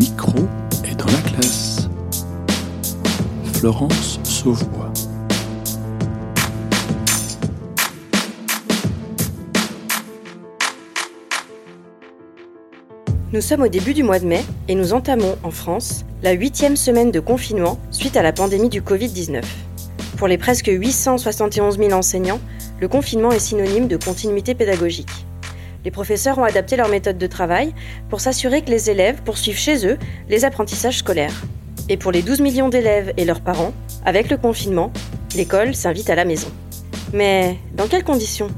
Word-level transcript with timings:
micro 0.00 0.38
est 0.82 0.94
dans 0.94 1.04
la 1.04 1.20
classe. 1.30 1.90
Florence 3.52 4.18
Sauvebois. 4.24 4.90
Nous 13.34 13.42
sommes 13.42 13.60
au 13.60 13.68
début 13.68 13.92
du 13.92 14.02
mois 14.02 14.18
de 14.18 14.24
mai 14.24 14.42
et 14.68 14.74
nous 14.74 14.94
entamons 14.94 15.36
en 15.42 15.50
France 15.50 16.06
la 16.22 16.32
huitième 16.32 16.76
semaine 16.76 17.10
de 17.10 17.20
confinement 17.20 17.78
suite 17.90 18.16
à 18.16 18.22
la 18.22 18.32
pandémie 18.32 18.70
du 18.70 18.80
Covid-19. 18.80 19.42
Pour 20.16 20.28
les 20.28 20.38
presque 20.38 20.70
871 20.72 21.76
000 21.76 21.92
enseignants, 21.92 22.40
le 22.80 22.88
confinement 22.88 23.32
est 23.32 23.38
synonyme 23.38 23.86
de 23.86 23.98
continuité 23.98 24.54
pédagogique. 24.54 25.26
Les 25.84 25.90
professeurs 25.90 26.38
ont 26.38 26.44
adapté 26.44 26.76
leur 26.76 26.88
méthode 26.88 27.18
de 27.18 27.26
travail 27.26 27.74
pour 28.08 28.20
s'assurer 28.20 28.62
que 28.62 28.70
les 28.70 28.90
élèves 28.90 29.22
poursuivent 29.22 29.58
chez 29.58 29.86
eux 29.86 29.98
les 30.28 30.44
apprentissages 30.44 30.98
scolaires. 30.98 31.42
Et 31.88 31.96
pour 31.96 32.12
les 32.12 32.22
12 32.22 32.40
millions 32.40 32.68
d'élèves 32.68 33.12
et 33.16 33.24
leurs 33.24 33.40
parents, 33.40 33.72
avec 34.04 34.30
le 34.30 34.36
confinement, 34.36 34.92
l'école 35.34 35.74
s'invite 35.74 36.10
à 36.10 36.14
la 36.14 36.24
maison. 36.24 36.48
Mais 37.12 37.56
dans 37.74 37.88
quelles 37.88 38.04
conditions? 38.04 38.48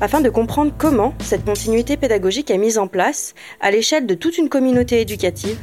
Afin 0.00 0.22
de 0.22 0.30
comprendre 0.30 0.72
comment 0.76 1.12
cette 1.20 1.44
continuité 1.44 1.98
pédagogique 1.98 2.50
est 2.50 2.58
mise 2.58 2.78
en 2.78 2.86
place 2.86 3.34
à 3.60 3.70
l'échelle 3.70 4.06
de 4.06 4.14
toute 4.14 4.38
une 4.38 4.48
communauté 4.48 5.00
éducative, 5.00 5.58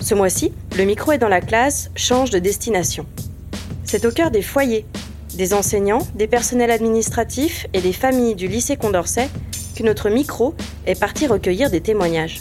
ce 0.00 0.14
mois-ci, 0.14 0.52
le 0.76 0.84
micro 0.84 1.12
est 1.12 1.18
dans 1.18 1.28
la 1.28 1.40
classe 1.40 1.90
change 1.94 2.30
de 2.30 2.40
destination. 2.40 3.06
C'est 3.84 4.04
au 4.04 4.10
cœur 4.10 4.32
des 4.32 4.42
foyers, 4.42 4.84
des 5.36 5.54
enseignants, 5.54 6.06
des 6.16 6.26
personnels 6.26 6.72
administratifs 6.72 7.66
et 7.72 7.80
des 7.80 7.92
familles 7.92 8.34
du 8.34 8.48
lycée 8.48 8.76
Condorcet 8.76 9.28
que 9.76 9.82
notre 9.82 10.08
micro 10.08 10.54
est 10.86 10.98
parti 10.98 11.26
recueillir 11.26 11.70
des 11.70 11.82
témoignages. 11.82 12.40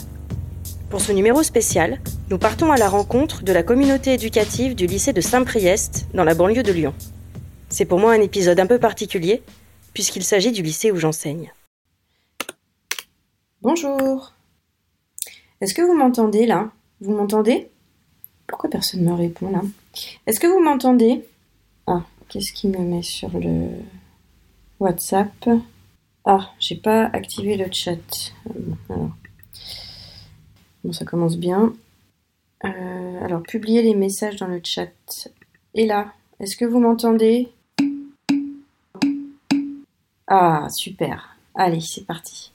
Pour 0.89 1.01
ce 1.01 1.11
numéro 1.11 1.43
spécial, 1.43 1.99
nous 2.29 2.37
partons 2.37 2.71
à 2.71 2.77
la 2.77 2.87
rencontre 2.87 3.43
de 3.43 3.51
la 3.51 3.61
communauté 3.61 4.13
éducative 4.13 4.73
du 4.73 4.87
lycée 4.87 5.11
de 5.11 5.19
Saint-Priest, 5.19 6.07
dans 6.13 6.23
la 6.23 6.33
banlieue 6.33 6.63
de 6.63 6.71
Lyon. 6.71 6.93
C'est 7.67 7.85
pour 7.85 7.99
moi 7.99 8.13
un 8.13 8.21
épisode 8.21 8.59
un 8.59 8.67
peu 8.67 8.79
particulier, 8.79 9.43
puisqu'il 9.93 10.23
s'agit 10.23 10.53
du 10.53 10.61
lycée 10.61 10.91
où 10.91 10.95
j'enseigne. 10.95 11.51
Bonjour. 13.61 14.31
Est-ce 15.59 15.73
que 15.73 15.81
vous 15.81 15.95
m'entendez 15.95 16.45
là? 16.45 16.71
Vous 17.01 17.13
m'entendez? 17.13 17.69
Pourquoi 18.47 18.69
personne 18.69 19.01
ne 19.01 19.09
me 19.09 19.15
répond 19.15 19.49
là? 19.51 19.61
Est-ce 20.27 20.39
que 20.39 20.47
vous 20.47 20.63
m'entendez? 20.63 21.25
Ah, 21.87 22.03
qu'est-ce 22.29 22.53
qui 22.53 22.67
me 22.69 22.79
met 22.79 23.01
sur 23.01 23.37
le 23.37 23.67
WhatsApp? 24.79 25.49
Ah, 26.25 26.49
j'ai 26.59 26.75
pas 26.75 27.05
activé 27.13 27.55
le 27.55 27.71
chat. 27.71 28.33
Alors. 28.89 29.11
Bon, 30.83 30.91
ça 30.91 31.05
commence 31.05 31.37
bien. 31.37 31.73
Euh, 32.63 33.23
alors, 33.23 33.43
publier 33.43 33.83
les 33.83 33.93
messages 33.93 34.37
dans 34.37 34.47
le 34.47 34.59
chat. 34.63 34.89
Et 35.75 35.85
là, 35.85 36.13
est-ce 36.39 36.57
que 36.57 36.65
vous 36.65 36.79
m'entendez? 36.79 37.49
Ah, 40.27 40.67
super. 40.71 41.37
Allez, 41.53 41.81
c'est 41.81 42.05
parti. 42.05 42.51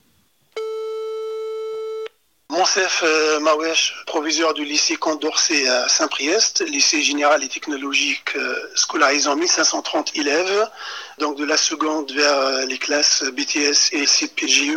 Monsef 2.60 3.02
euh, 3.04 3.40
Mawesh, 3.40 3.94
proviseur 4.04 4.52
du 4.52 4.66
lycée 4.66 4.96
Condorcet 4.96 5.66
à 5.66 5.88
Saint-Priest, 5.88 6.60
lycée 6.60 7.00
général 7.00 7.42
et 7.42 7.48
technologique 7.48 8.36
scolarisant 8.74 9.34
1530 9.34 10.14
élèves, 10.16 10.68
donc 11.16 11.38
de 11.38 11.46
la 11.46 11.56
seconde 11.56 12.12
vers 12.12 12.36
euh, 12.36 12.66
les 12.66 12.76
classes 12.76 13.24
BTS 13.24 13.92
et 13.92 14.04
CPGE, 14.04 14.76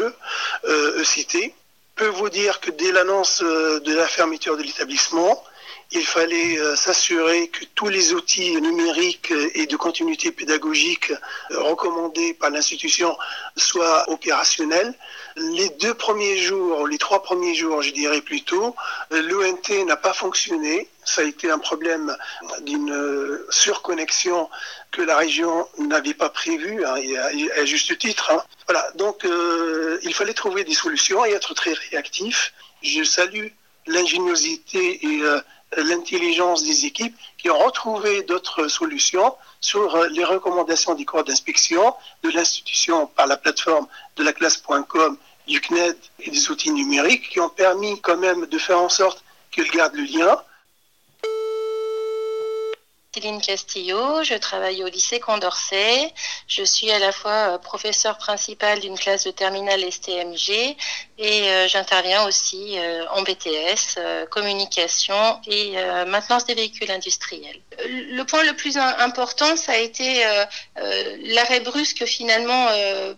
euh, 0.63 1.01
ECT. 1.01 1.53
peut 1.95 2.07
vous 2.07 2.29
dire 2.29 2.61
que 2.61 2.71
dès 2.71 2.93
l'annonce 2.93 3.41
de 3.41 3.93
la 3.93 4.07
fermeture 4.07 4.55
de 4.55 4.63
l'établissement, 4.63 5.43
il 5.93 6.05
fallait 6.05 6.57
euh, 6.57 6.75
s'assurer 6.75 7.47
que 7.49 7.65
tous 7.75 7.87
les 7.87 8.13
outils 8.13 8.59
numériques 8.59 9.31
et 9.53 9.67
de 9.67 9.75
continuité 9.75 10.31
pédagogique 10.31 11.11
euh, 11.51 11.59
recommandés 11.61 12.33
par 12.33 12.49
l'institution 12.49 13.15
soient 13.55 14.09
opérationnels. 14.09 14.93
Les 15.35 15.69
deux 15.81 15.93
premiers 15.93 16.37
jours, 16.37 16.87
les 16.87 16.97
trois 16.97 17.21
premiers 17.21 17.53
jours, 17.53 17.83
je 17.83 17.91
dirais 17.91 18.21
plutôt, 18.21 18.75
euh, 19.11 19.21
l'ONT 19.21 19.85
n'a 19.85 19.95
pas 19.95 20.13
fonctionné. 20.13 20.89
Ça 21.05 21.21
a 21.21 21.25
été 21.25 21.51
un 21.51 21.59
problème 21.59 22.15
d'une 22.61 23.39
surconnexion 23.49 24.49
que 24.91 25.01
la 25.01 25.17
région 25.17 25.67
n'avait 25.77 26.13
pas 26.13 26.29
prévue, 26.29 26.85
hein, 26.85 26.95
à, 27.57 27.65
juste 27.65 27.97
titre. 27.97 28.31
hein. 28.31 28.41
Voilà, 28.67 28.89
donc 28.95 29.27
il 30.03 30.13
fallait 30.13 30.33
trouver 30.33 30.63
des 30.63 30.73
solutions 30.73 31.25
et 31.25 31.31
être 31.31 31.53
très 31.55 31.73
réactif. 31.73 32.53
Je 32.83 33.03
salue 33.03 33.47
l'ingéniosité 33.85 35.05
et 35.05 35.21
l'intelligence 35.77 36.63
des 36.63 36.85
équipes 36.85 37.15
qui 37.37 37.49
ont 37.49 37.57
retrouvé 37.57 38.23
d'autres 38.23 38.67
solutions 38.67 39.35
sur 39.59 39.95
euh, 39.95 40.07
les 40.09 40.23
recommandations 40.23 40.93
des 40.93 41.05
corps 41.05 41.23
d'inspection 41.23 41.95
de 42.23 42.29
l'institution 42.29 43.07
par 43.07 43.27
la 43.27 43.37
plateforme 43.37 43.87
de 44.15 44.23
la 44.23 44.33
classe.com, 44.33 45.17
du 45.47 45.61
CNED 45.61 45.97
et 46.19 46.29
des 46.29 46.49
outils 46.49 46.71
numériques 46.71 47.29
qui 47.29 47.39
ont 47.39 47.49
permis 47.49 47.99
quand 48.01 48.17
même 48.17 48.45
de 48.45 48.57
faire 48.57 48.79
en 48.79 48.89
sorte 48.89 49.23
qu'ils 49.51 49.69
gardent 49.71 49.95
le 49.95 50.03
lien. 50.03 50.41
Céline 53.13 53.41
Castillo, 53.41 54.23
je 54.23 54.33
travaille 54.33 54.83
au 54.83 54.87
lycée 54.87 55.19
Condorcet. 55.19 56.11
Je 56.47 56.63
suis 56.63 56.89
à 56.89 56.97
la 56.97 57.11
fois 57.11 57.53
euh, 57.53 57.57
professeure 57.59 58.17
principale 58.17 58.79
d'une 58.79 58.97
classe 58.97 59.25
de 59.25 59.31
terminale 59.31 59.83
STMG 59.91 60.75
et 61.17 61.49
euh, 61.49 61.67
j'interviens 61.67 62.25
aussi 62.25 62.77
euh, 62.79 63.05
en 63.11 63.21
BTS, 63.21 63.97
euh, 63.97 64.25
communication 64.25 65.39
et 65.47 65.73
euh, 65.77 66.05
maintenance 66.05 66.45
des 66.45 66.55
véhicules 66.55 66.89
industriels. 66.91 67.61
Le 67.85 68.23
point 68.23 68.43
le 68.43 68.53
plus 68.55 68.77
im- 68.77 68.95
important, 68.99 69.55
ça 69.55 69.73
a 69.73 69.77
été 69.77 70.25
euh, 70.25 70.45
euh, 70.79 71.17
l'arrêt 71.25 71.59
brusque 71.59 72.05
finalement 72.05 72.67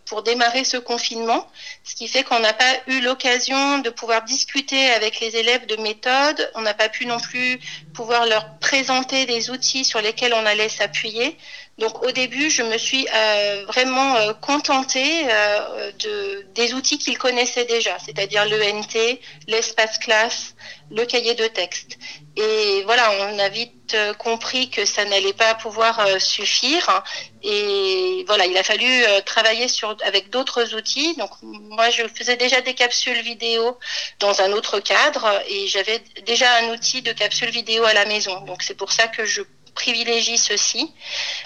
pour 0.06 0.24
démarrer 0.24 0.64
ce 0.64 0.78
confinement, 0.78 1.48
ce 1.84 1.96
qui 1.96 2.08
fait 2.08 2.24
qu'on 2.24 2.40
n'a 2.40 2.54
pas 2.54 2.74
eu 2.88 3.00
l'occasion 3.02 3.80
de 3.80 3.90
pouvoir 3.90 4.24
discuter 4.24 4.90
avec 4.92 5.20
les 5.20 5.36
élèves 5.38 5.66
de 5.66 5.76
méthode. 5.78 6.52
On 6.56 6.62
n'a 6.62 6.74
pas 6.74 6.90
pu 6.90 7.06
non 7.06 7.20
plus 7.20 7.60
pouvoir 7.94 8.26
leur 8.26 8.58
présenter 8.60 9.26
des 9.26 9.50
outils 9.50 9.86
sur 9.86 10.02
lesquels 10.02 10.34
on 10.34 10.46
allait 10.46 10.70
s'appuyer. 10.70 11.38
Donc 11.78 12.06
au 12.06 12.12
début, 12.12 12.50
je 12.50 12.64
me 12.64 12.78
suis 12.78 13.06
euh, 13.14 13.66
vraiment 13.68 14.16
euh, 14.16 14.34
contentée 14.34 15.26
euh, 15.30 15.92
de, 16.00 16.46
des 16.54 16.74
outils 16.74 16.98
qu'ils 16.98 17.18
connaissaient 17.18 17.66
déjà, 17.66 17.98
c'est-à-dire 18.00 18.46
l'ENT, 18.46 19.20
l'espace 19.48 19.98
classe, 19.98 20.56
le 20.90 21.04
cahier 21.06 21.34
de 21.34 21.48
texte. 21.48 21.98
Et 22.38 22.84
voilà, 22.86 23.12
on 23.30 23.40
a 23.40 23.50
vite 23.50 23.98
compris 24.18 24.70
que 24.70 24.86
ça 24.86 25.04
n'allait 25.04 25.34
pas 25.34 25.54
pouvoir 25.56 26.08
suffire. 26.20 27.04
Et 27.44 28.24
voilà, 28.28 28.46
il 28.46 28.58
a 28.58 28.64
fallu 28.64 29.04
travailler 29.26 29.68
avec 30.06 30.30
d'autres 30.30 30.76
outils. 30.76 31.16
Donc 31.18 31.32
moi, 31.42 31.90
je 31.90 32.04
faisais 32.08 32.36
déjà 32.36 32.62
des 32.62 32.74
capsules 32.74 33.22
vidéo 33.22 33.78
dans 34.20 34.42
un 34.42 34.52
autre 34.52 34.80
cadre 34.80 35.42
et 35.48 35.68
j'avais 35.68 36.02
déjà 36.26 36.54
un 36.58 36.74
outil 36.74 37.02
de 37.02 37.14
capsule 37.14 37.50
vidéo 37.50 37.84
à 37.86 37.94
la 37.94 38.06
maison. 38.06 38.42
Donc 38.42 38.62
c'est 38.62 38.76
pour 38.78 38.92
ça 38.92 39.08
que 39.08 39.26
je 39.26 39.42
privilégie 39.76 40.38
ceci. 40.38 40.92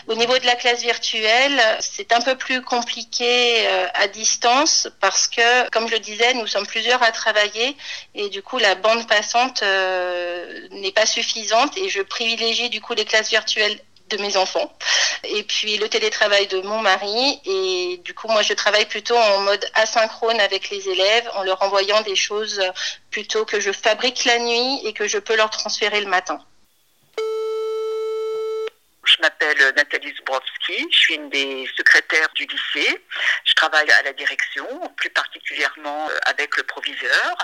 Au 0.07 0.16
niveau 0.16 0.38
de 0.38 0.45
la 0.45 0.56
classe 0.56 0.81
virtuelle, 0.81 1.62
c'est 1.81 2.13
un 2.13 2.22
peu 2.22 2.35
plus 2.38 2.62
compliqué 2.62 3.67
euh, 3.67 3.88
à 3.95 4.07
distance 4.07 4.88
parce 5.01 5.28
que, 5.28 5.69
comme 5.72 5.88
je 5.88 5.94
le 5.94 6.00
disais, 6.00 6.34
nous 6.35 6.47
sommes 6.47 6.67
plusieurs 6.67 7.03
à 7.03 7.12
travailler 7.12 7.75
et 8.16 8.29
du 8.29 8.41
coup 8.41 8.57
la 8.59 8.75
bande 8.75 9.07
passante 9.07 9.62
euh, 9.63 10.67
n'est 10.72 10.91
pas 10.91 11.06
suffisante 11.06 11.78
et 11.78 11.90
je 11.90 12.01
privilégie 12.01 12.69
du 12.69 12.79
coup 12.79 12.94
les 12.94 13.06
classes 13.06 13.29
virtuelles 13.29 13.79
de 14.09 14.17
mes 14.17 14.38
enfants 14.38 14.72
et 15.23 15.44
puis 15.44 15.78
le 15.78 15.88
télétravail 15.88 16.47
de 16.47 16.61
mon 16.61 16.79
mari 16.79 17.40
et 17.46 18.01
du 18.03 18.16
coup 18.16 18.28
moi 18.28 18.41
je 18.41 18.53
travaille 18.53 18.85
plutôt 18.85 19.16
en 19.16 19.40
mode 19.41 19.63
asynchrone 19.75 20.40
avec 20.40 20.72
les 20.72 20.90
élèves 20.90 21.29
en 21.35 21.44
leur 21.44 21.61
envoyant 21.61 22.01
des 22.01 22.16
choses 22.16 22.59
plutôt 23.11 23.46
que 23.46 23.59
je 23.59 23.72
fabrique 23.72 24.25
la 24.25 24.40
nuit 24.40 24.79
et 24.84 24.93
que 24.93 25.08
je 25.08 25.20
peux 25.20 25.35
leur 25.35 25.52
transférer 25.52 26.02
le 26.02 26.08
matin. 26.08 26.40
Je 29.09 29.22
m'appelle 29.23 29.73
Nathalie 29.76 30.14
Zborowski, 30.17 30.88
je 30.91 30.97
suis 30.97 31.16
une 31.16 31.29
des 31.29 31.67
secrétaires 31.76 32.29
du 32.35 32.46
lycée. 32.46 33.03
Je 33.44 33.53
travaille 33.56 33.90
à 33.91 34.03
la 34.03 34.14
direction, 34.14 34.67
plus 34.97 35.09
particulièrement 35.09 36.08
euh, 36.09 36.17
avec 36.28 36.56
le 36.58 36.64
proviseur. 36.64 37.35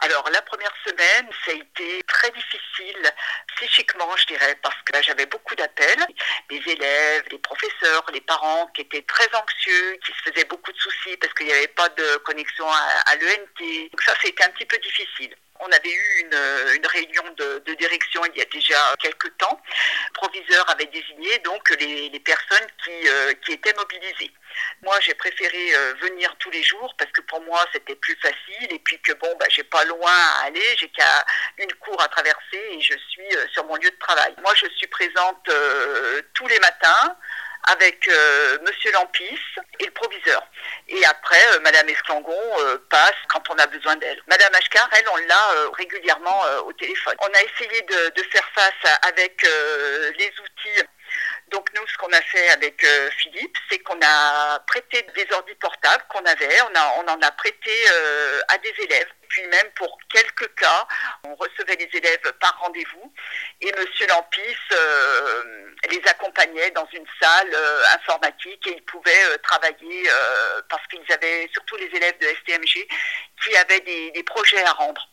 Alors 0.00 0.28
la 0.30 0.40
première 0.42 0.72
semaine, 0.86 1.28
ça 1.44 1.50
a 1.50 1.54
été 1.54 2.02
très 2.04 2.30
difficile 2.30 3.12
psychiquement, 3.56 4.16
je 4.16 4.26
dirais, 4.26 4.56
parce 4.62 4.80
que 4.84 5.02
j'avais 5.02 5.26
beaucoup 5.26 5.56
d'appels. 5.56 6.06
Les 6.48 6.62
élèves, 6.66 7.24
les 7.32 7.38
professeurs, 7.38 8.04
les 8.12 8.20
parents 8.20 8.68
qui 8.68 8.82
étaient 8.82 9.02
très 9.02 9.28
anxieux, 9.34 9.98
qui 10.04 10.12
se 10.12 10.30
faisaient 10.30 10.46
beaucoup 10.46 10.70
de 10.70 10.78
soucis 10.78 11.16
parce 11.16 11.34
qu'il 11.34 11.46
n'y 11.46 11.52
avait 11.52 11.68
pas 11.68 11.88
de 11.88 12.16
connexion 12.18 12.68
à, 12.70 13.10
à 13.10 13.16
l'ENT. 13.16 13.88
Donc 13.90 14.02
ça, 14.02 14.14
c'était 14.22 14.44
un 14.44 14.50
petit 14.50 14.66
peu 14.66 14.78
difficile. 14.78 15.34
On 15.60 15.72
avait 15.72 15.92
eu 15.92 16.20
une, 16.20 16.76
une 16.76 16.86
réunion 16.86 17.22
de, 17.36 17.74
direction 17.74 18.22
il 18.26 18.38
y 18.38 18.42
a 18.42 18.46
déjà 18.46 18.76
quelques 18.98 19.36
temps. 19.38 19.60
Le 20.08 20.14
proviseur 20.14 20.68
avait 20.70 20.86
désigné 20.86 21.38
donc 21.40 21.68
les, 21.78 22.20
personnes 22.20 22.66
qui, 22.84 23.08
euh, 23.08 23.32
qui 23.44 23.52
étaient 23.52 23.74
mobilisées. 23.74 24.32
Moi, 24.82 24.98
j'ai 25.00 25.14
préféré 25.14 25.74
euh, 25.74 25.94
venir 26.00 26.34
tous 26.38 26.50
les 26.50 26.62
jours 26.62 26.94
parce 26.98 27.10
que 27.12 27.20
pour 27.22 27.40
moi, 27.42 27.64
c'était 27.72 27.94
plus 27.94 28.16
facile 28.16 28.72
et 28.72 28.78
puis 28.78 28.98
que 29.00 29.12
bon, 29.12 29.34
bah, 29.38 29.46
j'ai 29.48 29.62
pas 29.62 29.84
loin 29.84 30.12
à 30.12 30.46
aller, 30.46 30.76
j'ai 30.78 30.88
qu'à 30.88 31.24
une 31.58 31.72
cour 31.74 32.00
à 32.02 32.08
traverser 32.08 32.62
et 32.72 32.80
je 32.80 32.94
suis 33.08 33.36
euh, 33.36 33.46
sur 33.52 33.64
mon 33.66 33.76
lieu 33.76 33.90
de 33.90 33.98
travail. 33.98 34.34
Moi, 34.42 34.52
je 34.56 34.66
suis 34.76 34.86
présente 34.86 35.48
euh, 35.48 36.22
tous 36.34 36.46
les 36.48 36.58
matins 36.58 37.16
avec 37.64 38.08
euh, 38.08 38.58
Monsieur 38.66 38.92
Lampis 38.92 39.38
et 39.78 39.86
le 39.86 39.90
proviseur. 39.92 40.46
Et 40.88 41.04
après, 41.04 41.42
euh, 41.54 41.60
Madame 41.60 41.88
Esclangon 41.88 42.60
euh, 42.60 42.78
passe 42.90 43.14
quand 43.28 43.42
on 43.50 43.58
a 43.58 43.66
besoin 43.66 43.96
d'elle. 43.96 44.20
Madame 44.26 44.54
Ashkar, 44.54 44.88
elle, 44.92 45.08
on 45.12 45.16
l'a 45.16 45.52
euh, 45.52 45.70
régulièrement 45.70 46.44
euh, 46.46 46.60
au 46.62 46.72
téléphone. 46.72 47.14
On 47.20 47.26
a 47.26 47.42
essayé 47.42 47.82
de, 47.82 48.10
de 48.14 48.22
faire 48.30 48.48
face 48.54 48.98
avec 49.02 49.44
euh, 49.44 50.12
les 50.18 50.28
outils 50.28 50.86
donc 51.50 51.68
nous, 51.74 51.86
ce 51.88 51.96
qu'on 51.98 52.12
a 52.12 52.22
fait 52.22 52.48
avec 52.50 52.82
euh, 52.84 53.10
Philippe, 53.18 53.56
c'est 53.68 53.80
qu'on 53.80 53.98
a 54.02 54.60
prêté 54.68 55.02
des 55.14 55.26
ordi 55.32 55.52
portables 55.56 56.04
qu'on 56.08 56.24
avait, 56.24 56.62
on, 56.62 56.78
a, 56.78 56.94
on 56.98 57.08
en 57.08 57.20
a 57.20 57.30
prêté 57.32 57.72
euh, 57.90 58.40
à 58.48 58.58
des 58.58 58.72
élèves. 58.78 59.08
Puis 59.28 59.46
même 59.48 59.70
pour 59.74 59.98
quelques 60.08 60.54
cas, 60.54 60.86
on 61.24 61.34
recevait 61.34 61.76
les 61.76 61.98
élèves 61.98 62.32
par 62.40 62.56
rendez-vous 62.60 63.12
et 63.60 63.72
Monsieur 63.78 64.06
Lampis 64.08 64.56
euh, 64.72 65.69
les 65.88 66.02
accompagnait 66.06 66.70
dans 66.72 66.86
une 66.92 67.06
salle 67.20 67.50
euh, 67.54 67.82
informatique 67.94 68.66
et 68.66 68.76
ils 68.76 68.82
pouvaient 68.82 69.24
euh, 69.26 69.38
travailler 69.42 70.08
parce 70.68 70.86
qu'ils 70.88 71.12
avaient, 71.12 71.48
surtout 71.52 71.76
les 71.76 71.86
élèves 71.86 72.18
de 72.18 72.26
STMG, 72.26 72.86
qui 73.42 73.56
avaient 73.56 73.80
des, 73.80 74.22
projets 74.24 74.62
à 74.64 74.72
rendre. 74.72 75.08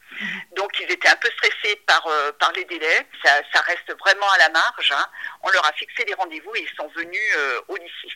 Donc 0.56 0.80
ils 0.80 0.92
étaient 0.92 1.08
un 1.08 1.16
peu 1.16 1.30
stressés 1.32 1.76
par, 1.86 2.06
euh, 2.08 2.32
par 2.34 2.52
les 2.54 2.66
délais. 2.66 3.08
Ça, 3.24 3.62
reste 3.62 3.98
vraiment 4.00 4.30
à 4.32 4.38
la 4.38 4.50
marge. 4.50 4.92
Hein. 4.92 5.06
On 5.44 5.50
leur 5.50 5.66
a 5.66 5.74
fixé 5.74 6.04
des 6.06 6.14
rendez-vous 6.14 6.56
et 6.56 6.62
ils 6.62 6.76
sont 6.76 6.88
venus 6.90 7.34
euh, 7.38 7.62
au 7.68 7.76
lycée. 7.76 8.16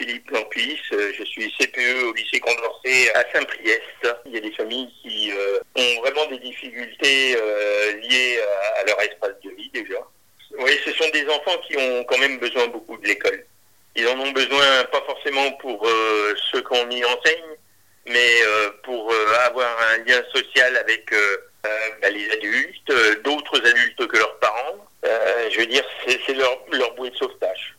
Philippe 0.00 0.30
Lampis, 0.30 0.80
je 0.90 1.24
suis 1.24 1.52
CPE 1.58 2.04
au 2.04 2.14
lycée 2.14 2.40
Condorcet 2.40 3.12
à 3.14 3.22
Saint-Priest. 3.34 4.16
Il 4.24 4.32
y 4.32 4.38
a 4.38 4.40
des 4.40 4.52
familles 4.52 4.88
qui 5.02 5.30
euh, 5.30 5.58
ont 5.76 6.00
vraiment 6.00 6.26
des 6.30 6.38
difficultés 6.38 7.36
euh, 7.36 7.92
liées 8.00 8.40
à, 8.78 8.84
leur 8.84 8.98
espace 9.02 9.34
de 9.44 9.50
vie 9.50 9.68
déjà. 9.74 9.98
Oui, 10.58 10.72
ce 10.86 10.92
sont 10.92 11.08
des 11.10 11.28
enfants 11.28 11.58
qui 11.68 11.76
ont 11.76 12.02
quand 12.04 12.16
même 12.16 12.38
besoin 12.38 12.66
beaucoup 12.68 12.96
de 12.96 13.06
l'école. 13.06 13.44
Ils 13.94 14.08
en 14.08 14.18
ont 14.18 14.30
besoin 14.30 14.84
pas 14.90 15.02
forcément 15.02 15.52
pour 15.60 15.86
euh, 15.86 16.34
ceux 16.50 16.62
qu'on 16.62 16.88
y 16.88 17.04
enseigne, 17.04 17.56
mais 18.06 18.42
euh, 18.46 18.70
pour 18.82 19.12
euh, 19.12 19.46
avoir 19.48 19.68
un 19.92 19.98
lien 19.98 20.22
social 20.34 20.78
avec 20.78 21.12
bah, 22.00 22.08
les 22.08 22.30
adultes, 22.30 23.22
d'autres 23.22 23.58
adultes 23.66 24.06
que 24.06 24.16
leurs 24.16 24.38
parents. 24.38 24.86
je 25.50 25.60
veux 25.60 25.66
dire, 25.66 25.84
c'est 26.06 26.32
leur, 26.32 26.58
leur 26.72 26.94
bouée 26.94 27.10
de 27.10 27.16
sauvetage. 27.16 27.76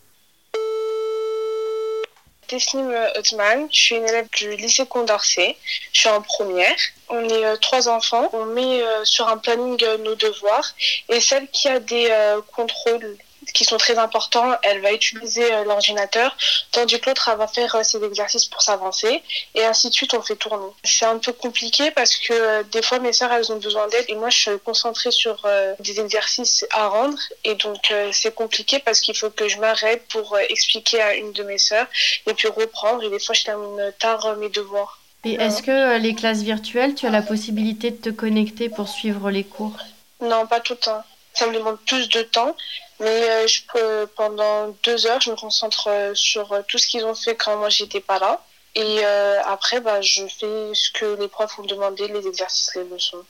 Teslim 2.51 2.94
Othman, 3.15 3.69
je 3.71 3.80
suis 3.80 3.95
une 3.95 4.06
élève 4.06 4.27
du 4.33 4.57
lycée 4.57 4.86
Condorcet, 4.86 5.56
je 5.94 6.00
suis 6.01 6.09
en 6.09 6.21
première. 6.21 6.75
On 7.07 7.24
est 7.30 7.45
euh, 7.45 7.56
trois 7.56 7.88
enfants, 7.88 8.30
on 8.33 8.44
met 8.44 8.81
euh, 8.83 9.06
sur 9.06 9.30
un 9.30 9.38
planning 9.38 9.81
euh, 9.83 9.98
nos 10.00 10.15
devoirs. 10.15 10.75
Et 11.07 11.21
celle 11.21 11.48
qui 11.48 11.69
a 11.69 11.80
des 11.80 12.09
contrôles 12.53 13.15
qui 13.53 13.65
sont 13.65 13.77
très 13.77 13.97
importants, 13.97 14.51
elle 14.63 14.81
va 14.81 14.93
utiliser 14.93 15.51
euh, 15.51 15.63
l'ordinateur, 15.63 16.35
tandis 16.71 16.99
que 16.99 17.09
l'autre 17.09 17.35
va 17.35 17.47
faire 17.47 17.73
euh, 17.75 17.83
ses 17.83 18.03
exercices 18.03 18.45
pour 18.45 18.61
s'avancer, 18.61 19.23
et 19.55 19.63
ainsi 19.63 19.89
de 19.89 19.93
suite, 19.93 20.13
on 20.13 20.21
fait 20.21 20.35
tourner. 20.35 20.71
C'est 20.83 21.05
un 21.05 21.17
peu 21.17 21.33
compliqué 21.33 21.91
parce 21.91 22.15
que 22.17 22.33
euh, 22.33 22.63
des 22.63 22.81
fois, 22.81 22.99
mes 22.99 23.13
sœurs, 23.13 23.31
elles 23.31 23.51
ont 23.51 23.57
besoin 23.57 23.88
d'aide, 23.88 24.05
et 24.07 24.15
moi, 24.15 24.29
je 24.29 24.38
suis 24.38 24.59
concentrée 24.63 25.11
sur 25.11 25.47
des 25.79 25.99
exercices 25.99 26.65
à 26.71 26.88
rendre, 26.88 27.17
et 27.43 27.55
donc 27.55 27.93
c'est 28.11 28.33
compliqué 28.33 28.79
parce 28.79 29.01
qu'il 29.01 29.15
faut 29.15 29.29
que 29.29 29.47
je 29.47 29.57
m'arrête 29.57 30.07
pour 30.07 30.38
expliquer 30.38 31.01
à 31.01 31.15
une 31.15 31.31
de 31.33 31.43
mes 31.43 31.57
sœurs, 31.57 31.88
et 32.27 32.33
puis 32.33 32.47
reprendre, 32.47 33.03
et 33.03 33.09
des 33.09 33.19
fois, 33.19 33.33
je 33.33 33.43
termine 33.43 33.93
tard 33.99 34.35
mes 34.38 34.49
devoirs. 34.49 34.99
Et 35.23 35.33
est-ce 35.33 35.61
que 35.61 35.97
les 35.97 36.15
classes 36.15 36.41
virtuelles, 36.41 36.95
tu 36.95 37.05
as 37.05 37.11
la 37.11 37.21
possibilité 37.21 37.91
de 37.91 37.97
te 37.97 38.09
connecter 38.09 38.69
pour 38.69 38.88
suivre 38.88 39.29
les 39.29 39.43
cours? 39.43 39.77
Non, 40.19 40.47
pas 40.47 40.59
tout 40.59 40.73
le 40.73 40.79
temps. 40.79 41.03
Ça 41.33 41.47
me 41.47 41.53
demande 41.53 41.77
plus 41.88 42.09
de 42.09 42.23
temps, 42.23 42.55
mais 43.01 43.30
euh, 43.30 43.48
je 43.48 43.62
peux, 43.74 44.07
pendant 44.15 44.68
deux 44.83 45.07
heures, 45.07 45.19
je 45.19 45.31
me 45.31 45.36
concentre 45.36 45.88
euh, 45.88 46.13
sur 46.13 46.63
tout 46.68 46.77
ce 46.77 46.86
qu'ils 46.86 47.03
ont 47.03 47.15
fait 47.15 47.36
quand 47.36 47.57
moi 47.57 47.69
j'étais 47.69 48.00
pas 48.00 48.19
là. 48.19 48.45
Et 48.75 49.00
euh, 49.03 49.42
après, 49.44 49.81
bah, 49.81 50.01
je 50.01 50.27
fais 50.27 50.71
ce 50.74 50.92
que 50.92 51.19
les 51.19 51.27
profs 51.27 51.57
ont 51.57 51.63
demandé, 51.63 52.07
les 52.07 52.27
exercices, 52.27 52.75
les 52.75 52.83
leçons. 52.83 53.25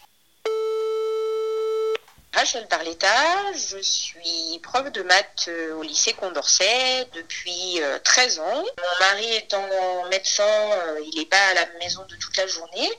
Rachel 2.33 2.67
Barletta, 2.69 3.07
je 3.53 3.77
suis 3.81 4.59
prof 4.63 4.91
de 4.91 5.03
maths 5.03 5.49
au 5.75 5.83
lycée 5.83 6.13
Condorcet 6.13 7.07
depuis 7.13 7.81
13 8.03 8.39
ans. 8.39 8.63
Mon 8.63 9.05
mari 9.05 9.35
étant 9.35 9.67
médecin, 10.09 10.43
il 11.05 11.19
n'est 11.19 11.25
pas 11.25 11.47
à 11.49 11.53
la 11.55 11.65
maison 11.79 12.05
de 12.07 12.15
toute 12.15 12.35
la 12.37 12.47
journée, 12.47 12.89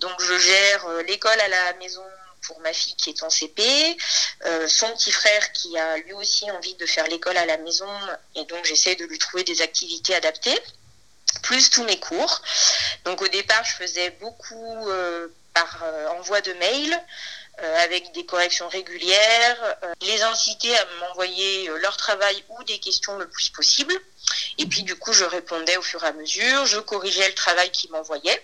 donc 0.00 0.12
je 0.20 0.38
gère 0.38 0.86
l'école 1.06 1.40
à 1.40 1.48
la 1.48 1.72
maison 1.74 2.02
pour 2.46 2.60
ma 2.60 2.72
fille 2.72 2.94
qui 2.96 3.10
est 3.10 3.22
en 3.22 3.30
CP, 3.30 3.96
euh, 4.44 4.68
son 4.68 4.90
petit 4.92 5.12
frère 5.12 5.52
qui 5.52 5.76
a 5.78 5.96
lui 5.98 6.12
aussi 6.12 6.50
envie 6.50 6.74
de 6.74 6.86
faire 6.86 7.06
l'école 7.08 7.36
à 7.36 7.46
la 7.46 7.56
maison 7.58 7.88
et 8.34 8.44
donc 8.44 8.64
j'essaie 8.64 8.96
de 8.96 9.04
lui 9.04 9.18
trouver 9.18 9.44
des 9.44 9.62
activités 9.62 10.14
adaptées, 10.14 10.58
plus 11.42 11.70
tous 11.70 11.84
mes 11.84 11.98
cours. 11.98 12.42
Donc 13.04 13.22
au 13.22 13.28
départ 13.28 13.64
je 13.64 13.74
faisais 13.74 14.10
beaucoup 14.20 14.88
euh, 14.88 15.28
par 15.54 15.82
euh, 15.82 16.08
envoi 16.18 16.40
de 16.40 16.52
mail. 16.54 17.00
avec 17.86 18.10
des 18.14 18.26
corrections 18.26 18.68
régulières, 18.68 19.76
les 20.00 20.22
inciter 20.22 20.76
à 20.76 20.84
m'envoyer 20.98 21.70
leur 21.84 21.96
travail 21.96 22.36
ou 22.48 22.64
des 22.64 22.80
questions 22.80 23.16
le 23.16 23.28
plus 23.28 23.50
possible. 23.50 23.94
Et 24.58 24.66
puis 24.66 24.82
du 24.82 24.96
coup, 24.96 25.12
je 25.12 25.24
répondais 25.24 25.76
au 25.76 25.82
fur 25.82 26.02
et 26.02 26.08
à 26.08 26.12
mesure, 26.12 26.66
je 26.66 26.80
corrigeais 26.80 27.28
le 27.28 27.34
travail 27.34 27.70
qu'ils 27.70 27.92
m'envoyaient. 27.92 28.42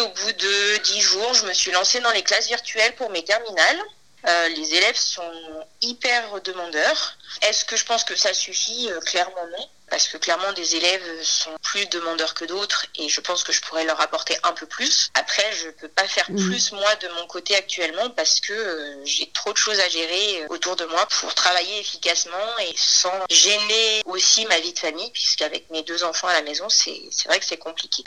Au 0.00 0.08
bout 0.08 0.32
de 0.32 0.76
dix 0.78 1.00
jours, 1.00 1.34
je 1.34 1.46
me 1.46 1.52
suis 1.52 1.70
lancée 1.72 2.00
dans 2.00 2.10
les 2.12 2.22
classes 2.22 2.48
virtuelles 2.48 2.94
pour 2.96 3.10
mes 3.10 3.24
terminales. 3.24 3.80
Euh, 4.26 4.48
les 4.48 4.74
élèves 4.74 4.96
sont 4.96 5.66
hyper 5.82 6.40
demandeurs. 6.42 7.16
Est-ce 7.42 7.64
que 7.64 7.76
je 7.76 7.84
pense 7.84 8.04
que 8.04 8.16
ça 8.16 8.32
suffit? 8.34 8.90
Clairement 9.04 9.46
non 9.58 9.68
parce 9.90 10.08
que 10.08 10.16
clairement 10.16 10.52
des 10.52 10.76
élèves 10.76 11.22
sont 11.22 11.54
plus 11.70 11.86
demandeurs 11.86 12.34
que 12.34 12.44
d'autres 12.44 12.86
et 12.96 13.08
je 13.08 13.20
pense 13.20 13.44
que 13.44 13.52
je 13.52 13.60
pourrais 13.60 13.84
leur 13.84 14.00
apporter 14.00 14.36
un 14.42 14.52
peu 14.52 14.66
plus. 14.66 15.10
Après, 15.14 15.48
je 15.52 15.70
peux 15.70 15.88
pas 15.88 16.06
faire 16.08 16.28
mmh. 16.28 16.48
plus 16.48 16.72
moi 16.72 16.94
de 16.96 17.08
mon 17.08 17.26
côté 17.28 17.54
actuellement 17.54 18.10
parce 18.10 18.40
que 18.40 18.52
euh, 18.52 19.04
j'ai 19.04 19.30
trop 19.30 19.52
de 19.52 19.56
choses 19.56 19.78
à 19.78 19.88
gérer 19.88 20.46
autour 20.48 20.74
de 20.74 20.84
moi 20.86 21.06
pour 21.20 21.32
travailler 21.34 21.78
efficacement 21.78 22.58
et 22.58 22.74
sans 22.76 23.18
gêner 23.30 24.02
aussi 24.04 24.46
ma 24.46 24.58
vie 24.58 24.72
de 24.72 24.78
famille 24.78 25.10
puisqu'avec 25.12 25.70
mes 25.70 25.82
deux 25.82 26.02
enfants 26.02 26.26
à 26.26 26.32
la 26.32 26.42
maison, 26.42 26.68
c'est 26.68 27.08
vrai 27.26 27.38
que 27.38 27.44
c'est 27.44 27.56
compliqué. 27.56 28.02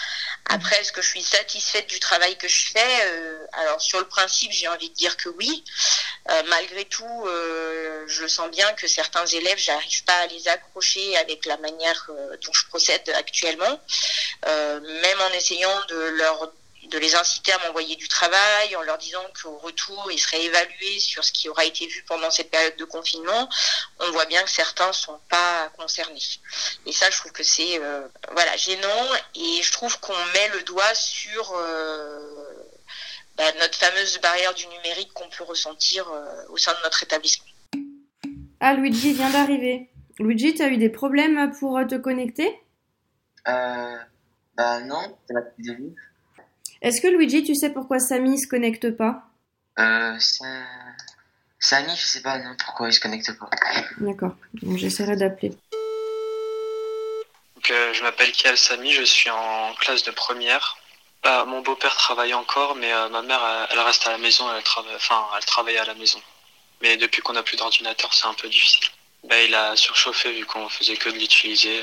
Après, 0.49 0.79
est-ce 0.81 0.91
que 0.91 1.01
je 1.01 1.07
suis 1.07 1.23
satisfaite 1.23 1.87
du 1.87 1.99
travail 1.99 2.35
que 2.37 2.47
je 2.47 2.71
fais 2.73 3.05
euh, 3.05 3.45
Alors 3.53 3.81
sur 3.81 3.99
le 3.99 4.07
principe, 4.07 4.51
j'ai 4.51 4.67
envie 4.67 4.89
de 4.89 4.95
dire 4.95 5.15
que 5.17 5.29
oui. 5.29 5.63
Euh, 6.29 6.43
malgré 6.47 6.85
tout, 6.85 7.23
euh, 7.25 8.05
je 8.07 8.27
sens 8.27 8.49
bien 8.49 8.71
que 8.73 8.87
certains 8.87 9.25
élèves, 9.25 9.57
j'arrive 9.57 10.03
pas 10.05 10.15
à 10.15 10.27
les 10.27 10.47
accrocher 10.47 11.17
avec 11.17 11.45
la 11.45 11.57
manière 11.57 12.09
dont 12.45 12.53
je 12.53 12.65
procède 12.67 13.09
actuellement, 13.15 13.52
euh, 13.61 14.79
même 14.79 15.21
en 15.21 15.33
essayant 15.35 15.73
de 15.87 16.97
les 16.97 17.15
inciter 17.15 17.51
à 17.53 17.59
m'envoyer 17.65 17.95
du 17.95 18.07
travail, 18.07 18.75
en 18.75 18.81
leur 18.83 18.97
disant 18.97 19.23
qu'au 19.41 19.57
retour, 19.57 20.11
ils 20.11 20.19
seraient 20.19 20.43
évalués 20.43 20.99
sur 20.99 21.23
ce 21.23 21.31
qui 21.31 21.49
aura 21.49 21.65
été 21.65 21.87
vu 21.87 22.03
pendant 22.07 22.29
cette 22.29 22.51
période 22.51 22.75
de 22.77 22.85
confinement, 22.85 23.49
on 23.99 24.11
voit 24.11 24.25
bien 24.25 24.43
que 24.43 24.49
certains 24.49 24.93
sont 24.93 25.19
pas 25.29 25.69
concernés. 25.77 26.21
Et 26.85 26.91
ça, 26.91 27.09
je 27.09 27.17
trouve 27.17 27.31
que 27.31 27.43
c'est 27.43 27.79
euh, 27.79 28.07
voilà 28.31 28.55
gênant 28.57 29.07
et 29.35 29.63
je 29.63 29.71
trouve 29.71 29.99
qu'on 29.99 30.25
met 30.33 30.49
le 30.53 30.63
doigt 30.63 30.93
sur 30.93 31.53
euh, 31.55 32.19
bah, 33.37 33.51
notre 33.59 33.77
fameuse 33.77 34.19
barrière 34.19 34.53
du 34.53 34.67
numérique 34.67 35.13
qu'on 35.13 35.29
peut 35.29 35.43
ressentir 35.43 36.05
au 36.49 36.57
sein 36.57 36.73
de 36.73 36.79
notre 36.83 37.01
établissement. 37.01 37.45
Ah, 38.59 38.73
Luigi 38.75 39.13
vient 39.13 39.29
d'arriver. 39.29 39.89
Luigi, 40.19 40.53
tu 40.53 40.61
as 40.61 40.67
eu 40.67 40.77
des 40.77 40.89
problèmes 40.89 41.51
pour 41.59 41.79
te 41.89 41.95
connecter? 41.95 42.62
Euh. 43.47 43.97
Bah 44.55 44.81
non, 44.81 45.17
c'est 45.27 45.33
depuis 45.33 45.63
le 45.63 45.75
début. 45.75 45.95
Est-ce 46.81 47.01
que 47.01 47.07
Luigi, 47.07 47.43
tu 47.43 47.55
sais 47.55 47.71
pourquoi 47.71 47.99
Samy 47.99 48.37
se 48.37 48.47
connecte 48.47 48.91
pas? 48.91 49.23
Euh. 49.79 50.17
Samy, 51.59 51.95
je 51.95 52.05
sais 52.05 52.21
pas 52.21 52.37
non 52.39 52.55
pourquoi 52.57 52.89
il 52.89 52.93
se 52.93 52.99
connecte 52.99 53.31
pas. 53.39 53.49
D'accord, 53.99 54.35
donc 54.61 54.77
j'essaierai 54.77 55.15
d'appeler. 55.15 55.49
Donc, 57.55 57.71
euh, 57.71 57.93
je 57.93 58.03
m'appelle 58.03 58.31
Kial 58.33 58.57
Samy, 58.57 58.91
je 58.91 59.03
suis 59.03 59.29
en 59.29 59.73
classe 59.75 60.03
de 60.03 60.11
première. 60.11 60.77
Bah, 61.23 61.45
mon 61.45 61.61
beau-père 61.61 61.95
travaille 61.95 62.33
encore, 62.33 62.75
mais 62.75 62.91
euh, 62.91 63.07
ma 63.07 63.21
mère, 63.21 63.39
elle, 63.41 63.77
elle, 63.77 63.85
reste 63.85 64.05
à 64.05 64.11
la 64.11 64.17
maison, 64.17 64.45
elle, 64.53 64.61
travaille, 64.63 64.95
enfin, 64.95 65.25
elle 65.37 65.45
travaille 65.45 65.77
à 65.77 65.85
la 65.85 65.93
maison. 65.95 66.19
Mais 66.81 66.97
depuis 66.97 67.21
qu'on 67.21 67.31
n'a 67.31 67.43
plus 67.43 67.55
d'ordinateur, 67.55 68.13
c'est 68.13 68.27
un 68.27 68.33
peu 68.33 68.49
difficile. 68.49 68.89
Bah, 69.23 69.41
il 69.41 69.55
a 69.55 69.77
surchauffé 69.77 70.33
vu 70.33 70.45
qu'on 70.45 70.67
faisait 70.67 70.97
que 70.97 71.07
de 71.09 71.15
l'utiliser. 71.15 71.81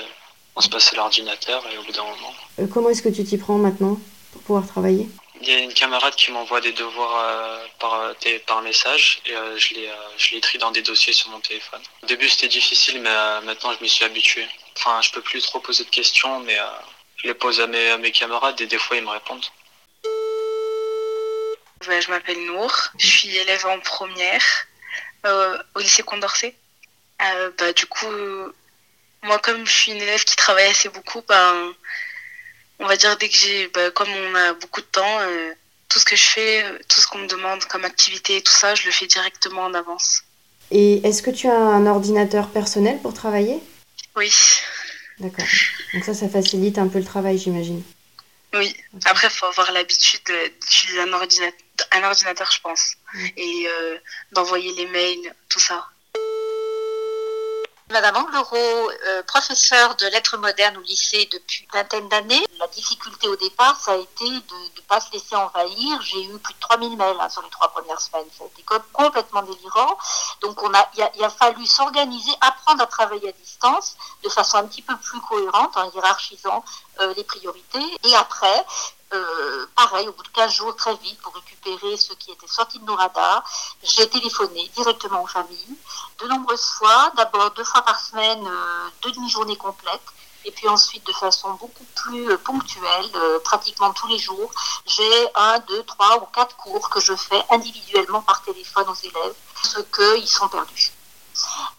On 0.56 0.60
se 0.60 0.68
passait 0.68 0.96
l'ordinateur 0.96 1.64
et 1.72 1.78
au 1.78 1.82
bout 1.82 1.92
d'un 1.92 2.04
moment. 2.04 2.34
Euh, 2.58 2.66
comment 2.66 2.90
est-ce 2.90 3.02
que 3.02 3.08
tu 3.08 3.24
t'y 3.24 3.38
prends 3.38 3.56
maintenant 3.56 3.98
pour 4.32 4.42
pouvoir 4.42 4.66
travailler? 4.66 5.08
Il 5.40 5.48
y 5.48 5.54
a 5.54 5.58
une 5.60 5.72
camarade 5.72 6.14
qui 6.16 6.30
m'envoie 6.32 6.60
des 6.60 6.72
devoirs 6.72 7.24
euh, 7.24 7.66
par, 7.78 7.94
euh, 7.94 8.12
par 8.46 8.60
message 8.60 9.22
et 9.24 9.34
euh, 9.34 9.56
je, 9.56 9.74
les, 9.74 9.86
euh, 9.86 9.94
je 10.18 10.34
les 10.34 10.40
trie 10.40 10.58
dans 10.58 10.70
des 10.70 10.82
dossiers 10.82 11.14
sur 11.14 11.30
mon 11.30 11.40
téléphone. 11.40 11.80
Au 12.02 12.06
début 12.06 12.28
c'était 12.28 12.48
difficile 12.48 13.00
mais 13.00 13.08
euh, 13.10 13.40
maintenant 13.40 13.72
je 13.72 13.82
m'y 13.82 13.88
suis 13.88 14.04
habitué. 14.04 14.46
Enfin 14.76 15.00
je 15.00 15.10
peux 15.12 15.22
plus 15.22 15.40
trop 15.40 15.60
poser 15.60 15.84
de 15.84 15.90
questions 15.90 16.40
mais 16.40 16.58
euh, 16.58 16.64
je 17.16 17.28
les 17.28 17.34
pose 17.34 17.60
à 17.60 17.66
mes, 17.66 17.90
à 17.90 17.96
mes 17.96 18.12
camarades 18.12 18.60
et 18.60 18.66
des 18.66 18.78
fois 18.78 18.96
ils 18.96 19.04
me 19.04 19.10
répondent. 19.10 19.46
Ouais, 21.88 22.02
je 22.02 22.10
m'appelle 22.10 22.44
Nour, 22.44 22.70
je 22.98 23.06
suis 23.06 23.34
élève 23.34 23.64
en 23.66 23.80
première 23.80 24.44
euh, 25.24 25.56
au 25.74 25.78
lycée 25.80 26.02
Condorcet. 26.02 26.54
Euh, 27.22 27.50
bah, 27.58 27.72
du 27.72 27.86
coup, 27.86 28.06
moi 29.22 29.38
comme 29.38 29.66
je 29.66 29.72
suis 29.72 29.92
une 29.92 29.98
élève 30.02 30.24
qui 30.24 30.36
travaille 30.36 30.66
assez 30.68 30.88
beaucoup, 30.88 31.22
ben, 31.28 31.72
on 32.78 32.86
va 32.86 32.96
dire 32.96 33.16
dès 33.18 33.28
que 33.28 33.36
j'ai, 33.36 33.68
bah, 33.68 33.90
comme 33.90 34.08
on 34.10 34.34
a 34.34 34.54
beaucoup 34.54 34.80
de 34.80 34.86
temps, 34.86 35.20
euh, 35.20 35.52
tout 35.88 35.98
ce 35.98 36.04
que 36.04 36.16
je 36.16 36.22
fais, 36.22 36.64
euh, 36.64 36.78
tout 36.88 37.00
ce 37.00 37.06
qu'on 37.06 37.18
me 37.18 37.26
demande 37.26 37.64
comme 37.66 37.84
activité 37.84 38.36
et 38.36 38.42
tout 38.42 38.52
ça, 38.52 38.74
je 38.74 38.86
le 38.86 38.92
fais 38.92 39.06
directement 39.06 39.64
en 39.64 39.74
avance. 39.74 40.22
Et 40.70 41.04
est-ce 41.06 41.22
que 41.22 41.30
tu 41.30 41.48
as 41.48 41.52
un 41.58 41.86
ordinateur 41.86 42.48
personnel 42.50 42.98
pour 43.02 43.12
travailler? 43.12 43.58
Oui, 44.16 44.32
D'accord. 45.18 45.44
Donc 45.92 46.04
ça, 46.04 46.14
ça 46.14 46.28
facilite 46.28 46.78
un 46.78 46.88
peu 46.88 46.98
le 46.98 47.04
travail, 47.04 47.36
j'imagine. 47.38 47.82
oui. 48.54 48.74
Après, 49.04 49.26
il 49.28 49.30
faut 49.36 49.46
avoir 49.46 49.70
l'habitude 49.72 50.20
de- 50.26 50.48
d'utiliser 50.60 51.00
un 51.02 51.12
ordinateur, 51.12 51.58
un 51.92 52.02
ordinateur, 52.04 52.50
je 52.50 52.60
pense, 52.60 52.94
et 53.36 53.66
euh, 53.68 53.98
d'envoyer 54.32 54.72
les 54.74 54.86
mails, 54.86 55.34
tout 55.48 55.60
ça. 55.60 55.86
Madame 57.90 58.16
Anglerot, 58.18 58.90
euh, 59.06 59.22
professeure 59.24 59.96
de 59.96 60.06
lettres 60.06 60.36
modernes 60.36 60.76
au 60.76 60.80
lycée 60.80 61.28
depuis 61.32 61.64
une 61.64 61.70
vingtaine 61.80 62.08
d'années. 62.08 62.46
La 62.60 62.68
difficulté 62.68 63.26
au 63.26 63.34
départ, 63.34 63.76
ça 63.80 63.92
a 63.92 63.96
été 63.96 64.26
de 64.28 64.54
ne 64.76 64.80
pas 64.86 65.00
se 65.00 65.10
laisser 65.12 65.34
envahir. 65.34 66.00
J'ai 66.02 66.22
eu 66.22 66.38
plus 66.38 66.54
de 66.54 66.60
3000 66.60 66.96
mails 66.96 67.16
hein, 67.20 67.28
sur 67.28 67.42
les 67.42 67.50
trois 67.50 67.68
premières 67.72 68.00
semaines. 68.00 68.26
Ça 68.38 68.44
a 68.44 68.46
été 68.46 68.62
co- 68.62 68.76
complètement 68.92 69.42
délirant. 69.42 69.98
Donc 70.40 70.60
il 71.16 71.24
a 71.24 71.30
fallu 71.30 71.66
s'organiser, 71.66 72.30
apprendre 72.40 72.82
à 72.82 72.86
travailler 72.86 73.30
à 73.30 73.32
distance 73.32 73.96
de 74.22 74.28
façon 74.28 74.58
un 74.58 74.66
petit 74.68 74.82
peu 74.82 74.96
plus 74.96 75.20
cohérente 75.22 75.76
en 75.76 75.90
hiérarchisant 75.90 76.64
euh, 77.00 77.12
les 77.16 77.24
priorités. 77.24 77.84
Et 78.04 78.14
après, 78.14 78.64
euh, 79.12 79.66
pareil, 79.74 80.08
au 80.08 80.12
bout 80.12 80.22
de 80.22 80.28
15 80.28 80.52
jours, 80.52 80.76
très 80.76 80.94
vite, 80.96 81.20
pour 81.20 81.34
récupérer 81.34 81.96
ce 81.96 82.12
qui 82.14 82.30
était 82.30 82.46
sorti 82.46 82.78
de 82.78 82.84
nos 82.84 82.94
radars, 82.94 83.42
j'ai 83.82 84.08
téléphoné 84.08 84.70
directement 84.74 85.22
aux 85.22 85.26
familles, 85.26 85.76
de 86.20 86.28
nombreuses 86.28 86.70
fois, 86.78 87.10
d'abord 87.16 87.50
deux 87.52 87.64
fois 87.64 87.82
par 87.82 87.98
semaine, 87.98 88.46
euh, 88.46 88.88
deux 89.02 89.12
demi-journées 89.12 89.56
complètes, 89.56 90.00
et 90.44 90.50
puis 90.50 90.68
ensuite 90.68 91.06
de 91.06 91.12
façon 91.12 91.52
beaucoup 91.54 91.84
plus 91.94 92.30
euh, 92.30 92.38
ponctuelle, 92.38 93.10
euh, 93.14 93.38
pratiquement 93.40 93.92
tous 93.92 94.06
les 94.06 94.18
jours, 94.18 94.50
j'ai 94.86 95.26
un, 95.34 95.58
deux, 95.60 95.82
trois 95.84 96.22
ou 96.22 96.26
quatre 96.26 96.56
cours 96.56 96.88
que 96.88 97.00
je 97.00 97.14
fais 97.14 97.42
individuellement 97.50 98.22
par 98.22 98.42
téléphone 98.42 98.88
aux 98.88 98.94
élèves, 98.94 99.34
parce 99.54 99.76
qu'ils 99.92 100.28
sont 100.28 100.48
perdus. 100.48 100.92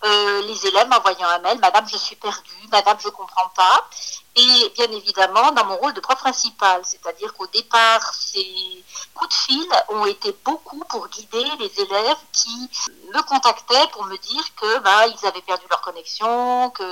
Euh, 0.04 0.42
les 0.44 0.66
élèves 0.68 0.88
m'envoyant 0.88 1.28
un 1.28 1.40
mail, 1.40 1.60
Madame, 1.60 1.88
je 1.88 1.98
suis 1.98 2.16
perdue, 2.16 2.68
Madame, 2.72 2.98
je 3.00 3.10
comprends 3.10 3.50
pas. 3.50 3.88
Et 4.34 4.70
bien 4.76 4.90
évidemment, 4.92 5.52
dans 5.52 5.66
mon 5.66 5.76
rôle 5.76 5.94
de 5.94 6.00
prof 6.00 6.18
principal, 6.18 6.82
c'est-à-dire 6.86 7.34
qu'au 7.34 7.48
départ, 7.48 8.14
ces 8.14 8.82
coups 9.14 9.30
de 9.30 9.34
fil 9.34 9.68
ont 9.90 10.06
été 10.06 10.34
beaucoup 10.46 10.80
pour 10.90 11.10
guider 11.10 11.44
les 11.60 11.82
élèves 11.82 12.18
qui 12.32 12.70
me 13.14 13.22
contactaient 13.24 13.88
pour 13.92 14.06
me 14.06 14.18
dire 14.18 14.56
que 14.56 14.80
bah, 14.80 15.06
ils 15.08 15.26
avaient 15.28 15.42
perdu 15.42 15.66
leur 15.70 15.82
connexion, 15.82 16.72
qu'il 16.72 16.86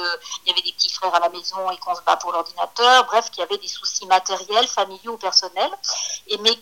y 0.47 0.51
avait 0.51 0.61
des 0.61 0.73
petits 0.73 0.91
frères 0.91 1.15
à 1.15 1.19
la 1.19 1.29
maison 1.29 1.71
et 1.71 1.77
qu'on 1.77 1.95
se 1.95 2.01
bat 2.01 2.17
pour 2.17 2.33
l'ordinateur, 2.33 3.05
bref, 3.05 3.31
qu'il 3.31 3.39
y 3.39 3.43
avait 3.43 3.57
des 3.57 3.69
soucis 3.69 4.05
matériels, 4.07 4.67
familiaux 4.67 5.13
ou 5.13 5.17
personnels. 5.17 5.71
Et 6.27 6.37
mes 6.39 6.59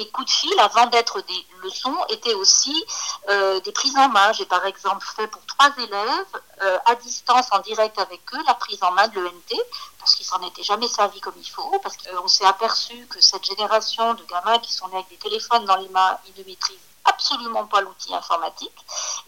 mes 0.00 0.08
coups 0.08 0.26
de 0.26 0.32
fil, 0.32 0.58
avant 0.58 0.86
d'être 0.86 1.20
des 1.20 1.46
leçons, 1.62 1.96
étaient 2.08 2.34
aussi 2.34 2.84
euh, 3.28 3.60
des 3.60 3.72
prises 3.72 3.96
en 3.96 4.08
main. 4.08 4.32
J'ai 4.32 4.46
par 4.46 4.64
exemple 4.64 5.06
fait 5.16 5.28
pour 5.28 5.44
trois 5.46 5.70
élèves, 5.78 6.32
euh, 6.62 6.78
à 6.86 6.94
distance, 6.96 7.46
en 7.52 7.60
direct 7.60 7.98
avec 7.98 8.20
eux, 8.34 8.42
la 8.46 8.54
prise 8.54 8.82
en 8.82 8.92
main 8.92 9.08
de 9.08 9.20
l'ENT, 9.20 9.52
parce 9.98 10.14
qu'ils 10.14 10.26
s'en 10.26 10.42
étaient 10.46 10.62
jamais 10.62 10.88
servis 10.88 11.20
comme 11.20 11.34
il 11.36 11.48
faut, 11.48 11.78
parce 11.82 11.96
qu'on 11.98 12.28
s'est 12.28 12.46
aperçu 12.46 13.06
que 13.06 13.20
cette 13.20 13.44
génération 13.44 14.14
de 14.14 14.22
gamins 14.24 14.58
qui 14.58 14.72
sont 14.72 14.88
nés 14.88 14.96
avec 14.96 15.08
des 15.10 15.16
téléphones 15.16 15.64
dans 15.66 15.76
les 15.76 15.88
mains, 15.88 16.18
ils 16.26 16.40
ne 16.40 16.48
maîtrisent 16.48 16.89
absolument 17.04 17.66
pas 17.66 17.80
l'outil 17.80 18.14
informatique. 18.14 18.74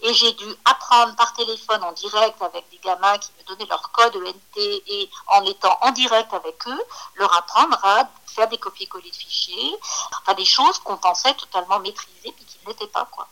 Et 0.01 0.13
j'ai 0.13 0.31
dû 0.33 0.45
apprendre 0.65 1.15
par 1.15 1.33
téléphone 1.33 1.83
en 1.83 1.91
direct 1.93 2.41
avec 2.41 2.69
des 2.69 2.77
gamins 2.77 3.17
qui 3.17 3.31
me 3.39 3.43
donnaient 3.45 3.69
leur 3.69 3.91
code 3.91 4.15
ENT 4.15 4.57
et 4.57 5.09
en 5.27 5.45
étant 5.45 5.77
en 5.81 5.91
direct 5.91 6.33
avec 6.33 6.67
eux, 6.67 6.83
leur 7.15 7.35
apprendre 7.35 7.79
à 7.83 8.09
faire 8.27 8.47
des 8.47 8.57
copier-coller 8.57 9.09
de 9.09 9.15
fichiers, 9.15 9.75
enfin 10.21 10.33
des 10.33 10.45
choses 10.45 10.79
qu'on 10.79 10.97
pensait 10.97 11.33
totalement 11.35 11.79
maîtrisées 11.79 12.31
puis 12.35 12.45
qui 12.45 12.57
ne 12.63 12.69
l'étaient 12.69 12.87
pas. 12.87 13.07
Quoi. 13.11 13.27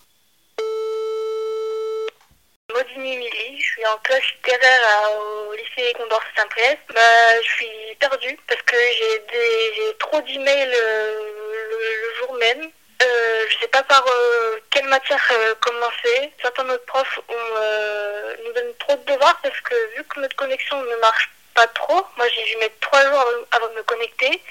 Maudine 2.74 3.24
je 3.58 3.64
suis 3.64 3.86
en 3.86 3.98
classe 3.98 4.24
littéraire 4.36 4.82
au 5.20 5.54
lycée 5.54 5.94
Condorcet 5.98 6.28
Saint-Priest. 6.38 6.80
Bah, 6.94 7.42
je 7.42 7.50
suis 7.50 7.96
perdue 8.00 8.40
parce 8.48 8.62
que 8.62 8.76
j'ai 8.78 9.98
trop 10.00 10.22
d'emails 10.22 10.74
euh, 10.74 11.32
le 11.70 12.16
jour 12.20 12.34
même. 12.36 12.72
Euh, 13.01 13.46
je 13.50 13.60
sais 13.60 13.67
pas 13.67 13.84
par 13.84 14.05
euh, 14.05 14.60
quelle 14.70 14.86
matière 14.88 15.22
euh, 15.31 15.55
commencer. 15.55 16.31
Certains 16.41 16.63
de 16.65 16.70
nos 16.70 16.77
profs 16.79 17.20
euh, 17.29 18.36
nous 18.46 18.53
donnent 18.53 18.75
trop 18.79 18.96
de 18.96 19.03
devoirs 19.12 19.39
parce 19.41 19.60
que 19.62 19.96
vu 19.96 20.03
que 20.03 20.20
notre 20.20 20.36
connexion 20.36 20.81
ne 20.84 20.96
marche 20.98 21.29
pas 21.55 21.67
trop, 21.67 22.05
moi 22.17 22.27
j'ai 22.29 22.43
dû 22.43 22.58
mettre 22.58 22.79
trois 22.79 23.03
jours 23.03 23.25
avant- 23.51 23.70
de 23.70 23.74
me 23.75 23.84
connecter. 23.84 24.41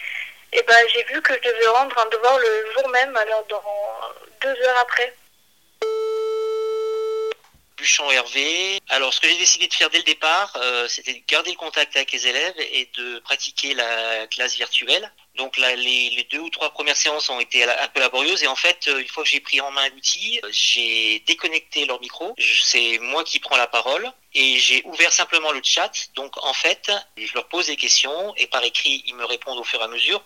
Et 0.53 0.63
ben 0.63 0.77
j'ai 0.93 1.05
vu 1.05 1.23
que 1.23 1.33
je 1.35 1.49
devais 1.49 1.69
rendre 1.69 1.97
un 1.99 2.07
devoir 2.07 2.37
le 2.39 2.73
jour 2.73 2.89
même, 2.89 3.17
alors 3.17 3.45
dans 3.49 3.63
deux 4.43 4.63
heures 4.63 4.79
après. 4.81 5.15
Buchon 7.77 8.11
Hervé. 8.11 8.81
Alors, 8.91 9.15
ce 9.15 9.21
que 9.21 9.29
j'ai 9.29 9.39
décidé 9.39 9.69
de 9.69 9.73
faire 9.73 9.89
dès 9.91 9.99
le 9.99 10.05
départ, 10.05 10.53
c'était 10.89 11.15
de 11.15 11.23
garder 11.27 11.51
le 11.51 11.57
contact 11.57 11.97
avec 11.97 12.13
les 12.13 12.27
élèves 12.27 12.55
et 12.59 12.91
de 12.97 13.21
pratiquer 13.21 13.75
la 13.75 14.27
classe 14.27 14.57
virtuelle. 14.57 15.11
Donc, 15.37 15.57
là, 15.57 15.75
les, 15.77 16.27
deux 16.31 16.41
ou 16.41 16.51
trois 16.51 16.71
premières 16.71 16.97
séances 16.97 17.29
ont 17.29 17.41
été 17.41 17.65
un 17.65 17.89
peu 17.89 18.01
laborieuses 18.01 18.43
et 18.43 18.47
en 18.47 18.57
fait, 18.57 18.89
euh, 18.89 18.99
une 18.99 19.09
fois 19.09 19.23
que 19.23 19.29
j'ai 19.29 19.41
pris 19.41 19.61
en 19.61 19.71
main 19.71 19.89
l'outil, 19.91 20.41
j'ai 20.51 21.21
déconnecté 21.21 21.87
leur 21.87 22.01
micro. 22.01 22.35
C'est 22.63 22.99
moi 22.99 23.25
qui 23.25 23.39
prends 23.39 23.57
la 23.57 23.67
parole 23.67 24.11
et 24.35 24.59
j'ai 24.59 24.83
ouvert 24.85 25.13
simplement 25.13 25.53
le 25.53 25.61
chat. 25.63 25.91
Donc, 26.15 26.37
en 26.45 26.53
fait, 26.53 26.91
je 27.17 27.33
leur 27.35 27.49
pose 27.49 27.67
des 27.67 27.77
questions 27.77 28.35
et 28.37 28.47
par 28.47 28.63
écrit, 28.65 29.03
ils 29.07 29.15
me 29.15 29.25
répondent 29.25 29.59
au 29.59 29.65
fur 29.65 29.81
et 29.81 29.85
à 29.85 29.89
mesure. 29.89 30.23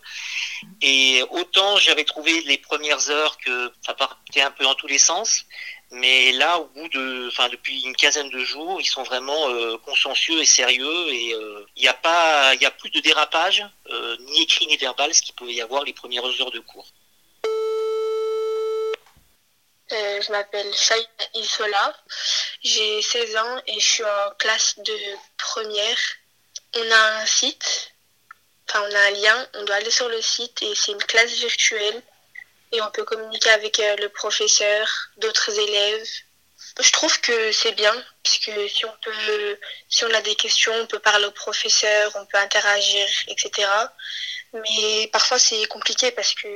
Et 0.80 1.22
autant 1.30 1.76
j'avais 1.78 2.04
trouvé 2.04 2.40
les 2.42 2.58
premières 2.58 3.10
heures 3.10 3.38
que 3.38 3.72
ça 3.84 3.94
partait 3.94 4.42
un 4.42 4.50
peu 4.50 4.64
dans 4.64 4.74
tous 4.74 4.86
les 4.86 4.98
sens, 4.98 5.44
mais 5.94 6.32
là, 6.32 6.58
au 6.58 6.64
bout 6.66 6.88
de, 6.88 7.28
enfin, 7.28 7.48
depuis 7.48 7.82
une 7.82 7.94
quinzaine 7.94 8.28
de 8.30 8.40
jours, 8.40 8.80
ils 8.80 8.86
sont 8.86 9.04
vraiment 9.04 9.48
euh, 9.50 9.78
consciencieux 9.78 10.40
et 10.40 10.44
sérieux 10.44 11.08
et 11.08 11.34
euh, 11.34 11.64
il 11.76 11.82
n'y 11.82 11.88
a 11.88 11.94
pas, 11.94 12.54
il 12.54 12.66
a 12.66 12.70
plus 12.70 12.90
de 12.90 13.00
dérapage, 13.00 13.64
euh, 13.90 14.16
ni 14.20 14.42
écrit 14.42 14.66
ni 14.66 14.76
verbal, 14.76 15.14
ce 15.14 15.22
qu'il 15.22 15.34
pouvait 15.34 15.54
y 15.54 15.62
avoir 15.62 15.84
les 15.84 15.92
premières 15.92 16.24
heures 16.24 16.50
de 16.50 16.60
cours. 16.60 16.86
Euh, 19.92 20.20
je 20.22 20.32
m'appelle 20.32 20.74
Shaïa 20.74 21.06
Isola, 21.34 21.96
j'ai 22.62 23.02
16 23.02 23.36
ans 23.36 23.62
et 23.66 23.78
je 23.78 23.86
suis 23.86 24.04
en 24.04 24.30
classe 24.38 24.78
de 24.78 24.98
première. 25.36 25.98
On 26.76 26.90
a 26.90 27.22
un 27.22 27.26
site, 27.26 27.92
enfin 28.68 28.82
on 28.90 28.94
a 28.94 28.98
un 28.98 29.10
lien, 29.10 29.48
on 29.54 29.64
doit 29.64 29.76
aller 29.76 29.90
sur 29.90 30.08
le 30.08 30.20
site 30.20 30.62
et 30.62 30.74
c'est 30.74 30.92
une 30.92 30.98
classe 30.98 31.34
virtuelle 31.34 32.02
et 32.74 32.82
on 32.82 32.90
peut 32.90 33.04
communiquer 33.04 33.50
avec 33.50 33.78
euh, 33.78 33.96
le 33.96 34.08
professeur, 34.08 34.86
d'autres 35.18 35.50
élèves. 35.58 36.08
Je 36.80 36.90
trouve 36.90 37.20
que 37.20 37.52
c'est 37.52 37.72
bien 37.72 37.94
puisque 38.22 38.50
si 38.68 38.84
si 39.88 40.04
on 40.04 40.14
a 40.14 40.20
des 40.22 40.34
questions, 40.34 40.74
on 40.74 40.86
peut 40.86 40.98
parler 40.98 41.24
au 41.24 41.30
professeur, 41.30 42.10
on 42.16 42.26
peut 42.26 42.38
interagir, 42.38 43.06
etc. 43.28 43.68
Mais 44.52 45.08
parfois 45.12 45.38
c'est 45.38 45.64
compliqué 45.66 46.10
parce 46.10 46.34
que 46.34 46.48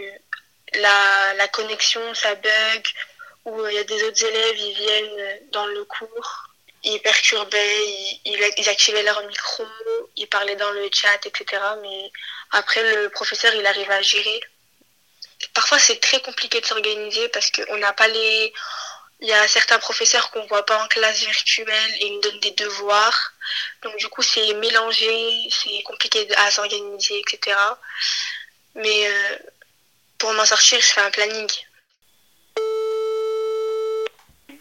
la, 0.75 1.49
connexion, 1.49 2.03
ça 2.15 2.35
bug, 2.35 2.85
ou 3.45 3.61
euh, 3.61 3.73
il 3.73 3.77
y 3.77 3.79
a 3.79 3.85
des 3.85 4.03
autres 4.05 4.25
élèves, 4.25 4.59
ils 4.59 4.75
viennent 4.75 5.51
dans 5.53 5.67
le 5.67 5.85
cours, 5.85 6.49
ils 6.83 7.01
perturbaient, 7.01 7.87
ils, 8.25 8.53
ils 8.59 8.69
activaient 8.69 9.03
leur 9.03 9.25
micro, 9.27 9.65
ils 10.17 10.29
parlaient 10.29 10.57
dans 10.57 10.71
le 10.73 10.89
chat, 10.93 11.25
etc. 11.27 11.63
Mais 11.83 12.11
après, 12.53 12.83
le 12.95 13.09
professeur, 13.09 13.55
il 13.55 13.67
arrive 13.67 13.91
à 13.91 14.03
gérer. 14.03 14.41
Parfois, 15.55 15.79
c'est 15.79 16.01
très 16.01 16.21
compliqué 16.21 16.61
de 16.61 16.67
s'organiser 16.67 17.29
parce 17.29 17.51
qu'on 17.51 17.77
n'a 17.77 17.93
pas 17.93 18.09
les... 18.09 18.53
Il 19.21 19.27
y 19.27 19.33
a 19.33 19.49
certains 19.49 19.81
professeurs 19.81 20.31
qu'on 20.31 20.47
voit 20.47 20.65
pas 20.65 20.81
en 20.81 20.87
classe 20.87 21.19
virtuelle 21.19 21.95
et 22.01 22.07
ils 22.07 22.15
nous 22.15 22.21
donnent 22.21 22.41
des 22.41 22.53
devoirs. 22.53 23.33
Donc 23.83 23.97
du 23.97 24.09
coup, 24.09 24.23
c'est 24.23 24.55
mélangé, 24.55 25.49
c'est 25.51 25.83
compliqué 25.83 26.29
à 26.37 26.51
s'organiser, 26.53 27.19
etc. 27.19 27.57
Mais 28.77 29.09
euh, 29.09 29.37
pour 30.19 30.33
m'en 30.35 30.45
sortir, 30.45 30.81
je 30.81 30.87
fais 30.87 31.01
un 31.01 31.11
planning. 31.11 31.51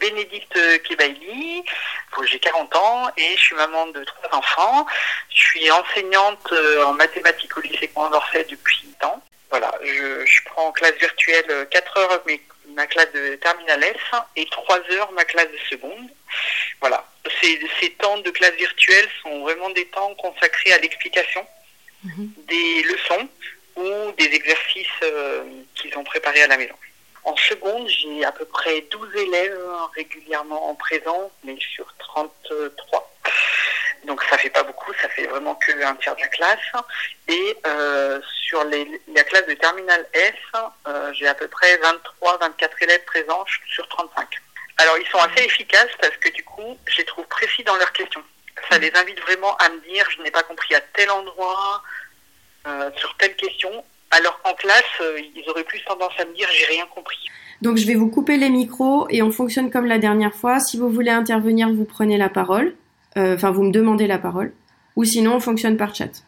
Bénédicte 0.00 0.82
Kebaili, 0.82 1.64
j'ai 2.26 2.38
40 2.38 2.74
ans 2.76 3.10
et 3.16 3.36
je 3.36 3.40
suis 3.40 3.54
maman 3.54 3.86
de 3.88 4.04
trois 4.04 4.38
enfants. 4.38 4.86
Je 5.30 5.38
suis 5.38 5.70
enseignante 5.70 6.52
euh, 6.52 6.84
en 6.84 6.92
mathématiques 6.94 7.56
au 7.56 7.60
lycée 7.60 7.88
Condorcet 7.88 8.44
depuis 8.44 8.80
8 8.82 8.87
ans. 8.87 8.87
Voilà, 9.50 9.72
je, 9.82 10.26
je 10.26 10.44
prends 10.44 10.68
en 10.68 10.72
classe 10.72 10.96
virtuelle 10.98 11.68
4 11.70 11.96
heures 11.96 12.22
mes, 12.26 12.40
ma 12.74 12.86
classe 12.86 13.12
de 13.12 13.36
terminale 13.36 13.82
S 13.84 13.96
et 14.36 14.46
3 14.46 14.80
heures 14.92 15.12
ma 15.12 15.24
classe 15.24 15.50
de 15.50 15.58
seconde. 15.70 16.08
Voilà, 16.80 17.06
ces, 17.40 17.60
ces 17.80 17.90
temps 17.90 18.18
de 18.18 18.30
classe 18.30 18.54
virtuelle 18.54 19.08
sont 19.22 19.40
vraiment 19.42 19.70
des 19.70 19.86
temps 19.86 20.14
consacrés 20.16 20.72
à 20.72 20.78
l'explication 20.78 21.46
des 22.04 22.82
leçons 22.84 23.28
ou 23.76 24.12
des 24.16 24.24
exercices 24.24 24.86
euh, 25.02 25.42
qu'ils 25.74 25.96
ont 25.98 26.04
préparés 26.04 26.42
à 26.42 26.46
la 26.46 26.56
maison. 26.56 26.74
En 27.24 27.36
seconde, 27.36 27.88
j'ai 27.88 28.24
à 28.24 28.32
peu 28.32 28.44
près 28.44 28.80
12 28.82 29.16
élèves 29.16 29.58
régulièrement 29.94 30.70
en 30.70 30.74
présence, 30.74 31.30
mais 31.44 31.56
sur 31.74 31.92
33. 31.98 33.07
Donc 34.04 34.22
ça 34.24 34.38
fait 34.38 34.50
pas 34.50 34.62
beaucoup, 34.62 34.92
ça 35.00 35.08
fait 35.08 35.26
vraiment 35.26 35.54
que 35.54 35.72
un 35.82 35.94
tiers 35.96 36.16
de 36.16 36.20
la 36.20 36.28
classe. 36.28 36.72
Et 37.28 37.56
euh, 37.66 38.20
sur 38.46 38.64
les, 38.64 39.00
la 39.14 39.24
classe 39.24 39.46
de 39.46 39.54
terminale 39.54 40.06
S, 40.12 40.34
euh, 40.86 41.12
j'ai 41.12 41.26
à 41.26 41.34
peu 41.34 41.48
près 41.48 41.76
23, 41.78 42.38
24 42.38 42.82
élèves 42.82 43.04
présents 43.04 43.44
sur 43.68 43.88
35. 43.88 44.26
Alors 44.78 44.96
ils 44.98 45.06
sont 45.08 45.18
assez 45.18 45.44
efficaces 45.44 45.90
parce 46.00 46.16
que 46.16 46.30
du 46.30 46.44
coup, 46.44 46.78
je 46.86 46.98
les 46.98 47.04
trouve 47.04 47.26
précis 47.26 47.64
dans 47.64 47.76
leurs 47.76 47.92
questions. 47.92 48.22
Ça 48.70 48.78
les 48.78 48.90
invite 48.94 49.20
vraiment 49.20 49.56
à 49.56 49.68
me 49.68 49.80
dire, 49.90 50.06
je 50.10 50.22
n'ai 50.22 50.30
pas 50.30 50.42
compris 50.42 50.74
à 50.74 50.80
tel 50.80 51.10
endroit, 51.10 51.82
euh, 52.66 52.90
sur 52.96 53.16
telle 53.16 53.36
question, 53.36 53.70
alors 54.10 54.40
qu'en 54.42 54.54
classe, 54.54 54.82
euh, 55.00 55.20
ils 55.34 55.48
auraient 55.48 55.64
plus 55.64 55.82
tendance 55.84 56.12
à 56.18 56.24
me 56.24 56.34
dire, 56.34 56.48
j'ai 56.52 56.66
rien 56.66 56.86
compris. 56.86 57.18
Donc 57.60 57.76
je 57.76 57.86
vais 57.86 57.94
vous 57.94 58.08
couper 58.08 58.36
les 58.36 58.50
micros 58.50 59.06
et 59.10 59.22
on 59.22 59.30
fonctionne 59.30 59.70
comme 59.70 59.86
la 59.86 59.98
dernière 59.98 60.34
fois. 60.34 60.60
Si 60.60 60.76
vous 60.76 60.88
voulez 60.88 61.10
intervenir, 61.10 61.68
vous 61.70 61.84
prenez 61.84 62.16
la 62.16 62.28
parole. 62.28 62.74
Euh, 63.16 63.34
Enfin, 63.34 63.50
vous 63.50 63.62
me 63.62 63.72
demandez 63.72 64.06
la 64.06 64.18
parole. 64.18 64.52
Ou 64.96 65.04
sinon, 65.04 65.36
on 65.36 65.40
fonctionne 65.40 65.76
par 65.76 65.94
chat. 65.94 66.24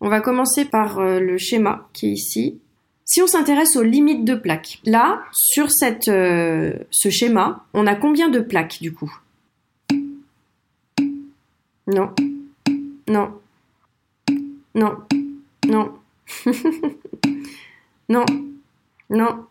On 0.00 0.08
va 0.08 0.20
commencer 0.20 0.64
par 0.64 0.98
euh, 0.98 1.20
le 1.20 1.38
schéma 1.38 1.88
qui 1.92 2.08
est 2.08 2.12
ici. 2.12 2.58
Si 3.04 3.20
on 3.22 3.26
s'intéresse 3.26 3.76
aux 3.76 3.82
limites 3.82 4.24
de 4.24 4.34
plaques, 4.34 4.80
là, 4.84 5.22
sur 5.32 5.68
euh, 6.08 6.72
ce 6.90 7.10
schéma, 7.10 7.66
on 7.74 7.86
a 7.86 7.94
combien 7.94 8.28
de 8.28 8.40
plaques 8.40 8.78
du 8.80 8.92
coup? 8.92 9.14
Non. 11.86 12.14
Non. 13.08 13.34
Non. 14.74 14.96
Non. 15.66 15.92
non. 18.08 18.24
Non. 19.10 19.46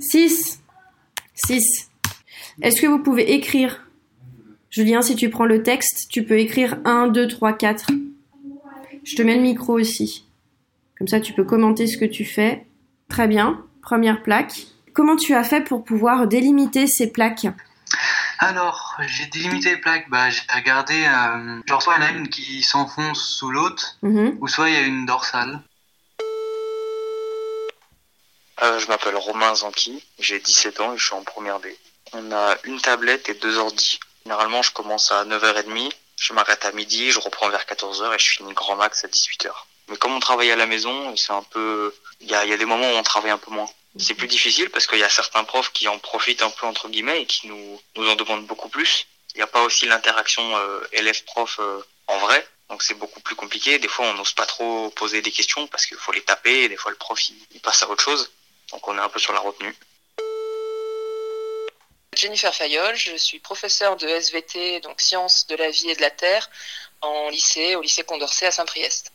6. 0.00 0.62
6. 1.34 1.90
Est-ce 2.62 2.82
que 2.82 2.86
vous 2.86 2.98
pouvez 2.98 3.32
écrire? 3.32 3.86
Julien, 4.70 5.02
si 5.02 5.16
tu 5.16 5.30
prends 5.30 5.46
le 5.46 5.62
texte, 5.62 6.08
tu 6.10 6.24
peux 6.24 6.38
écrire 6.38 6.78
1, 6.84 7.08
2, 7.08 7.26
3, 7.28 7.52
4. 7.54 7.86
Je 9.04 9.16
te 9.16 9.22
mets 9.22 9.34
le 9.34 9.42
micro 9.42 9.72
aussi. 9.78 10.24
Comme 10.96 11.08
ça, 11.08 11.20
tu 11.20 11.32
peux 11.32 11.44
commenter 11.44 11.86
ce 11.86 11.96
que 11.98 12.04
tu 12.04 12.24
fais. 12.24 12.66
Très 13.08 13.26
bien. 13.26 13.64
Première 13.82 14.22
plaque. 14.22 14.52
Comment 14.94 15.16
tu 15.16 15.34
as 15.34 15.42
fait 15.44 15.62
pour 15.62 15.84
pouvoir 15.84 16.26
délimiter 16.28 16.86
ces 16.86 17.10
plaques 17.10 17.46
Alors, 18.38 18.96
j'ai 19.08 19.26
délimité 19.26 19.70
les 19.70 19.76
plaques. 19.78 20.08
Bah, 20.10 20.30
j'ai 20.30 20.42
regardé. 20.54 20.94
euh, 20.94 21.60
genre, 21.66 21.82
soit 21.82 21.94
il 21.98 22.02
y 22.02 22.06
en 22.06 22.08
a 22.08 22.12
une 22.12 22.28
qui 22.28 22.62
s'enfonce 22.62 23.20
sous 23.20 23.50
l'autre, 23.50 23.96
Mhm. 24.02 24.36
ou 24.40 24.46
soit 24.48 24.68
il 24.68 24.74
y 24.74 24.78
a 24.78 24.82
une 24.82 25.06
dorsale. 25.06 25.60
Euh, 28.62 28.78
je 28.78 28.86
m'appelle 28.88 29.16
Romain 29.16 29.54
Zanqui, 29.54 30.04
j'ai 30.18 30.38
17 30.38 30.80
ans 30.80 30.92
et 30.92 30.98
je 30.98 31.04
suis 31.06 31.14
en 31.14 31.22
première 31.24 31.60
D. 31.60 31.74
On 32.12 32.30
a 32.30 32.56
une 32.64 32.78
tablette 32.78 33.28
et 33.30 33.34
deux 33.34 33.56
ordi. 33.56 33.98
Généralement, 34.24 34.62
je 34.62 34.72
commence 34.72 35.10
à 35.12 35.24
9h30, 35.24 35.92
je 36.16 36.32
m'arrête 36.32 36.64
à 36.64 36.72
midi, 36.72 37.10
je 37.10 37.18
reprends 37.18 37.48
vers 37.48 37.64
14h 37.64 38.14
et 38.14 38.18
je 38.18 38.30
finis 38.30 38.52
grand 38.52 38.76
max 38.76 39.04
à 39.04 39.08
18h. 39.08 39.50
Mais 39.88 39.96
comme 39.96 40.14
on 40.14 40.20
travaille 40.20 40.50
à 40.50 40.56
la 40.56 40.66
maison, 40.66 41.16
c'est 41.16 41.32
un 41.32 41.42
peu... 41.42 41.94
Il 42.20 42.30
y 42.30 42.34
a, 42.34 42.56
des 42.56 42.64
moments 42.64 42.90
où 42.90 42.94
on 42.94 43.02
travaille 43.02 43.30
un 43.30 43.38
peu 43.38 43.50
moins. 43.50 43.68
C'est 43.98 44.14
plus 44.14 44.28
difficile 44.28 44.70
parce 44.70 44.86
qu'il 44.86 44.98
y 44.98 45.02
a 45.02 45.08
certains 45.08 45.42
profs 45.42 45.72
qui 45.72 45.88
en 45.88 45.98
profitent 45.98 46.42
un 46.42 46.50
peu 46.50 46.66
entre 46.66 46.88
guillemets 46.88 47.22
et 47.22 47.26
qui 47.26 47.48
nous, 47.48 47.80
nous 47.96 48.08
en 48.08 48.14
demandent 48.14 48.46
beaucoup 48.46 48.68
plus. 48.68 49.06
Il 49.34 49.38
n'y 49.38 49.42
a 49.42 49.48
pas 49.48 49.62
aussi 49.62 49.86
l'interaction 49.86 50.56
euh, 50.56 50.80
élève-prof 50.92 51.58
euh, 51.60 51.80
en 52.06 52.18
vrai. 52.18 52.46
Donc 52.68 52.82
c'est 52.82 52.94
beaucoup 52.94 53.20
plus 53.20 53.34
compliqué. 53.34 53.78
Des 53.78 53.88
fois, 53.88 54.04
on 54.06 54.14
n'ose 54.14 54.32
pas 54.32 54.46
trop 54.46 54.90
poser 54.90 55.22
des 55.22 55.32
questions 55.32 55.66
parce 55.66 55.86
qu'il 55.86 55.96
faut 55.96 56.12
les 56.12 56.22
taper. 56.22 56.64
Et 56.64 56.68
des 56.68 56.76
fois, 56.76 56.92
le 56.92 56.96
prof, 56.96 57.28
il, 57.28 57.36
il 57.52 57.60
passe 57.60 57.82
à 57.82 57.88
autre 57.88 58.04
chose. 58.04 58.30
Donc 58.70 58.86
on 58.86 58.96
est 58.96 59.00
un 59.00 59.08
peu 59.08 59.18
sur 59.18 59.32
la 59.32 59.40
retenue. 59.40 59.74
Jennifer 62.16 62.52
Fayol, 62.54 62.96
je 62.96 63.16
suis 63.16 63.38
professeure 63.38 63.96
de 63.96 64.06
SVT, 64.06 64.80
donc 64.80 65.00
sciences 65.00 65.46
de 65.46 65.54
la 65.56 65.70
vie 65.70 65.90
et 65.90 65.94
de 65.94 66.00
la 66.00 66.10
terre, 66.10 66.50
en 67.00 67.28
lycée, 67.30 67.76
au 67.76 67.82
lycée 67.82 68.02
Condorcet 68.02 68.46
à 68.46 68.50
Saint-Priest. 68.50 69.12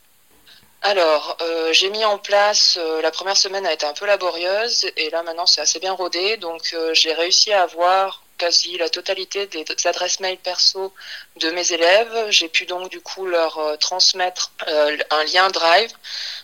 Alors, 0.82 1.38
euh, 1.42 1.74
j'ai 1.74 1.90
mis 1.90 2.06
en 2.06 2.18
place, 2.18 2.78
euh, 2.80 3.02
la 3.02 3.12
première 3.12 3.38
semaine 3.38 3.66
a 3.66 3.74
été 3.74 3.86
un 3.86 3.94
peu 3.94 4.06
laborieuse, 4.06 4.90
et 4.98 5.10
là 5.10 5.24
maintenant 5.24 5.46
c'est 5.46 5.62
assez 5.62 5.80
bien 5.80 5.94
rodé, 5.94 6.38
donc 6.38 6.74
euh, 6.74 6.94
j'ai 6.94 7.14
réussi 7.14 7.52
à 7.52 7.64
avoir 7.64 8.25
quasi 8.38 8.78
la 8.78 8.90
totalité 8.90 9.48
des 9.48 9.66
adresses 9.86 10.20
mail 10.20 10.38
perso 10.38 10.94
de 11.38 11.52
mes 11.52 11.72
élèves. 11.72 12.28
J'ai 12.30 12.50
pu 12.50 12.66
donc 12.66 12.90
du 12.90 13.02
coup 13.02 13.26
leur 13.26 13.58
euh, 13.58 13.78
transmettre 13.78 14.52
euh, 14.68 14.98
un 15.12 15.24
lien 15.26 15.50
Drive. 15.50 15.92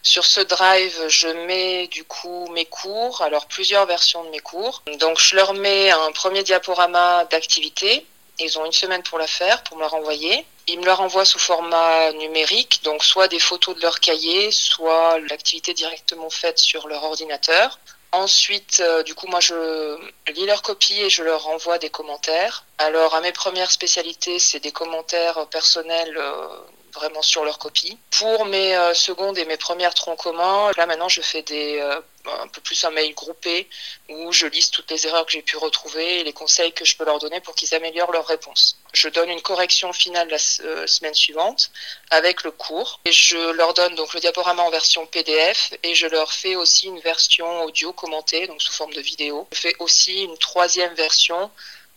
Sur 0.02 0.26
ce 0.26 0.42
Drive, 0.42 1.08
je 1.08 1.28
mets 1.28 1.88
du 1.88 2.04
coup 2.04 2.48
mes 2.54 2.66
cours, 2.66 3.22
alors 3.22 3.46
plusieurs 3.48 3.86
versions 3.86 4.24
de 4.24 4.30
mes 4.30 4.40
cours. 4.40 4.84
Donc 5.00 5.20
je 5.20 5.36
leur 5.36 5.54
mets 5.54 5.92
un 5.92 6.12
premier 6.12 6.44
diaporama 6.44 7.26
d'activité. 7.26 8.06
Ils 8.40 8.58
ont 8.58 8.66
une 8.66 8.72
semaine 8.72 9.04
pour 9.04 9.20
la 9.20 9.28
faire, 9.28 9.64
pour 9.64 9.78
me 9.78 9.82
la 9.82 9.88
renvoyer. 9.88 10.46
Ils 10.68 10.80
me 10.80 10.86
la 10.86 10.96
renvoient 10.96 11.26
sous 11.26 11.40
format 11.40 12.12
numérique, 12.14 12.82
donc 12.84 13.04
soit 13.04 13.28
des 13.28 13.40
photos 13.40 13.76
de 13.76 13.82
leur 13.82 14.00
cahier, 14.00 14.52
soit 14.52 15.20
l'activité 15.30 15.74
directement 15.74 16.30
faite 16.30 16.58
sur 16.58 16.88
leur 16.88 17.04
ordinateur. 17.04 17.80
Ensuite, 18.14 18.82
euh, 18.82 19.04
du 19.04 19.16
coup, 19.16 19.28
moi, 19.28 19.40
je 19.40 19.98
lis 20.34 20.46
leurs 20.46 20.62
copies 20.62 21.02
et 21.02 21.10
je 21.10 21.24
leur 21.24 21.48
envoie 21.48 21.78
des 21.78 21.90
commentaires. 21.90 22.66
Alors, 22.78 23.16
à 23.16 23.22
mes 23.22 23.32
premières 23.32 23.72
spécialités, 23.72 24.38
c'est 24.38 24.60
des 24.60 24.74
commentaires 24.74 25.48
personnels 25.48 26.18
euh, 26.18 26.48
vraiment 26.94 27.22
sur 27.22 27.46
leurs 27.46 27.60
copies. 27.60 27.98
Pour 28.12 28.46
mes 28.46 28.76
euh, 28.76 28.94
secondes 28.94 29.38
et 29.38 29.46
mes 29.46 29.58
premières 29.58 29.94
troncs 29.94 30.20
communs, 30.20 30.72
là 30.78 30.86
maintenant, 30.86 31.10
je 31.10 31.22
fais 31.22 31.42
des 31.42 31.80
euh, 31.80 32.00
un 32.28 32.48
peu 32.48 32.62
plus 32.62 32.84
un 32.84 32.92
mail 32.92 33.14
groupé 33.14 33.68
où 34.10 34.32
je 34.32 34.48
liste 34.48 34.74
toutes 34.74 34.90
les 34.92 35.08
erreurs 35.08 35.26
que 35.26 35.32
j'ai 35.32 35.42
pu 35.42 35.58
retrouver 35.58 36.20
et 36.20 36.24
les 36.24 36.34
conseils 36.34 36.74
que 36.74 36.86
je 36.86 36.96
peux 36.96 37.06
leur 37.06 37.20
donner 37.20 37.40
pour 37.42 37.56
qu'ils 37.56 37.74
améliorent 37.74 38.12
leurs 38.12 38.28
réponses. 38.28 38.78
Je 38.94 39.10
donne 39.10 39.30
une 39.30 39.42
correction 39.42 39.94
finale 39.94 40.30
la 40.30 40.38
euh, 40.66 40.88
semaine 40.88 41.14
suivante 41.14 41.72
avec 42.10 42.44
le 42.44 42.52
cours 42.52 43.00
et 43.06 43.12
je 43.12 43.52
leur 43.52 43.74
donne 43.74 43.96
donc 43.96 44.14
le 44.14 44.20
diaporama 44.20 44.64
en 44.64 44.70
version 44.70 45.06
PDF 45.06 45.74
et 45.84 45.96
je 45.96 46.08
leur 46.08 46.34
fais 46.34 46.56
aussi 46.56 46.88
une 46.88 47.00
version 47.00 47.64
audio 47.64 47.94
commentée 47.94 48.48
donc 48.48 48.62
sous 48.62 48.74
forme 48.74 48.94
de 48.94 49.02
vidéo. 49.02 49.48
Je 49.52 49.60
fais 49.60 49.76
aussi 49.80 50.24
une 50.24 50.38
troisième 50.38 50.94
version 50.94 51.52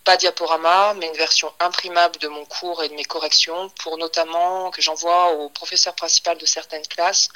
pas 0.05 0.17
diaporama, 0.19 0.95
mais 0.95 1.07
une 1.07 1.17
version 1.17 1.51
imprimable 1.61 2.19
de 2.19 2.29
mon 2.29 2.45
cours 2.45 2.83
et 2.83 2.89
de 2.89 2.95
mes 2.95 3.05
corrections 3.05 3.71
pour 3.83 3.97
notamment 3.97 4.71
que 4.71 4.83
j'envoie 4.83 5.33
au 5.33 5.49
professeur 5.49 5.95
principal 5.95 6.37
de 6.37 6.45
certaines 6.45 6.87
classes, 6.87 7.31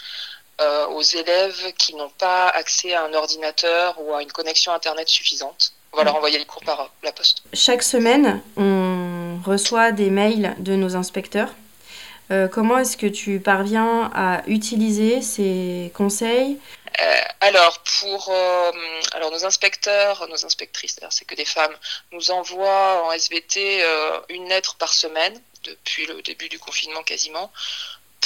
euh, 0.61 0.87
aux 0.89 1.03
élèves 1.03 1.73
qui 1.77 1.95
n'ont 1.95 2.11
pas 2.11 2.49
accès 2.49 2.95
à 2.95 3.05
un 3.05 3.15
ordinateur 3.15 3.97
ou 4.01 4.15
à 4.15 4.23
une 4.23 4.33
connexion 4.33 4.73
Internet 4.73 5.09
suffisante. 5.09 5.73
On 5.93 5.99
va 5.99 6.05
leur 6.05 6.17
envoyer 6.17 6.39
les 6.39 6.45
cours 6.45 6.63
par 6.63 6.81
euh, 6.81 6.85
la 7.03 7.13
poste. 7.13 7.43
Chaque 7.53 7.83
semaine, 7.83 8.43
on 8.57 9.39
reçoit 9.45 9.93
des 9.93 10.11
mails 10.11 10.55
de 10.59 10.75
nos 10.75 10.97
inspecteurs. 10.97 11.51
Euh, 12.31 12.47
comment 12.47 12.79
est-ce 12.79 12.97
que 12.97 13.07
tu 13.07 13.41
parviens 13.41 14.11
à 14.15 14.43
utiliser 14.47 15.23
ces 15.23 15.91
conseils? 15.95 16.59
Euh, 17.01 17.21
alors, 17.41 17.79
pour 18.01 18.29
euh, 18.31 18.73
alors 19.13 19.31
nos 19.31 19.45
inspecteurs, 19.45 20.27
nos 20.29 20.45
inspectrices, 20.45 20.99
c'est 21.11 21.25
que 21.25 21.35
des 21.35 21.45
femmes, 21.45 21.75
nous 22.13 22.31
envoient 22.31 23.05
en 23.05 23.13
SVT 23.13 23.83
euh, 23.83 24.21
une 24.29 24.49
lettre 24.49 24.77
par 24.77 24.93
semaine 24.93 25.41
depuis 25.65 26.07
le 26.07 26.21
début 26.23 26.49
du 26.49 26.59
confinement 26.59 27.03
quasiment 27.03 27.53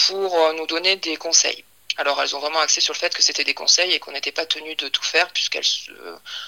pour 0.07 0.37
nous 0.55 0.67
donner 0.67 0.97
des 0.97 1.17
conseils. 1.17 1.65
Alors, 1.99 2.21
elles 2.23 2.35
ont 2.35 2.41
vraiment 2.41 2.61
axé 2.61 2.81
sur 2.81 2.95
le 2.95 2.99
fait 2.99 3.15
que 3.15 3.23
c'était 3.23 3.45
des 3.45 3.55
conseils 3.55 3.93
et 3.93 3.99
qu'on 3.99 4.13
n'était 4.13 4.33
pas 4.33 4.47
tenu 4.47 4.75
de 4.77 4.89
tout 4.89 5.03
faire, 5.03 5.29
puisqu'elles, 5.31 5.65
se- 5.65 5.91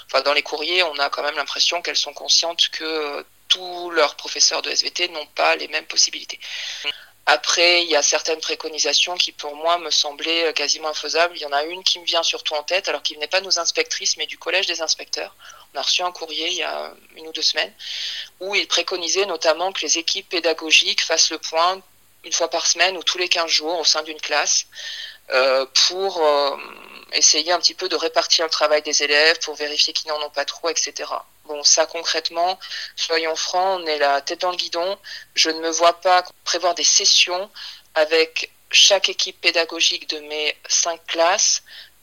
enfin, 0.06 0.22
dans 0.22 0.32
les 0.32 0.42
courriers, 0.42 0.82
on 0.82 0.98
a 0.98 1.10
quand 1.10 1.22
même 1.22 1.36
l'impression 1.36 1.82
qu'elles 1.82 1.96
sont 1.96 2.14
conscientes 2.14 2.68
que 2.70 2.84
euh, 2.84 3.22
tous 3.48 3.90
leurs 3.90 4.16
professeurs 4.16 4.62
de 4.62 4.70
SVT 4.70 5.08
n'ont 5.08 5.26
pas 5.26 5.54
les 5.56 5.68
mêmes 5.68 5.84
possibilités. 5.86 6.40
Après, 7.26 7.82
il 7.84 7.90
y 7.90 7.96
a 7.96 8.02
certaines 8.02 8.40
préconisations 8.40 9.16
qui, 9.16 9.32
pour 9.32 9.54
moi, 9.56 9.78
me 9.78 9.90
semblaient 9.90 10.46
euh, 10.46 10.52
quasiment 10.52 10.88
infaisables. 10.88 11.36
Il 11.36 11.42
y 11.42 11.46
en 11.46 11.52
a 11.52 11.64
une 11.64 11.82
qui 11.82 11.98
me 11.98 12.04
vient 12.04 12.22
surtout 12.22 12.54
en 12.54 12.62
tête, 12.62 12.88
alors 12.88 13.02
qui 13.02 13.14
venait 13.14 13.28
pas 13.28 13.40
de 13.40 13.46
nos 13.46 13.58
inspectrices, 13.58 14.16
mais 14.16 14.26
du 14.26 14.38
collège 14.38 14.66
des 14.66 14.80
inspecteurs. 14.82 15.34
On 15.74 15.78
a 15.78 15.82
reçu 15.82 16.02
un 16.02 16.12
courrier 16.12 16.48
il 16.48 16.54
y 16.56 16.62
a 16.62 16.92
une 17.16 17.26
ou 17.28 17.32
deux 17.32 17.42
semaines, 17.42 17.72
où 18.40 18.54
il 18.54 18.66
préconisait 18.66 19.26
notamment 19.26 19.72
que 19.72 19.82
les 19.82 19.98
équipes 19.98 20.28
pédagogiques 20.28 21.02
fassent 21.02 21.30
le 21.30 21.38
point 21.38 21.82
une 22.24 22.32
fois 22.32 22.48
par 22.48 22.66
semaine 22.66 22.96
ou 22.96 23.02
tous 23.02 23.18
les 23.18 23.28
15 23.28 23.50
jours 23.50 23.78
au 23.78 23.84
sein 23.84 24.02
d'une 24.02 24.20
classe 24.20 24.64
euh, 24.64 25.13
pour 25.28 26.24
euh, 26.24 26.56
essayer 27.12 27.52
un 27.52 27.58
petit 27.58 27.74
peu 27.74 27.88
de 27.88 27.96
répartir 27.96 28.44
le 28.44 28.50
travail 28.50 28.82
des 28.82 29.02
élèves, 29.02 29.38
pour 29.40 29.54
vérifier 29.54 29.92
qu'ils 29.92 30.08
n'en 30.08 30.22
ont 30.22 30.30
pas 30.30 30.44
trop, 30.44 30.68
etc. 30.68 31.10
Bon, 31.44 31.62
ça 31.62 31.86
concrètement, 31.86 32.58
soyons 32.96 33.36
francs, 33.36 33.80
on 33.80 33.86
est 33.86 33.98
la 33.98 34.20
tête 34.20 34.40
dans 34.40 34.50
le 34.50 34.56
guidon. 34.56 34.98
Je 35.34 35.50
ne 35.50 35.60
me 35.60 35.70
vois 35.70 36.00
pas 36.00 36.24
prévoir 36.44 36.74
des 36.74 36.84
sessions 36.84 37.50
avec 37.94 38.50
chaque 38.70 39.08
équipe 39.08 39.40
pédagogique 39.40 40.08
de 40.10 40.18
mes 40.20 40.56
cinq 40.68 41.04
classes 41.06 41.62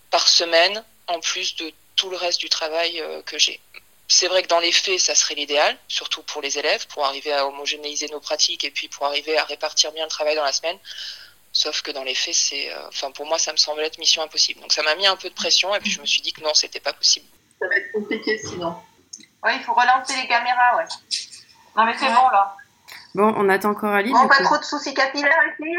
par 0.10 0.28
semaine, 0.28 0.84
en 1.08 1.20
plus 1.20 1.56
de 1.56 1.72
tout 1.96 2.10
le 2.10 2.18
reste 2.18 2.40
du 2.40 2.50
travail 2.50 3.04
que 3.26 3.38
j'ai. 3.38 3.60
C'est 4.08 4.28
vrai 4.28 4.44
que 4.44 4.50
dans 4.50 4.60
les 4.60 4.74
faits, 4.74 5.00
ça 5.00 5.16
serait 5.16 5.36
l'idéal, 5.36 5.78
surtout 5.88 6.22
pour 6.24 6.42
les 6.42 6.58
élèves, 6.58 6.86
pour 6.88 7.06
arriver 7.06 7.32
à 7.32 7.48
homogénéiser 7.48 8.10
nos 8.10 8.20
pratiques 8.20 8.66
et 8.66 8.72
puis 8.72 8.90
pour 8.90 9.06
arriver 9.06 9.38
à 9.38 9.46
répartir 9.46 9.94
bien 9.94 10.04
le 10.04 10.10
travail 10.10 10.36
dans 10.36 10.44
la 10.44 10.52
semaine. 10.52 10.78
Sauf 11.62 11.84
que 11.84 11.92
dans 11.92 12.04
les 12.04 12.16
faits, 12.16 12.34
c'est, 12.34 12.72
enfin 12.88 13.12
pour 13.12 13.28
moi, 13.28 13.38
ça 13.38 13.52
me 13.52 13.58
semble 13.58 13.82
être 13.82 14.00
mission 14.00 14.24
impossible. 14.24 14.60
Donc 14.62 14.74
ça 14.74 14.82
m'a 14.82 14.96
mis 14.96 15.06
un 15.06 15.16
peu 15.16 15.30
de 15.30 15.36
pression 15.36 15.76
et 15.76 15.80
puis 15.80 15.92
je 15.92 16.02
me 16.02 16.08
suis 16.08 16.24
dit 16.24 16.34
que 16.34 16.42
non, 16.42 16.56
c'était 16.56 16.80
pas 16.80 16.92
possible. 16.92 17.28
Ça 17.60 17.68
va 17.68 17.76
être 17.76 17.92
compliqué 17.92 18.40
sinon. 18.40 18.76
Oui, 19.44 19.52
il 19.54 19.62
faut 19.62 19.74
relancer 19.74 20.20
les 20.20 20.28
caméras, 20.28 20.78
ouais. 20.78 20.86
Non 21.78 21.86
mais 21.86 21.94
c'est 22.00 22.08
bon 22.08 22.30
là. 22.32 22.58
Bon, 23.14 23.32
on 23.38 23.48
attend 23.48 23.76
Coralie. 23.76 24.12
Bon, 24.12 24.28
pas 24.28 24.44
trop 24.44 24.58
de 24.58 24.64
soucis 24.64 24.96
capillaires 24.96 25.38
ici 25.60 25.78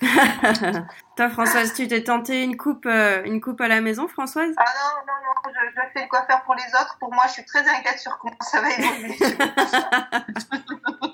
Toi, 1.16 1.30
Françoise, 1.30 1.74
tu 1.74 1.88
t'es 1.88 2.04
tenté 2.04 2.44
une 2.44 2.56
coupe, 2.56 2.86
euh, 2.86 3.24
une 3.24 3.40
coupe 3.40 3.60
à 3.60 3.66
la 3.66 3.80
maison, 3.80 4.06
Françoise? 4.06 4.54
Ah 4.56 4.64
non, 4.64 5.02
non, 5.04 5.18
non, 5.26 5.52
je, 5.52 5.58
je, 5.74 5.82
fais 5.92 6.02
le 6.04 6.08
coiffeur 6.08 6.44
pour 6.44 6.54
les 6.54 6.68
autres. 6.80 6.96
Pour 7.00 7.12
moi, 7.12 7.24
je 7.26 7.32
suis 7.32 7.44
très 7.44 7.68
inquiète 7.68 7.98
sur 7.98 8.16
comment 8.18 8.36
ça 8.40 8.60
va 8.60 8.70
évoluer. 8.70 9.18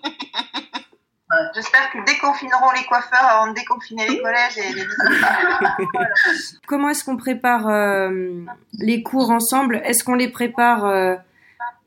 J'espère 1.54 1.90
qu'ils 1.90 2.04
déconfineront 2.04 2.70
les 2.76 2.84
coiffeurs 2.84 3.24
avant 3.24 3.48
de 3.48 3.54
déconfiner 3.54 4.08
les 4.08 4.20
collèges 4.20 4.58
et 4.58 4.72
les 4.72 4.84
Comment 6.66 6.90
est-ce 6.90 7.04
qu'on 7.04 7.16
prépare 7.16 7.68
euh, 7.68 8.44
les 8.78 9.02
cours 9.02 9.30
ensemble? 9.30 9.80
Est-ce 9.84 10.04
qu'on 10.04 10.14
les 10.14 10.28
prépare 10.28 10.84
euh, 10.84 11.16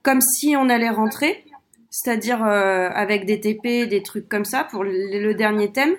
comme 0.03 0.21
si 0.21 0.55
on 0.57 0.69
allait 0.69 0.89
rentrer? 0.89 1.45
C'est-à-dire 1.89 2.43
euh, 2.43 2.89
avec 2.93 3.25
des 3.25 3.39
TP, 3.41 3.87
des 3.87 4.01
trucs 4.03 4.29
comme 4.29 4.45
ça 4.45 4.63
pour 4.63 4.83
le, 4.83 4.91
le 4.91 5.33
dernier 5.33 5.71
thème? 5.71 5.95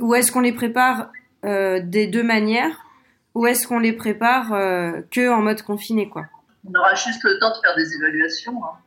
Ou 0.00 0.14
est-ce 0.14 0.32
qu'on 0.32 0.40
les 0.40 0.52
prépare 0.52 1.10
euh, 1.44 1.80
des 1.82 2.06
deux 2.06 2.22
manières? 2.22 2.86
Ou 3.34 3.46
est-ce 3.46 3.66
qu'on 3.66 3.78
les 3.78 3.92
prépare 3.92 4.52
euh, 4.52 5.00
que 5.10 5.30
en 5.30 5.40
mode 5.40 5.62
confiné 5.62 6.08
quoi? 6.08 6.26
On 6.68 6.78
aura 6.78 6.94
juste 6.94 7.22
le 7.24 7.38
temps 7.38 7.50
de 7.50 7.60
faire 7.60 7.74
des 7.76 7.94
évaluations. 7.94 8.64
Hein. 8.64 8.78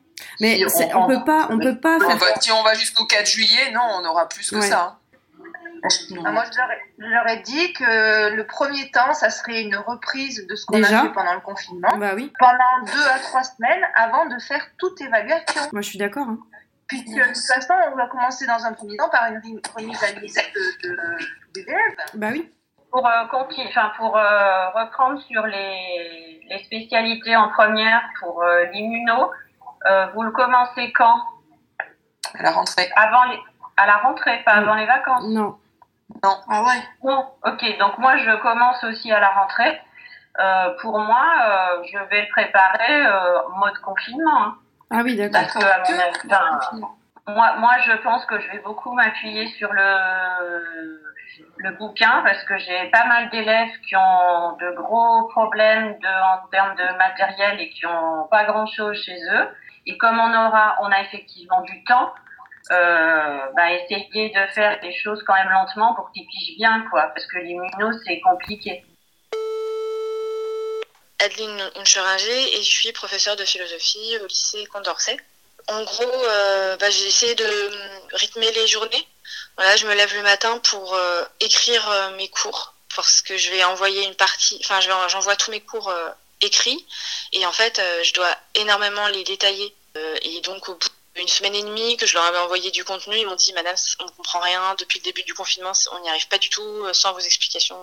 Mais 0.41 0.57
Si 0.69 0.83
on, 0.93 1.03
on 1.03 1.07
peut 1.07 1.23
pas, 1.25 1.47
on 1.49 1.59
peut 1.59 1.79
pas 1.79 1.97
On 1.97 1.99
faire. 2.09 2.17
va- 2.17 2.39
si 2.41 2.51
on 2.51 2.63
va 2.63 2.73
jusqu'au 2.73 3.05
4 3.05 3.25
juillet, 3.25 3.71
non, 3.73 3.81
on 4.01 4.05
aura 4.05 4.27
plus 4.27 4.49
que 4.49 4.55
Ouais. 4.57 4.61
ça. 4.61 4.97
Ah, 6.25 6.31
moi, 6.31 6.43
je 6.51 6.57
leur, 6.57 6.71
ai, 6.71 6.77
je 6.97 7.05
leur 7.05 7.27
ai 7.29 7.37
dit 7.41 7.73
que 7.73 8.33
le 8.35 8.47
premier 8.47 8.89
temps, 8.89 9.13
ça 9.13 9.29
serait 9.29 9.61
une 9.61 9.75
reprise 9.75 10.47
de 10.47 10.55
ce 10.55 10.65
qu'on 10.65 10.81
a 10.81 10.87
fait 10.87 11.09
pendant 11.13 11.33
le 11.35 11.41
confinement. 11.41 11.95
Bah 11.97 12.13
oui. 12.15 12.33
Pendant 12.39 12.85
deux 12.91 13.07
à 13.07 13.19
trois 13.19 13.43
semaines 13.43 13.83
avant 13.95 14.25
de 14.25 14.39
faire 14.39 14.65
toute 14.79 14.99
évaluation. 15.01 15.61
Moi, 15.73 15.81
je 15.81 15.89
suis 15.89 15.99
d'accord. 15.99 16.27
hein. 16.27 16.39
Puisque 16.87 17.07
de 17.07 17.23
toute 17.23 17.37
façon, 17.37 17.73
on 17.93 17.95
va 17.95 18.07
commencer 18.07 18.45
dans 18.47 18.63
un 18.65 18.73
premier 18.73 18.97
temps 18.97 19.09
par 19.09 19.27
une 19.31 19.59
remise 19.75 20.03
à 20.03 20.11
l'ISEC 20.19 20.53
de, 20.83 20.89
de, 20.89 21.17
des 21.53 21.61
élèves. 21.61 21.95
Bah 22.15 22.27
oui. 22.31 22.51
Pour, 22.91 23.05
euh, 23.07 23.25
conti- 23.31 23.67
enfin, 23.67 23.91
pour 23.97 24.17
euh, 24.17 24.69
reprendre 24.69 25.19
sur 25.23 25.45
les, 25.47 26.41
les 26.49 26.63
spécialités 26.63 27.35
en 27.35 27.49
première 27.49 28.01
pour 28.19 28.41
euh, 28.43 28.65
l'immuno, 28.71 29.31
euh, 29.85 30.07
vous 30.13 30.23
le 30.23 30.31
commencez 30.31 30.91
quand? 30.93 31.19
À 32.37 32.43
la 32.43 32.51
rentrée. 32.51 32.89
Avant 32.95 33.23
les, 33.25 33.39
à 33.77 33.85
la 33.85 33.97
rentrée, 33.97 34.41
pas 34.45 34.53
avant 34.53 34.75
les 34.75 34.85
vacances? 34.85 35.23
Non. 35.27 35.57
Non. 36.23 36.37
Ah 36.49 36.63
ouais 36.63 36.81
Non, 37.03 37.25
ok. 37.45 37.77
Donc 37.79 37.97
moi, 37.97 38.17
je 38.17 38.35
commence 38.37 38.83
aussi 38.83 39.11
à 39.11 39.19
la 39.19 39.29
rentrée. 39.29 39.81
Euh, 40.39 40.75
pour 40.81 40.99
moi, 40.99 41.25
euh, 41.41 41.83
je 41.91 41.97
vais 42.09 42.21
le 42.23 42.29
préparer 42.29 43.05
euh, 43.05 43.47
en 43.47 43.57
mode 43.57 43.77
confinement. 43.79 44.43
hein. 44.43 44.55
Ah 44.91 44.99
oui, 45.03 45.15
d'accord. 45.15 45.41
Parce 45.41 45.53
que, 45.53 45.63
à 45.63 45.77
mon 45.79 45.99
avis, 45.99 46.19
enfin, 46.25 46.87
moi, 47.27 47.55
moi, 47.57 47.77
je 47.85 47.93
pense 48.03 48.25
que 48.25 48.39
je 48.39 48.51
vais 48.51 48.59
beaucoup 48.59 48.91
m'appuyer 48.93 49.47
sur 49.57 49.71
le, 49.73 51.01
le 51.57 51.71
bouquin 51.71 52.21
parce 52.23 52.43
que 52.43 52.57
j'ai 52.57 52.89
pas 52.91 53.05
mal 53.05 53.29
d'élèves 53.29 53.71
qui 53.87 53.95
ont 53.95 54.51
de 54.59 54.71
gros 54.75 55.27
problèmes 55.29 55.97
de, 55.99 56.07
en 56.07 56.47
termes 56.51 56.75
de 56.75 56.97
matériel 56.97 57.59
et 57.61 57.69
qui 57.69 57.85
ont 57.85 58.27
pas 58.29 58.43
grand 58.43 58.67
chose 58.67 58.95
chez 59.03 59.17
eux. 59.31 59.49
Et 59.85 59.97
comme 59.97 60.19
on 60.19 60.29
aura, 60.29 60.77
on 60.81 60.91
a 60.91 61.01
effectivement 61.01 61.61
du 61.61 61.83
temps, 61.83 62.13
euh, 62.71 63.39
bah, 63.55 63.69
de 63.89 64.53
faire 64.53 64.79
des 64.81 64.93
choses 64.93 65.21
quand 65.25 65.35
même 65.35 65.49
lentement 65.49 65.93
pour 65.95 66.11
qu'ils 66.11 66.25
pigent 66.25 66.57
bien, 66.57 66.85
quoi, 66.89 67.03
parce 67.13 67.25
que 67.27 67.37
l'immuno, 67.37 67.91
c'est 68.05 68.19
compliqué. 68.21 68.83
Adeline 71.19 71.71
Uncheringer 71.75 72.57
et 72.57 72.63
je 72.63 72.69
suis 72.69 72.91
professeure 72.91 73.35
de 73.35 73.45
philosophie 73.45 74.17
au 74.21 74.27
lycée 74.27 74.65
Condorcet. 74.65 75.17
En 75.67 75.83
gros, 75.83 76.03
euh, 76.03 76.77
bah, 76.77 76.89
j'ai 76.89 77.07
essayé 77.07 77.35
de 77.35 77.43
euh, 77.43 77.99
rythmer 78.13 78.51
les 78.51 78.67
journées. 78.67 79.07
Voilà, 79.57 79.75
je 79.75 79.87
me 79.87 79.95
lève 79.95 80.13
le 80.13 80.21
matin 80.21 80.59
pour 80.59 80.93
euh, 80.93 81.23
écrire 81.39 81.89
euh, 81.89 82.15
mes 82.17 82.27
cours 82.29 82.73
parce 82.95 83.21
que 83.21 83.37
je 83.37 83.51
vais 83.51 83.63
envoyer 83.63 84.05
une 84.05 84.15
partie, 84.15 84.57
enfin, 84.63 84.79
j'envoie 84.79 85.35
tous 85.35 85.51
mes 85.51 85.59
cours 85.59 85.93
écrits 86.41 86.85
et 87.33 87.45
en 87.45 87.51
fait, 87.51 87.79
euh, 87.79 88.03
je 88.03 88.13
dois 88.13 88.35
énormément 88.55 89.07
les 89.07 89.23
détailler. 89.23 89.73
Euh, 89.97 90.15
et 90.23 90.41
donc, 90.41 90.67
au 90.69 90.73
bout 90.75 90.87
d'une 91.15 91.27
semaine 91.27 91.55
et 91.55 91.63
demie 91.63 91.95
que 91.97 92.05
je 92.05 92.13
leur 92.15 92.23
avais 92.25 92.37
envoyé 92.39 92.71
du 92.71 92.83
contenu, 92.83 93.17
ils 93.17 93.25
m'ont 93.25 93.35
dit, 93.35 93.53
Madame, 93.53 93.75
on 93.99 94.07
comprend 94.09 94.39
rien 94.41 94.75
depuis 94.79 94.99
le 94.99 95.03
début 95.03 95.23
du 95.23 95.33
confinement, 95.33 95.71
on 95.93 95.99
n'y 96.01 96.09
arrive 96.09 96.27
pas 96.27 96.37
du 96.37 96.49
tout 96.49 96.61
euh, 96.61 96.91
sans 96.93 97.13
vos 97.13 97.19
explications. 97.19 97.77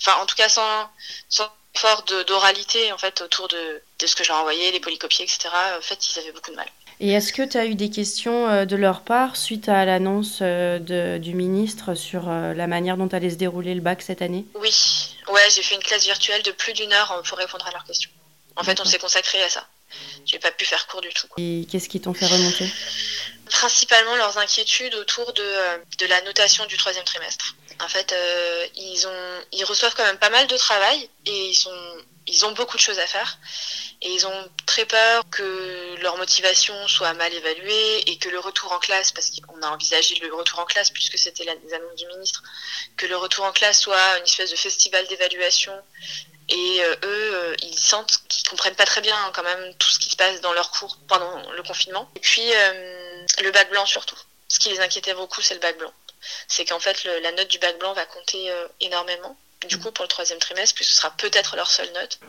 Enfin, 0.00 0.20
en 0.22 0.26
tout 0.26 0.36
cas, 0.36 0.48
sans, 0.48 0.88
sans 1.28 1.48
effort 1.74 2.02
de- 2.04 2.22
d'oralité 2.24 2.92
en 2.92 2.98
fait 2.98 3.20
autour 3.22 3.48
de, 3.48 3.82
de 3.98 4.06
ce 4.06 4.14
que 4.14 4.22
je 4.24 4.28
leur 4.28 4.38
envoyais, 4.38 4.70
les 4.70 4.80
polycopiés, 4.80 5.24
etc. 5.24 5.48
En 5.78 5.80
fait, 5.82 6.08
ils 6.10 6.18
avaient 6.20 6.32
beaucoup 6.32 6.50
de 6.52 6.56
mal. 6.56 6.68
Et 7.00 7.10
est-ce 7.12 7.32
que 7.32 7.42
tu 7.42 7.56
as 7.58 7.64
eu 7.64 7.74
des 7.74 7.90
questions 7.90 8.64
de 8.64 8.76
leur 8.76 9.00
part 9.00 9.36
suite 9.36 9.68
à 9.68 9.84
l'annonce 9.84 10.40
du 10.40 11.34
ministre 11.34 11.94
sur 11.94 12.26
la 12.28 12.66
manière 12.68 12.96
dont 12.96 13.08
allait 13.08 13.30
se 13.30 13.34
dérouler 13.36 13.74
le 13.74 13.80
bac 13.80 14.02
cette 14.02 14.22
année? 14.22 14.44
Oui, 14.54 15.01
ouais, 15.42 15.50
j'ai 15.50 15.62
fait 15.62 15.74
une 15.74 15.82
classe 15.82 16.04
virtuelle 16.04 16.42
de 16.42 16.52
plus 16.52 16.72
d'une 16.72 16.92
heure 16.92 17.22
pour 17.26 17.38
répondre 17.38 17.66
à 17.66 17.70
leurs 17.70 17.84
questions. 17.84 18.10
En 18.56 18.64
fait, 18.64 18.80
on 18.80 18.84
s'est 18.84 18.98
consacré 18.98 19.42
à 19.42 19.48
ça. 19.48 19.66
J'ai 20.24 20.38
pas 20.38 20.50
pu 20.50 20.64
faire 20.64 20.86
cours 20.86 21.00
du 21.00 21.12
tout. 21.12 21.26
Et 21.38 21.66
qu'est-ce 21.70 21.88
qui 21.88 22.00
t'ont 22.00 22.14
fait 22.14 22.26
remonter? 22.26 22.70
Principalement 23.50 24.16
leurs 24.16 24.38
inquiétudes 24.38 24.94
autour 24.94 25.32
de, 25.32 25.42
euh, 25.42 25.78
de 25.98 26.06
la 26.06 26.22
notation 26.22 26.64
du 26.66 26.76
troisième 26.76 27.04
trimestre. 27.04 27.54
En 27.80 27.88
fait, 27.88 28.12
euh, 28.12 28.66
ils, 28.76 29.06
ont, 29.06 29.44
ils 29.52 29.64
reçoivent 29.64 29.94
quand 29.94 30.04
même 30.04 30.18
pas 30.18 30.30
mal 30.30 30.46
de 30.46 30.56
travail 30.56 31.10
et 31.26 31.50
ils, 31.50 31.54
sont, 31.54 31.96
ils 32.26 32.46
ont 32.46 32.52
beaucoup 32.52 32.76
de 32.76 32.82
choses 32.82 32.98
à 32.98 33.06
faire. 33.06 33.38
Et 34.00 34.10
ils 34.10 34.26
ont 34.26 34.50
très 34.66 34.86
peur 34.86 35.24
que 35.30 35.91
leur 36.02 36.16
motivation 36.16 36.74
soit 36.88 37.14
mal 37.14 37.32
évaluée 37.32 38.10
et 38.10 38.18
que 38.18 38.28
le 38.28 38.38
retour 38.38 38.72
en 38.72 38.78
classe, 38.78 39.12
parce 39.12 39.30
qu'on 39.30 39.62
a 39.62 39.68
envisagé 39.68 40.16
le 40.16 40.34
retour 40.34 40.58
en 40.58 40.64
classe 40.64 40.90
puisque 40.90 41.18
c'était 41.18 41.44
les 41.44 41.74
annonces 41.74 41.96
du 41.96 42.06
ministre, 42.06 42.42
que 42.96 43.06
le 43.06 43.16
retour 43.16 43.44
en 43.44 43.52
classe 43.52 43.80
soit 43.80 44.18
une 44.18 44.24
espèce 44.24 44.50
de 44.50 44.56
festival 44.56 45.06
d'évaluation. 45.06 45.72
Et 46.48 46.82
euh, 46.82 46.94
eux, 47.04 47.34
euh, 47.34 47.54
ils 47.62 47.78
sentent 47.78 48.20
qu'ils 48.28 48.46
comprennent 48.48 48.74
pas 48.74 48.84
très 48.84 49.00
bien 49.00 49.16
hein, 49.16 49.30
quand 49.34 49.44
même 49.44 49.74
tout 49.76 49.88
ce 49.88 49.98
qui 49.98 50.10
se 50.10 50.16
passe 50.16 50.40
dans 50.40 50.52
leurs 50.52 50.70
cours 50.70 50.98
pendant 51.08 51.50
le 51.52 51.62
confinement. 51.62 52.10
Et 52.16 52.20
puis 52.20 52.52
euh, 52.54 53.24
le 53.42 53.50
bac 53.50 53.70
blanc 53.70 53.86
surtout. 53.86 54.18
Ce 54.48 54.58
qui 54.58 54.68
les 54.68 54.80
inquiétait 54.80 55.14
beaucoup, 55.14 55.40
c'est 55.40 55.54
le 55.54 55.60
bac 55.60 55.78
blanc. 55.78 55.92
C'est 56.46 56.64
qu'en 56.64 56.78
fait, 56.78 57.04
la 57.04 57.32
note 57.32 57.48
du 57.48 57.58
bac 57.58 57.78
blanc 57.78 57.94
va 57.94 58.04
compter 58.04 58.52
énormément. 58.80 59.36
Du 59.66 59.78
coup, 59.78 59.90
pour 59.90 60.04
le 60.04 60.08
troisième 60.08 60.38
trimestre, 60.38 60.74
puisque 60.74 60.90
ce 60.90 60.96
sera 60.98 61.10
peut-être 61.12 61.56
leur 61.56 61.70
seule 61.70 61.90
note. 61.92 62.20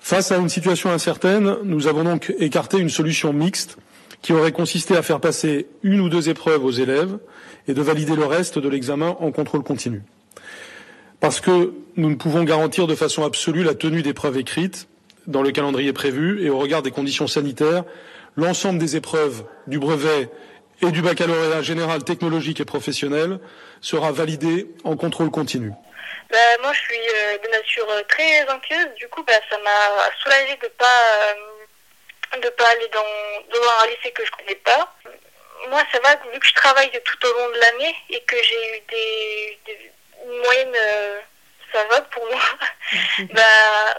Face 0.00 0.32
à 0.32 0.36
une 0.36 0.48
situation 0.48 0.90
incertaine, 0.90 1.56
nous 1.64 1.86
avons 1.86 2.04
donc 2.04 2.34
écarté 2.38 2.78
une 2.78 2.88
solution 2.88 3.32
mixte 3.32 3.76
qui 4.22 4.32
aurait 4.32 4.52
consisté 4.52 4.96
à 4.96 5.02
faire 5.02 5.20
passer 5.20 5.66
une 5.82 6.00
ou 6.00 6.08
deux 6.08 6.28
épreuves 6.28 6.64
aux 6.64 6.70
élèves 6.70 7.18
et 7.66 7.74
de 7.74 7.82
valider 7.82 8.16
le 8.16 8.24
reste 8.24 8.58
de 8.58 8.68
l'examen 8.68 9.16
en 9.20 9.30
contrôle 9.30 9.62
continu. 9.62 10.02
Parce 11.20 11.40
que 11.40 11.72
nous 11.96 12.10
ne 12.10 12.14
pouvons 12.14 12.44
garantir 12.44 12.86
de 12.86 12.94
façon 12.94 13.24
absolue 13.24 13.64
la 13.64 13.74
tenue 13.74 14.02
d'épreuves 14.02 14.38
écrites 14.38 14.88
dans 15.26 15.42
le 15.42 15.50
calendrier 15.50 15.92
prévu 15.92 16.42
et 16.44 16.50
au 16.50 16.58
regard 16.58 16.82
des 16.82 16.90
conditions 16.90 17.26
sanitaires, 17.26 17.84
l'ensemble 18.36 18.78
des 18.78 18.96
épreuves 18.96 19.44
du 19.66 19.78
brevet 19.78 20.30
et 20.80 20.90
du 20.90 21.02
baccalauréat 21.02 21.62
général 21.62 22.04
technologique 22.04 22.60
et 22.60 22.64
professionnel 22.64 23.40
sera 23.80 24.12
validé 24.12 24.68
en 24.84 24.96
contrôle 24.96 25.30
continu. 25.30 25.72
Bah, 26.30 26.58
moi, 26.62 26.72
je 26.72 26.80
suis 26.80 27.08
euh, 27.14 27.38
de 27.38 27.48
nature 27.48 27.88
euh, 27.90 28.02
très 28.08 28.48
anxieuse. 28.50 28.88
Du 28.96 29.08
coup, 29.08 29.22
bah, 29.24 29.32
ça 29.50 29.58
m'a 29.58 30.10
soulagée 30.22 30.56
de 30.62 30.68
pas 30.68 31.02
euh, 31.14 32.38
de 32.42 32.48
pas 32.50 32.68
aller 32.68 32.88
dans, 32.88 33.00
dans 33.58 33.66
un 33.82 33.86
lycée 33.86 34.10
que 34.12 34.24
je 34.24 34.30
connais 34.32 34.56
pas. 34.56 34.94
Moi, 35.70 35.82
ça 35.92 35.98
va 36.00 36.14
vu 36.32 36.38
que 36.38 36.46
je 36.46 36.54
travaille 36.54 36.90
tout 37.04 37.26
au 37.26 37.32
long 37.38 37.48
de 37.50 37.58
l'année 37.58 37.94
et 38.10 38.20
que 38.22 38.36
j'ai 38.42 38.76
eu 38.76 38.80
des, 38.90 39.58
des 39.66 39.92
une 40.26 40.38
moyenne, 40.40 40.76
ça 41.72 41.84
va 41.84 42.00
pour 42.02 42.26
moi. 42.26 42.40
bah, 43.32 43.94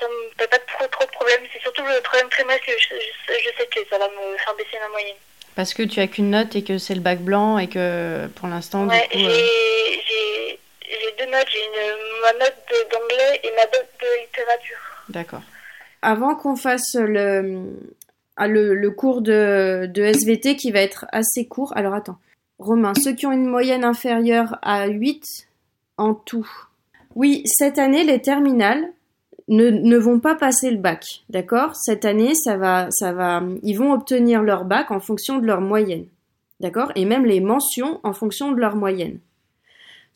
ça 0.00 0.06
me 0.08 0.30
fait 0.38 0.48
pas 0.48 0.58
trop 0.58 0.86
trop 0.88 1.04
de 1.04 1.10
problèmes. 1.10 1.42
C'est 1.52 1.62
surtout 1.62 1.84
le 1.84 2.00
troisième 2.02 2.28
trimestre 2.30 2.66
que 2.66 2.72
je, 2.72 2.94
je- 2.96 3.38
je 3.38 3.48
sais 3.56 3.66
que 3.66 3.80
ça 3.88 3.98
va 3.98 4.08
me 4.08 4.36
faire 4.38 4.54
baisser 4.54 4.78
ma 4.80 4.88
moyenne. 4.88 5.16
Parce 5.56 5.74
que 5.74 5.82
tu 5.82 5.98
as 6.00 6.06
qu'une 6.06 6.30
note 6.30 6.54
et 6.54 6.62
que 6.62 6.78
c'est 6.78 6.94
le 6.94 7.00
bac 7.00 7.18
blanc 7.18 7.58
et 7.58 7.68
que 7.68 8.28
pour 8.36 8.46
l'instant, 8.48 8.86
Ouais, 8.86 9.08
j'ai 9.12 9.18
deux 11.18 11.30
notes. 11.30 11.46
J'ai 11.50 11.58
ma 12.22 12.44
note 12.44 12.54
d'anglais 12.90 13.40
et 13.44 13.50
ma 13.50 13.64
note 13.64 13.88
de 14.00 14.22
littérature. 14.22 14.76
D'accord. 15.08 15.42
Avant 16.02 16.34
qu'on 16.36 16.56
fasse 16.56 16.94
le, 16.94 17.64
ah, 18.36 18.46
le, 18.46 18.74
le 18.74 18.90
cours 18.90 19.20
de, 19.20 19.86
de 19.86 20.02
SVT 20.02 20.56
qui 20.56 20.70
va 20.70 20.80
être 20.80 21.06
assez 21.12 21.46
court. 21.46 21.76
Alors 21.76 21.94
attends. 21.94 22.18
Romain, 22.58 22.92
ceux 22.94 23.12
qui 23.12 23.26
ont 23.26 23.32
une 23.32 23.46
moyenne 23.46 23.84
inférieure 23.84 24.58
à 24.62 24.86
8 24.88 25.22
en 25.96 26.14
tout. 26.14 26.48
Oui, 27.14 27.42
cette 27.46 27.78
année, 27.78 28.04
les 28.04 28.20
terminales 28.20 28.84
ne, 29.48 29.70
ne 29.70 29.96
vont 29.96 30.20
pas 30.20 30.34
passer 30.34 30.70
le 30.70 30.76
bac, 30.76 31.04
d'accord? 31.30 31.74
Cette 31.76 32.04
année, 32.04 32.34
ça 32.34 32.56
va, 32.56 32.88
ça 32.90 33.12
va, 33.12 33.42
ils 33.62 33.74
vont 33.74 33.92
obtenir 33.92 34.42
leur 34.42 34.64
bac 34.64 34.90
en 34.90 35.00
fonction 35.00 35.38
de 35.38 35.46
leur 35.46 35.60
moyenne, 35.60 36.06
d'accord? 36.60 36.92
Et 36.94 37.04
même 37.04 37.24
les 37.24 37.40
mentions 37.40 38.00
en 38.02 38.12
fonction 38.12 38.52
de 38.52 38.60
leur 38.60 38.76
moyenne. 38.76 39.18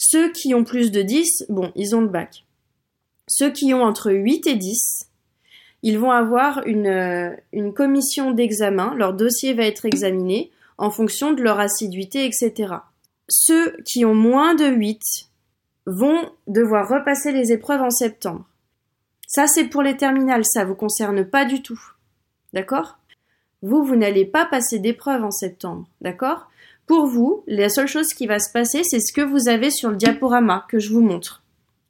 Ceux 0.05 0.33
qui 0.33 0.53
ont 0.53 0.65
plus 0.65 0.91
de 0.91 1.01
10, 1.01 1.45
bon, 1.49 1.71
ils 1.77 1.95
ont 1.95 2.01
le 2.01 2.09
bac. 2.09 2.45
Ceux 3.29 3.53
qui 3.53 3.73
ont 3.73 3.85
entre 3.85 4.11
8 4.11 4.49
et 4.49 4.57
10, 4.57 5.09
ils 5.85 5.97
vont 5.97 6.11
avoir 6.11 6.67
une, 6.67 6.89
euh, 6.89 7.31
une 7.53 7.73
commission 7.73 8.33
d'examen, 8.33 8.97
leur 8.97 9.15
dossier 9.15 9.55
va 9.55 9.63
être 9.63 9.85
examiné 9.85 10.51
en 10.77 10.91
fonction 10.91 11.33
de 11.33 11.41
leur 11.41 11.61
assiduité, 11.61 12.27
etc. 12.27 12.75
Ceux 13.29 13.77
qui 13.87 14.05
ont 14.05 14.15
moins 14.15 14.57
de 14.57 14.67
8 14.67 15.01
vont 15.87 16.33
devoir 16.49 16.89
repasser 16.89 17.31
les 17.31 17.53
épreuves 17.53 17.83
en 17.83 17.91
septembre. 17.91 18.45
Ça, 19.29 19.47
c'est 19.47 19.69
pour 19.69 19.83
les 19.83 19.97
terminales, 19.97 20.45
ça 20.45 20.65
vous 20.65 20.75
concerne 20.75 21.25
pas 21.25 21.45
du 21.45 21.63
tout. 21.63 21.81
D'accord? 22.53 22.99
Vous, 23.63 23.85
vous 23.85 23.95
n'allez 23.95 24.25
pas 24.25 24.47
passer 24.47 24.81
d'épreuves 24.81 25.23
en 25.23 25.31
septembre. 25.31 25.87
D'accord? 26.01 26.51
Pour 26.93 27.07
vous, 27.07 27.43
la 27.47 27.71
seule 27.71 27.87
chose 27.87 28.09
qui 28.09 28.27
va 28.27 28.39
se 28.39 28.53
passer, 28.53 28.83
c'est 28.85 29.01
ce 29.01 29.15
que 29.15 29.23
vous 29.23 29.49
avez 29.49 29.71
sur 29.71 29.89
le 29.89 29.97
diaporama 29.97 30.67
que 30.69 30.79
je 30.79 30.93
vous 30.93 31.01
montre. 31.01 31.43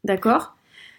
D'accord? 0.05 0.55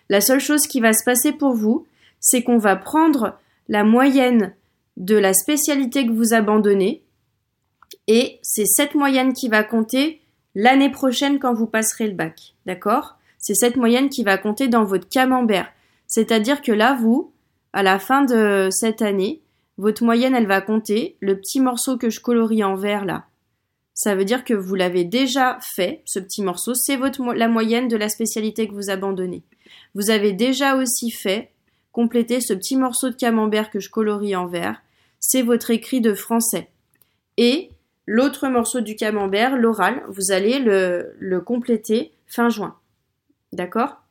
La 0.10 0.20
seule 0.20 0.42
chose 0.42 0.68
qui 0.68 0.82
va 0.82 0.92
se 0.92 1.06
passer 1.06 1.32
pour 1.32 1.54
vous, 1.54 1.88
c'est 2.20 2.44
qu'on 2.44 2.58
va 2.58 2.76
prendre 2.76 3.40
la 3.70 3.86
moyenne 3.86 4.56
de 4.98 5.16
la 5.16 5.34
spécialité 5.34 6.06
que 6.06 6.12
vous 6.12 6.34
abandonnez 6.34 7.02
et 8.08 8.40
c'est 8.42 8.66
cette 8.66 8.94
moyenne 8.94 9.32
qui 9.32 9.48
va 9.48 9.64
compter 9.64 10.20
l'année 10.54 10.92
prochaine 10.92 11.40
quand 11.40 11.54
vous 11.54 11.68
passerez 11.68 12.08
le 12.08 12.14
bac. 12.14 12.56
D'accord? 12.66 13.16
C'est 13.38 13.56
cette 13.56 13.78
moyenne 13.78 14.10
qui 14.10 14.26
va 14.26 14.38
compter 14.38 14.68
dans 14.68 14.84
votre 14.84 15.08
camembert. 15.08 15.72
C'est-à-dire 16.08 16.62
que 16.62 16.74
là, 16.74 16.98
vous, 17.02 17.32
à 17.72 17.84
la 17.84 18.00
fin 18.00 18.26
de 18.26 18.68
cette 18.70 19.02
année, 19.02 19.40
votre 19.78 20.04
moyenne, 20.04 20.36
elle 20.36 20.46
va 20.46 20.60
compter. 20.60 21.16
Le 21.22 21.40
petit 21.40 21.62
morceau 21.62 21.98
que 21.98 22.10
je 22.10 22.20
colorie 22.20 22.66
en 22.66 22.76
vert 22.76 23.06
là, 23.06 23.28
ça 23.94 24.16
veut 24.16 24.26
dire 24.26 24.44
que 24.44 24.54
vous 24.54 24.76
l'avez 24.76 25.04
déjà 25.04 25.60
fait, 25.76 26.02
ce 26.06 26.20
petit 26.20 26.42
morceau. 26.42 26.74
C'est 26.74 26.96
votre 26.96 27.22
la 27.34 27.48
moyenne 27.48 27.88
de 27.88 27.98
la 27.98 28.10
spécialité 28.10 28.68
que 28.68 28.74
vous 28.74 28.90
abandonnez. 28.90 29.44
Vous 29.96 30.10
avez 30.10 30.34
déjà 30.34 30.76
aussi 30.76 31.12
fait 31.12 31.52
compléter 31.92 32.42
ce 32.42 32.54
petit 32.54 32.76
morceau 32.76 33.10
de 33.10 33.16
camembert 33.16 33.70
que 33.70 33.80
je 33.80 33.90
colorie 33.90 34.36
en 34.36 34.48
vert. 34.48 34.82
C'est 35.20 35.44
votre 35.44 35.72
écrit 35.72 36.02
de 36.02 36.14
français. 36.14 36.70
Et 37.38 37.70
L'autre 38.06 38.50
morceau 38.50 38.82
du 38.82 38.96
camembert, 38.96 39.56
l'oral, 39.56 40.04
vous 40.10 40.32
allez 40.32 40.60
le, 40.60 41.16
le 41.20 41.40
compléter 41.40 42.12
fin 42.28 42.50
juin. 42.50 42.76
D'accord? 43.54 44.03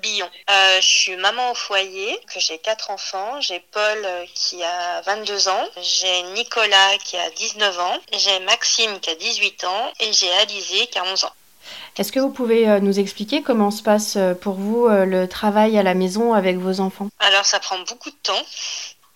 Billon. 0.00 0.28
Euh, 0.50 0.80
je 0.80 0.86
suis 0.86 1.16
maman 1.16 1.52
au 1.52 1.54
foyer, 1.54 2.18
que 2.32 2.40
j'ai 2.40 2.58
quatre 2.58 2.90
enfants. 2.90 3.40
J'ai 3.40 3.60
Paul 3.60 4.04
euh, 4.04 4.24
qui 4.34 4.62
a 4.62 5.00
22 5.02 5.48
ans, 5.48 5.64
j'ai 5.80 6.22
Nicolas 6.34 6.98
qui 7.04 7.16
a 7.16 7.30
19 7.30 7.78
ans, 7.78 7.98
j'ai 8.12 8.40
Maxime 8.40 9.00
qui 9.00 9.10
a 9.10 9.14
18 9.14 9.64
ans 9.64 9.92
et 10.00 10.12
j'ai 10.12 10.30
Alizé 10.34 10.86
qui 10.86 10.98
a 10.98 11.04
11 11.04 11.24
ans. 11.24 11.32
Est-ce 11.96 12.12
que 12.12 12.20
vous 12.20 12.30
pouvez 12.30 12.68
euh, 12.68 12.80
nous 12.80 12.98
expliquer 12.98 13.42
comment 13.42 13.70
se 13.70 13.82
passe 13.82 14.18
pour 14.40 14.54
vous 14.54 14.88
le 14.88 15.26
travail 15.26 15.78
à 15.78 15.82
la 15.82 15.94
maison 15.94 16.34
avec 16.34 16.56
vos 16.56 16.80
enfants? 16.80 17.08
Alors 17.18 17.46
ça 17.46 17.60
prend 17.60 17.78
beaucoup 17.80 18.10
de 18.10 18.16
temps. 18.22 18.42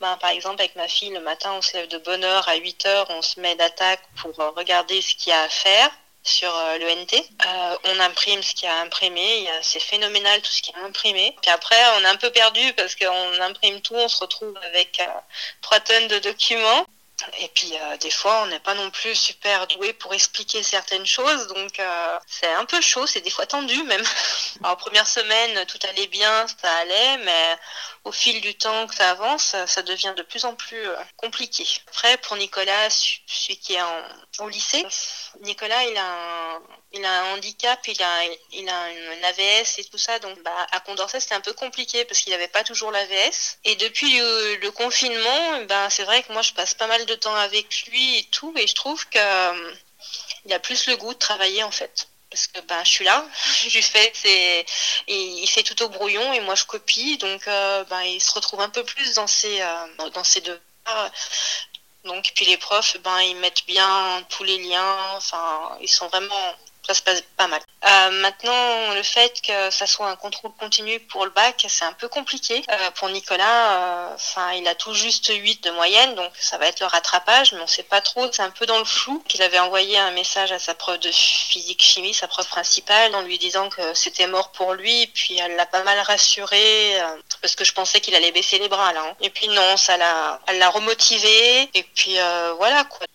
Ben, 0.00 0.16
par 0.20 0.30
exemple, 0.30 0.60
avec 0.60 0.76
ma 0.76 0.88
fille, 0.88 1.10
le 1.10 1.20
matin, 1.20 1.52
on 1.56 1.62
se 1.62 1.72
lève 1.74 1.88
de 1.88 1.96
bonne 1.98 2.22
heure, 2.22 2.46
à 2.48 2.56
8 2.56 2.86
heures, 2.86 3.06
on 3.08 3.22
se 3.22 3.40
met 3.40 3.56
d'attaque 3.56 4.02
pour 4.20 4.36
regarder 4.54 5.00
ce 5.00 5.14
qu'il 5.14 5.30
y 5.30 5.32
a 5.32 5.42
à 5.42 5.48
faire 5.48 5.90
sur 6.26 6.54
euh, 6.54 6.78
le 6.78 6.90
NT. 7.02 7.14
Euh, 7.14 7.76
on 7.84 8.00
imprime 8.00 8.42
ce 8.42 8.54
qu'il 8.54 8.68
y 8.68 8.68
a 8.68 8.76
à 8.76 8.82
imprimer. 8.82 9.48
C'est 9.62 9.80
phénoménal 9.80 10.40
tout 10.42 10.50
ce 10.50 10.62
qui 10.62 10.70
est 10.70 10.84
imprimé. 10.84 11.36
Puis 11.42 11.50
après, 11.50 11.76
on 11.98 12.04
est 12.04 12.08
un 12.08 12.16
peu 12.16 12.30
perdu 12.30 12.72
parce 12.74 12.94
qu'on 12.94 13.40
imprime 13.40 13.80
tout, 13.80 13.94
on 13.94 14.08
se 14.08 14.20
retrouve 14.20 14.56
avec 14.64 15.00
3 15.62 15.80
tonnes 15.80 16.08
de 16.08 16.18
documents. 16.18 16.85
Et 17.38 17.48
puis 17.48 17.72
des 18.00 18.10
fois, 18.10 18.42
on 18.42 18.46
n'est 18.46 18.60
pas 18.60 18.74
non 18.74 18.90
plus 18.90 19.14
super 19.14 19.66
doué 19.66 19.92
pour 19.92 20.14
expliquer 20.14 20.62
certaines 20.62 21.06
choses, 21.06 21.46
donc 21.48 21.80
c'est 22.26 22.52
un 22.52 22.64
peu 22.64 22.80
chaud, 22.80 23.06
c'est 23.06 23.20
des 23.20 23.30
fois 23.30 23.46
tendu 23.46 23.82
même. 23.84 24.02
Alors 24.62 24.76
première 24.76 25.06
semaine, 25.06 25.66
tout 25.66 25.78
allait 25.88 26.06
bien, 26.06 26.46
ça 26.60 26.72
allait, 26.76 27.18
mais 27.18 27.56
au 28.06 28.12
fil 28.12 28.40
du 28.40 28.54
temps 28.54 28.86
que 28.86 28.94
ça 28.94 29.10
avance, 29.10 29.56
ça 29.66 29.82
devient 29.82 30.14
de 30.16 30.22
plus 30.22 30.44
en 30.44 30.54
plus 30.54 30.88
euh, 30.88 30.96
compliqué. 31.16 31.66
Après, 31.88 32.16
pour 32.18 32.36
Nicolas, 32.36 32.88
celui 32.90 33.58
qui 33.58 33.74
est 33.74 33.82
en, 33.82 34.02
au 34.38 34.48
lycée, 34.48 34.86
Nicolas, 35.40 35.84
il 35.84 35.96
a 35.96 36.04
un, 36.04 36.62
il 36.96 37.04
a 37.04 37.22
un 37.22 37.34
handicap, 37.34 37.86
il 37.86 38.02
a, 38.02 38.24
il 38.52 38.68
a 38.68 38.90
une 38.90 39.24
AVS 39.24 39.78
et 39.78 39.84
tout 39.84 39.98
ça. 39.98 40.18
Donc, 40.18 40.42
bah, 40.42 40.66
à 40.72 40.80
Condorcet, 40.80 41.20
c'était 41.20 41.34
un 41.34 41.40
peu 41.40 41.52
compliqué 41.52 42.04
parce 42.04 42.20
qu'il 42.20 42.32
n'avait 42.32 42.48
pas 42.48 42.64
toujours 42.64 42.90
l'AVS. 42.90 43.58
Et 43.64 43.76
depuis 43.76 44.18
le, 44.18 44.70
confinement, 44.70 45.62
ben, 45.64 45.88
c'est 45.90 46.04
vrai 46.04 46.22
que 46.22 46.32
moi, 46.32 46.42
je 46.42 46.52
passe 46.52 46.74
pas 46.74 46.86
mal 46.86 47.06
de 47.06 47.14
temps 47.14 47.34
avec 47.34 47.86
lui 47.86 48.18
et 48.18 48.24
tout. 48.24 48.52
Et 48.56 48.66
je 48.66 48.74
trouve 48.74 49.06
que, 49.08 49.18
euh, 49.18 49.74
a 50.50 50.58
plus 50.58 50.86
le 50.86 50.96
goût 50.96 51.12
de 51.12 51.18
travailler, 51.18 51.62
en 51.62 51.70
fait 51.70 52.08
parce 52.28 52.48
que 52.48 52.60
ben, 52.60 52.84
je 52.84 52.90
suis 52.90 53.04
là, 53.04 53.24
je 53.68 53.80
fais, 53.80 54.12
c'est, 54.14 54.66
il 55.06 55.46
fait 55.46 55.62
tout 55.62 55.80
au 55.82 55.88
brouillon 55.88 56.32
et 56.32 56.40
moi 56.40 56.54
je 56.54 56.64
copie, 56.64 57.16
donc 57.18 57.46
euh, 57.48 57.84
ben, 57.84 58.02
il 58.02 58.20
se 58.20 58.32
retrouve 58.32 58.60
un 58.60 58.68
peu 58.68 58.84
plus 58.84 59.14
dans 59.14 59.26
ces, 59.26 59.60
euh, 59.60 60.10
dans 60.10 60.24
ces 60.24 60.40
deux. 60.40 60.60
Donc 62.06 62.32
puis 62.34 62.44
les 62.44 62.56
profs, 62.56 62.96
ben 62.98 63.20
ils 63.20 63.36
mettent 63.36 63.66
bien 63.66 64.24
tous 64.28 64.44
les 64.44 64.58
liens, 64.58 64.96
enfin 65.16 65.76
ils 65.80 65.88
sont 65.88 66.06
vraiment 66.08 66.54
ça 66.86 66.94
se 66.94 67.02
passe 67.02 67.22
pas 67.36 67.48
mal. 67.48 67.60
Euh, 67.84 68.10
maintenant, 68.22 68.94
le 68.94 69.02
fait 69.02 69.40
que 69.42 69.70
ça 69.70 69.86
soit 69.86 70.08
un 70.08 70.16
contrôle 70.16 70.52
continu 70.52 71.00
pour 71.00 71.24
le 71.24 71.30
bac, 71.30 71.66
c'est 71.68 71.84
un 71.84 71.92
peu 71.92 72.08
compliqué. 72.08 72.62
Euh, 72.70 72.90
pour 72.92 73.08
Nicolas, 73.08 73.72
euh, 73.72 74.14
enfin, 74.14 74.52
il 74.52 74.66
a 74.68 74.74
tout 74.74 74.94
juste 74.94 75.32
8 75.34 75.64
de 75.64 75.70
moyenne, 75.70 76.14
donc 76.14 76.32
ça 76.38 76.58
va 76.58 76.66
être 76.66 76.80
le 76.80 76.86
rattrapage, 76.86 77.52
mais 77.52 77.60
on 77.60 77.66
sait 77.66 77.82
pas 77.82 78.00
trop, 78.00 78.30
c'est 78.32 78.42
un 78.42 78.50
peu 78.50 78.66
dans 78.66 78.78
le 78.78 78.84
flou. 78.84 79.22
Qu'il 79.28 79.42
avait 79.42 79.58
envoyé 79.58 79.98
un 79.98 80.12
message 80.12 80.52
à 80.52 80.58
sa 80.58 80.74
preuve 80.74 81.00
de 81.00 81.10
physique-chimie, 81.12 82.14
sa 82.14 82.28
preuve 82.28 82.48
principale, 82.48 83.14
en 83.14 83.22
lui 83.22 83.38
disant 83.38 83.68
que 83.68 83.94
c'était 83.94 84.28
mort 84.28 84.52
pour 84.52 84.74
lui, 84.74 85.08
puis 85.08 85.38
elle 85.38 85.56
l'a 85.56 85.66
pas 85.66 85.82
mal 85.82 85.98
rassuré, 86.00 87.00
parce 87.40 87.56
que 87.56 87.64
je 87.64 87.72
pensais 87.72 88.00
qu'il 88.00 88.14
allait 88.14 88.32
baisser 88.32 88.58
les 88.58 88.68
bras 88.68 88.92
là. 88.92 89.02
Hein. 89.04 89.16
Et 89.20 89.30
puis 89.30 89.48
non, 89.48 89.76
ça 89.76 89.96
l'a, 89.96 90.40
elle 90.46 90.58
l'a 90.58 90.70
remotivé, 90.70 91.68
et 91.74 91.82
puis 91.82 92.16
voilà 92.58 92.84
quoi 92.84 93.06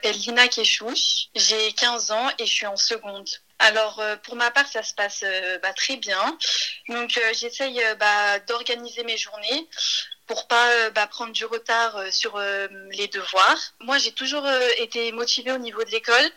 m'appelle 0.00 0.20
Lina 0.20 0.48
Keshouch, 0.48 1.28
j'ai 1.34 1.72
15 1.72 2.10
ans 2.10 2.28
et 2.38 2.46
je 2.46 2.52
suis 2.52 2.66
en 2.66 2.76
seconde. 2.76 3.28
Alors 3.58 4.00
euh, 4.00 4.16
pour 4.16 4.34
ma 4.34 4.50
part, 4.50 4.66
ça 4.66 4.82
se 4.82 4.94
passe 4.94 5.22
euh, 5.24 5.58
bah, 5.58 5.74
très 5.74 5.96
bien. 5.96 6.38
Donc 6.88 7.18
euh, 7.18 7.32
j'essaye 7.34 7.82
bah, 7.98 8.38
d'organiser 8.40 9.04
mes 9.04 9.18
journées 9.18 9.68
pour 10.26 10.46
pas 10.46 10.90
bah, 10.90 11.06
prendre 11.06 11.32
du 11.32 11.44
retard 11.44 12.00
sur 12.10 12.38
les 12.38 13.08
devoirs. 13.08 13.58
Moi, 13.80 13.98
j'ai 13.98 14.12
toujours 14.12 14.46
été 14.78 15.10
motivée 15.10 15.50
au 15.52 15.58
niveau 15.58 15.82
de 15.82 15.90
l'école. 15.90 16.30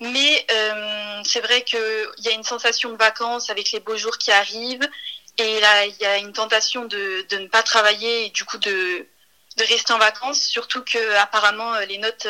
Mais 0.00 0.46
c'est 1.24 1.40
vrai 1.40 1.62
qu'il 1.62 1.78
y 2.18 2.28
a 2.28 2.32
une 2.32 2.42
sensation 2.42 2.90
de 2.90 2.96
vacances 2.96 3.50
avec 3.50 3.70
les 3.72 3.80
beaux 3.80 3.98
jours 3.98 4.16
qui 4.16 4.32
arrivent. 4.32 4.88
Et 5.36 5.60
là, 5.60 5.84
il 5.84 5.96
y 6.00 6.06
a 6.06 6.16
une 6.16 6.32
tentation 6.32 6.86
de, 6.86 7.26
de 7.28 7.36
ne 7.36 7.48
pas 7.48 7.62
travailler 7.62 8.26
et 8.26 8.30
du 8.30 8.46
coup 8.46 8.56
de, 8.56 9.06
de 9.58 9.64
rester 9.68 9.92
en 9.92 9.98
vacances. 9.98 10.42
Surtout 10.42 10.82
que 10.82 11.16
apparemment 11.16 11.78
les 11.80 11.98
notes 11.98 12.26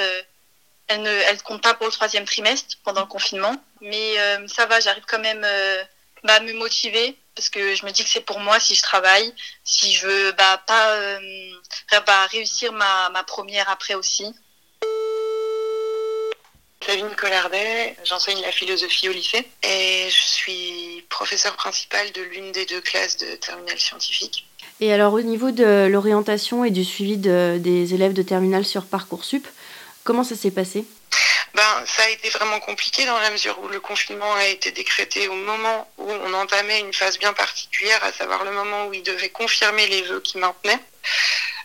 elle 0.88 1.02
ne 1.02 1.10
elle 1.10 1.42
compte 1.42 1.62
pas 1.62 1.74
pour 1.74 1.86
le 1.86 1.92
troisième 1.92 2.24
trimestre 2.24 2.76
pendant 2.84 3.02
le 3.02 3.06
confinement. 3.06 3.54
Mais 3.80 4.18
euh, 4.18 4.46
ça 4.48 4.66
va, 4.66 4.80
j'arrive 4.80 5.04
quand 5.06 5.18
même 5.18 5.42
euh, 5.44 5.82
bah, 6.24 6.34
à 6.34 6.40
me 6.40 6.52
motiver 6.54 7.16
parce 7.34 7.48
que 7.48 7.74
je 7.74 7.84
me 7.84 7.90
dis 7.90 8.04
que 8.04 8.10
c'est 8.10 8.20
pour 8.20 8.38
moi 8.38 8.60
si 8.60 8.74
je 8.74 8.82
travaille, 8.82 9.32
si 9.64 9.92
je 9.92 10.06
veux 10.06 10.32
bah, 10.32 10.62
pas 10.66 10.90
euh, 10.92 11.18
bah, 12.06 12.26
réussir 12.26 12.72
ma, 12.72 13.10
ma 13.10 13.24
première 13.24 13.68
après 13.68 13.94
aussi. 13.94 14.26
Sabine 16.86 17.14
Collardet, 17.16 17.96
j'enseigne 18.04 18.42
la 18.42 18.52
philosophie 18.52 19.08
au 19.08 19.12
lycée 19.12 19.48
et 19.62 20.06
je 20.10 20.22
suis 20.22 21.06
professeure 21.08 21.56
principale 21.56 22.12
de 22.12 22.20
l'une 22.20 22.52
des 22.52 22.66
deux 22.66 22.82
classes 22.82 23.16
de 23.16 23.36
terminale 23.36 23.78
scientifique. 23.78 24.46
Et 24.80 24.92
alors 24.92 25.14
au 25.14 25.22
niveau 25.22 25.50
de 25.50 25.86
l'orientation 25.86 26.62
et 26.64 26.70
du 26.70 26.84
suivi 26.84 27.16
de, 27.16 27.58
des 27.58 27.94
élèves 27.94 28.12
de 28.12 28.22
terminale 28.22 28.66
sur 28.66 28.84
Parcoursup, 28.84 29.46
Comment 30.04 30.22
ça 30.22 30.36
s'est 30.36 30.50
passé? 30.50 30.84
Ben, 31.54 31.84
ça 31.86 32.02
a 32.02 32.10
été 32.10 32.28
vraiment 32.28 32.60
compliqué 32.60 33.06
dans 33.06 33.18
la 33.18 33.30
mesure 33.30 33.58
où 33.60 33.68
le 33.68 33.80
confinement 33.80 34.34
a 34.34 34.44
été 34.46 34.70
décrété 34.70 35.28
au 35.28 35.34
moment 35.34 35.90
où 35.96 36.10
on 36.10 36.34
entamait 36.34 36.80
une 36.80 36.92
phase 36.92 37.18
bien 37.18 37.32
particulière, 37.32 38.02
à 38.04 38.12
savoir 38.12 38.44
le 38.44 38.50
moment 38.50 38.86
où 38.86 38.92
il 38.92 39.02
devait 39.02 39.30
confirmer 39.30 39.86
les 39.86 40.02
vœux 40.02 40.20
qu'il 40.20 40.40
maintenait. 40.40 40.78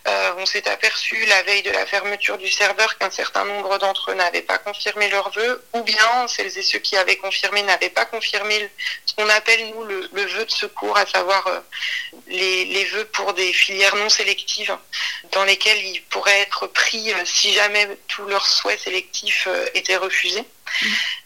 Euh, 0.09 0.33
on 0.37 0.45
s'est 0.45 0.67
aperçu 0.67 1.23
la 1.25 1.43
veille 1.43 1.61
de 1.61 1.69
la 1.69 1.85
fermeture 1.85 2.37
du 2.37 2.49
serveur 2.49 2.97
qu'un 2.97 3.11
certain 3.11 3.45
nombre 3.45 3.77
d'entre 3.77 4.11
eux 4.11 4.15
n'avaient 4.15 4.41
pas 4.41 4.57
confirmé 4.57 5.07
leurs 5.09 5.29
vœux, 5.31 5.63
ou 5.73 5.83
bien 5.83 6.27
celles 6.27 6.57
et 6.57 6.63
ceux 6.63 6.79
qui 6.79 6.97
avaient 6.97 7.17
confirmé 7.17 7.61
n'avaient 7.61 7.89
pas 7.89 8.05
confirmé 8.05 8.69
ce 9.05 9.13
qu'on 9.13 9.29
appelle 9.29 9.69
nous 9.69 9.83
le, 9.83 10.09
vœu 10.13 10.45
de 10.45 10.51
secours, 10.51 10.97
à 10.97 11.05
savoir 11.05 11.45
euh, 11.47 11.59
les, 12.27 12.85
vœux 12.85 13.05
pour 13.05 13.33
des 13.33 13.53
filières 13.53 13.95
non 13.97 14.09
sélectives, 14.09 14.75
dans 15.31 15.43
lesquelles 15.43 15.83
ils 15.85 16.01
pourraient 16.03 16.41
être 16.41 16.65
pris 16.67 17.13
euh, 17.13 17.25
si 17.25 17.53
jamais 17.53 17.87
tous 18.07 18.25
leurs 18.25 18.47
souhaits 18.47 18.79
sélectifs 18.79 19.47
étaient 19.75 19.97
refusés. 19.97 20.45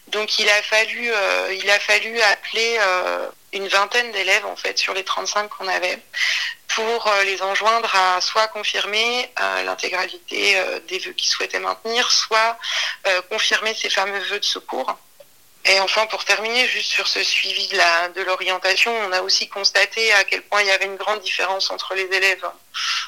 Donc 0.08 0.38
il 0.38 0.48
a 0.48 0.62
fallu, 0.62 1.10
euh, 1.12 2.22
appeler 2.30 2.76
euh, 2.78 3.28
une 3.52 3.66
vingtaine 3.68 4.12
d'élèves 4.12 4.46
en 4.46 4.56
fait 4.56 4.78
sur 4.78 4.94
les 4.94 5.04
35 5.04 5.48
qu'on 5.48 5.68
avait 5.68 5.98
pour 6.68 7.06
euh, 7.06 7.24
les 7.24 7.40
enjoindre 7.42 7.94
à 7.94 8.20
soit 8.20 8.48
confirmer 8.48 9.30
l'intégralité 9.64 10.56
des 10.88 10.98
vœux 10.98 11.12
qu'ils 11.12 11.30
souhaitaient 11.30 11.58
maintenir, 11.58 12.10
soit 12.10 12.58
confirmer 13.30 13.74
ces 13.74 13.90
fameux 13.90 14.18
vœux 14.30 14.40
de 14.40 14.44
secours. 14.44 14.96
Et 15.66 15.80
enfin, 15.80 16.06
pour 16.06 16.24
terminer, 16.24 16.66
juste 16.68 16.90
sur 16.90 17.08
ce 17.08 17.22
suivi 17.22 17.68
de 17.68 18.22
l'orientation, 18.22 18.92
on 19.06 19.12
a 19.12 19.22
aussi 19.22 19.48
constaté 19.48 20.12
à 20.12 20.24
quel 20.24 20.42
point 20.42 20.60
il 20.60 20.68
y 20.68 20.70
avait 20.70 20.84
une 20.84 20.96
grande 20.96 21.20
différence 21.20 21.70
entre 21.70 21.94
les 21.94 22.04
élèves 22.04 22.44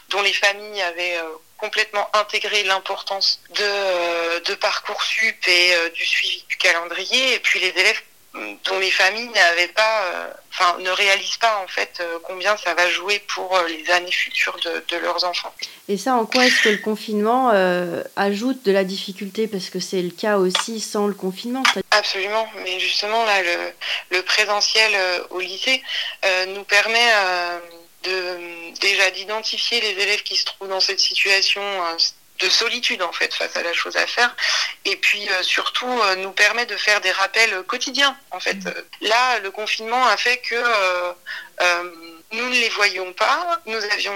dont 0.08 0.22
les 0.22 0.32
familles 0.32 0.80
avaient 0.82 1.18
complètement 1.58 2.08
intégré 2.14 2.62
l'importance 2.64 3.40
de, 3.50 3.62
euh, 3.62 4.40
de 4.40 4.54
Parcoursup 4.54 5.36
et 5.48 5.74
euh, 5.74 5.90
du 5.90 6.04
suivi 6.04 6.44
du 6.48 6.56
calendrier, 6.56 7.34
et 7.34 7.38
puis 7.38 7.60
les 7.60 7.68
élèves 7.68 8.00
dont 8.66 8.78
les 8.78 8.90
familles 8.90 9.30
n'avaient 9.30 9.68
pas, 9.68 10.02
euh, 10.02 10.26
enfin, 10.52 10.76
ne 10.80 10.90
réalisent 10.90 11.38
pas 11.38 11.56
en 11.64 11.66
fait 11.68 12.02
combien 12.22 12.54
ça 12.58 12.74
va 12.74 12.86
jouer 12.90 13.18
pour 13.34 13.58
les 13.66 13.90
années 13.90 14.12
futures 14.12 14.58
de, 14.62 14.84
de, 14.90 14.96
leurs 14.98 15.24
enfants. 15.24 15.54
Et 15.88 15.96
ça, 15.96 16.12
en 16.12 16.26
quoi 16.26 16.44
est-ce 16.44 16.60
que 16.60 16.68
le 16.68 16.76
confinement 16.76 17.48
ajoute 18.14 18.62
de 18.64 18.72
la 18.72 18.84
difficulté? 18.84 19.48
Parce 19.48 19.70
que 19.70 19.80
c'est 19.80 20.02
le 20.02 20.10
cas 20.10 20.36
aussi 20.36 20.80
sans 20.80 21.06
le 21.06 21.14
confinement. 21.14 21.62
Absolument, 21.90 22.46
mais 22.62 22.78
justement 22.78 23.24
là, 23.24 23.42
le, 23.42 23.72
le 24.18 24.22
présentiel 24.22 24.92
au 25.30 25.40
lycée 25.40 25.82
nous 26.48 26.64
permet 26.64 27.10
de, 28.06 28.78
déjà 28.80 29.10
d'identifier 29.10 29.80
les 29.80 30.02
élèves 30.02 30.22
qui 30.22 30.36
se 30.36 30.44
trouvent 30.44 30.68
dans 30.68 30.80
cette 30.80 31.00
situation 31.00 31.62
euh, 31.62 31.96
de 32.40 32.48
solitude 32.50 33.02
en 33.02 33.12
fait 33.12 33.32
face 33.32 33.56
à 33.56 33.62
la 33.62 33.72
chose 33.72 33.96
à 33.96 34.06
faire 34.06 34.34
et 34.84 34.96
puis 34.96 35.26
euh, 35.30 35.42
surtout 35.42 35.88
euh, 35.88 36.16
nous 36.16 36.32
permet 36.32 36.66
de 36.66 36.76
faire 36.76 37.00
des 37.00 37.10
rappels 37.10 37.62
quotidiens 37.62 38.16
en 38.30 38.40
fait 38.40 38.56
mmh. 38.56 38.74
là 39.02 39.38
le 39.38 39.50
confinement 39.50 40.06
a 40.06 40.16
fait 40.16 40.38
que 40.38 40.62
nous 42.36 42.48
ne 42.48 42.54
les 42.54 42.68
voyions 42.68 43.12
pas. 43.12 43.60
Nous 43.66 43.82
avions 43.92 44.14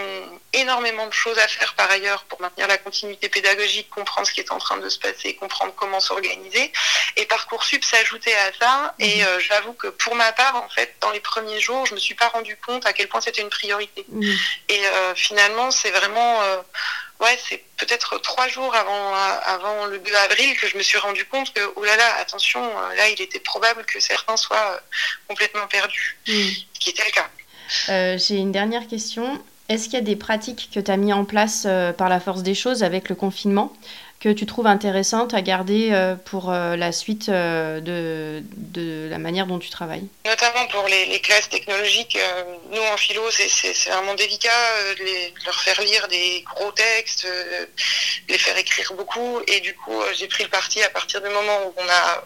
énormément 0.52 1.06
de 1.06 1.12
choses 1.12 1.38
à 1.38 1.48
faire 1.48 1.74
par 1.74 1.90
ailleurs 1.90 2.24
pour 2.24 2.40
maintenir 2.40 2.68
la 2.68 2.78
continuité 2.78 3.28
pédagogique, 3.28 3.88
comprendre 3.90 4.26
ce 4.26 4.32
qui 4.32 4.40
est 4.40 4.52
en 4.52 4.58
train 4.58 4.76
de 4.76 4.88
se 4.88 4.98
passer, 4.98 5.34
comprendre 5.34 5.72
comment 5.74 6.00
s'organiser. 6.00 6.72
Et 7.16 7.26
Parcoursup 7.26 7.82
s'ajoutait 7.84 8.34
à 8.34 8.52
ça. 8.60 8.94
Et 8.98 9.16
mhm. 9.16 9.26
euh, 9.26 9.40
j'avoue 9.40 9.72
que 9.72 9.88
pour 9.88 10.14
ma 10.14 10.32
part, 10.32 10.56
en 10.56 10.68
fait, 10.68 10.94
dans 11.00 11.10
les 11.10 11.20
premiers 11.20 11.60
jours, 11.60 11.86
je 11.86 11.94
me 11.94 12.00
suis 12.00 12.14
pas 12.14 12.28
rendu 12.28 12.56
compte 12.56 12.86
à 12.86 12.92
quel 12.92 13.08
point 13.08 13.20
c'était 13.20 13.42
une 13.42 13.50
priorité. 13.50 14.04
Mhm. 14.08 14.36
Et 14.68 14.86
euh, 14.86 15.14
finalement, 15.14 15.70
c'est 15.70 15.90
vraiment, 15.90 16.42
euh, 16.42 16.58
ouais, 17.20 17.38
c'est 17.48 17.64
peut-être 17.78 18.18
trois 18.18 18.48
jours 18.48 18.74
avant, 18.74 19.14
avant 19.14 19.86
le 19.86 19.98
2 19.98 20.14
avril 20.14 20.56
que 20.58 20.68
je 20.68 20.76
me 20.76 20.82
suis 20.82 20.98
rendu 20.98 21.24
compte 21.24 21.52
que, 21.54 21.72
oh 21.76 21.84
là 21.84 21.96
là, 21.96 22.16
attention, 22.16 22.60
là, 22.90 23.08
il 23.08 23.20
était 23.22 23.40
probable 23.40 23.84
que 23.86 23.98
certains 24.00 24.36
soient 24.36 24.80
complètement 25.28 25.66
perdus, 25.66 26.18
mhm. 26.28 26.50
ce 26.74 26.80
qui 26.80 26.90
était 26.90 27.04
le 27.04 27.12
cas. 27.12 27.30
Euh, 27.88 28.18
j'ai 28.18 28.36
une 28.36 28.52
dernière 28.52 28.86
question. 28.86 29.40
Est-ce 29.68 29.84
qu'il 29.84 29.94
y 29.94 29.98
a 29.98 30.00
des 30.00 30.16
pratiques 30.16 30.70
que 30.74 30.80
tu 30.80 30.90
as 30.90 30.96
mis 30.96 31.12
en 31.12 31.24
place 31.24 31.64
euh, 31.66 31.92
par 31.92 32.08
la 32.08 32.20
force 32.20 32.42
des 32.42 32.54
choses 32.54 32.82
avec 32.82 33.08
le 33.08 33.14
confinement 33.14 33.72
que 34.18 34.28
tu 34.28 34.44
trouves 34.44 34.66
intéressantes 34.66 35.32
à 35.32 35.40
garder 35.40 35.90
euh, 35.92 36.14
pour 36.14 36.50
la 36.50 36.92
suite 36.92 37.30
de, 37.30 38.42
de, 38.52 39.08
la 39.08 39.16
manière 39.16 39.46
dont 39.46 39.58
tu 39.58 39.70
travailles? 39.70 40.06
Notamment 40.26 40.66
pour 40.66 40.86
les, 40.88 41.18
classes 41.20 41.48
technologiques, 41.48 42.18
nous 42.70 42.82
en 42.92 42.96
philo, 42.98 43.22
c'est 43.30 43.88
vraiment 43.88 44.14
délicat 44.14 44.50
de, 44.98 45.04
les, 45.04 45.32
leur 45.46 45.58
faire 45.62 45.80
lire 45.80 46.06
des 46.08 46.44
gros 46.54 46.70
textes, 46.72 47.24
de 47.24 48.32
les 48.32 48.38
faire 48.38 48.58
écrire 48.58 48.92
beaucoup. 48.92 49.40
Et 49.46 49.60
du 49.60 49.74
coup, 49.74 49.98
j'ai 50.14 50.28
pris 50.28 50.44
le 50.44 50.50
parti 50.50 50.82
à 50.82 50.90
partir 50.90 51.22
du 51.22 51.28
moment 51.30 51.58
où 51.68 51.74
on 51.78 51.88
a 51.88 52.22